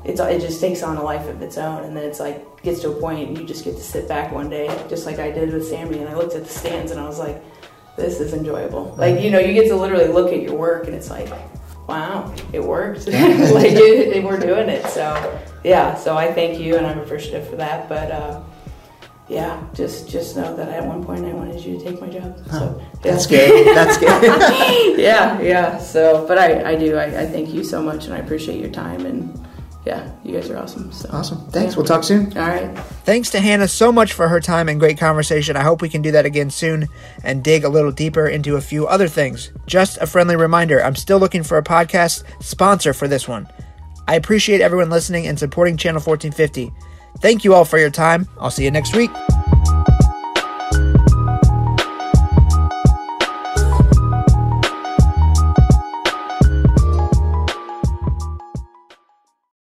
it's 0.04 0.20
it 0.20 0.41
just 0.41 0.60
takes 0.60 0.84
on 0.84 0.97
a 0.97 1.04
life 1.04 1.28
of 1.28 1.41
its 1.41 1.58
own. 1.58 1.84
And 1.84 1.95
then 1.95 2.04
it's 2.04 2.20
like 2.20 2.62
gets 2.64 2.82
to 2.82 2.91
a 2.91 2.99
point, 2.99 3.30
and 3.30 3.38
you 3.38 3.45
just 3.45 3.64
get 3.64 3.76
to 3.76 3.84
sit 3.84 4.08
back 4.08 4.32
one 4.32 4.49
day, 4.49 4.68
just 4.89 5.06
like 5.06 5.20
I 5.20 5.32
did 5.32 5.54
with 5.54 5.68
Sammy, 5.68 5.99
and 5.99 6.10
I 6.10 6.16
looked 6.16 6.36
at 6.36 6.43
the 6.43 6.49
stands, 6.49 6.91
and 6.91 6.99
I 6.99 7.06
was 7.06 7.20
like, 7.20 7.41
"This 7.97 8.20
is 8.20 8.34
enjoyable." 8.34 8.95
Like 8.97 9.22
you 9.22 9.32
know, 9.32 9.39
you 9.39 9.54
get 9.54 9.68
to 9.70 9.76
literally 9.76 10.08
look 10.08 10.32
at 10.32 10.41
your 10.41 10.56
work, 10.56 10.88
and 10.88 10.95
it's 10.95 11.10
like, 11.10 11.30
"Wow, 11.88 12.34
it 12.54 12.64
worked!" 12.64 13.08
like 13.08 13.74
it, 13.74 14.24
we're 14.24 14.39
doing 14.39 14.70
it. 14.70 14.86
So 14.88 15.41
yeah, 15.64 15.95
so 15.95 16.18
I 16.18 16.34
thank 16.34 16.60
you, 16.60 16.78
and 16.78 16.86
I'm 16.86 16.99
appreciative 16.99 17.47
for 17.49 17.56
that. 17.58 17.89
But. 17.89 18.12
Uh, 18.12 18.43
yeah, 19.32 19.65
just 19.73 20.09
just 20.09 20.36
know 20.36 20.53
that 20.57 20.67
at 20.67 20.86
one 20.86 21.03
point 21.05 21.25
I 21.25 21.32
wanted 21.32 21.63
you 21.63 21.77
to 21.77 21.84
take 21.84 22.01
my 22.01 22.09
job. 22.09 22.38
So 22.49 22.82
that's 23.01 23.25
good. 23.25 23.73
That's 23.75 23.95
scary. 23.95 24.27
yeah, 25.01 25.39
yeah. 25.39 25.77
So, 25.77 26.27
but 26.27 26.38
I, 26.38 26.71
I 26.71 26.75
do. 26.75 26.97
I, 26.97 27.05
I 27.21 27.25
thank 27.25 27.53
you 27.53 27.63
so 27.63 27.82
much, 27.82 28.05
and 28.05 28.13
I 28.13 28.17
appreciate 28.17 28.59
your 28.59 28.69
time. 28.69 29.05
And 29.05 29.47
yeah, 29.86 30.11
you 30.25 30.34
guys 30.34 30.49
are 30.49 30.57
awesome. 30.57 30.91
So 30.91 31.09
awesome. 31.13 31.49
Thanks. 31.49 31.73
Yeah. 31.73 31.77
We'll 31.77 31.86
talk 31.86 32.03
soon. 32.03 32.38
All 32.38 32.45
right. 32.45 32.77
Thanks 33.05 33.29
to 33.29 33.39
Hannah 33.39 33.69
so 33.69 33.89
much 33.89 34.11
for 34.11 34.27
her 34.27 34.41
time 34.41 34.67
and 34.67 34.82
great 34.82 34.97
conversation. 34.97 35.55
I 35.55 35.63
hope 35.63 35.82
we 35.82 35.89
can 35.89 36.01
do 36.01 36.11
that 36.11 36.25
again 36.25 36.49
soon 36.49 36.89
and 37.23 37.41
dig 37.41 37.63
a 37.63 37.69
little 37.69 37.91
deeper 37.91 38.27
into 38.27 38.57
a 38.57 38.61
few 38.61 38.86
other 38.86 39.07
things. 39.07 39.51
Just 39.65 39.97
a 39.99 40.07
friendly 40.07 40.36
reminder 40.36 40.84
I'm 40.84 40.97
still 40.97 41.19
looking 41.19 41.43
for 41.43 41.57
a 41.57 41.63
podcast 41.63 42.25
sponsor 42.43 42.91
for 42.91 43.07
this 43.07 43.29
one. 43.29 43.47
I 44.09 44.15
appreciate 44.15 44.59
everyone 44.59 44.89
listening 44.89 45.25
and 45.25 45.39
supporting 45.39 45.77
Channel 45.77 46.01
1450. 46.01 46.90
Thank 47.20 47.43
you 47.43 47.53
all 47.53 47.66
for 47.66 47.78
your 47.78 47.91
time. 47.91 48.28
I'll 48.39 48.51
see 48.51 48.64
you 48.64 48.72
next 48.72 48.95
week. 48.95 49.12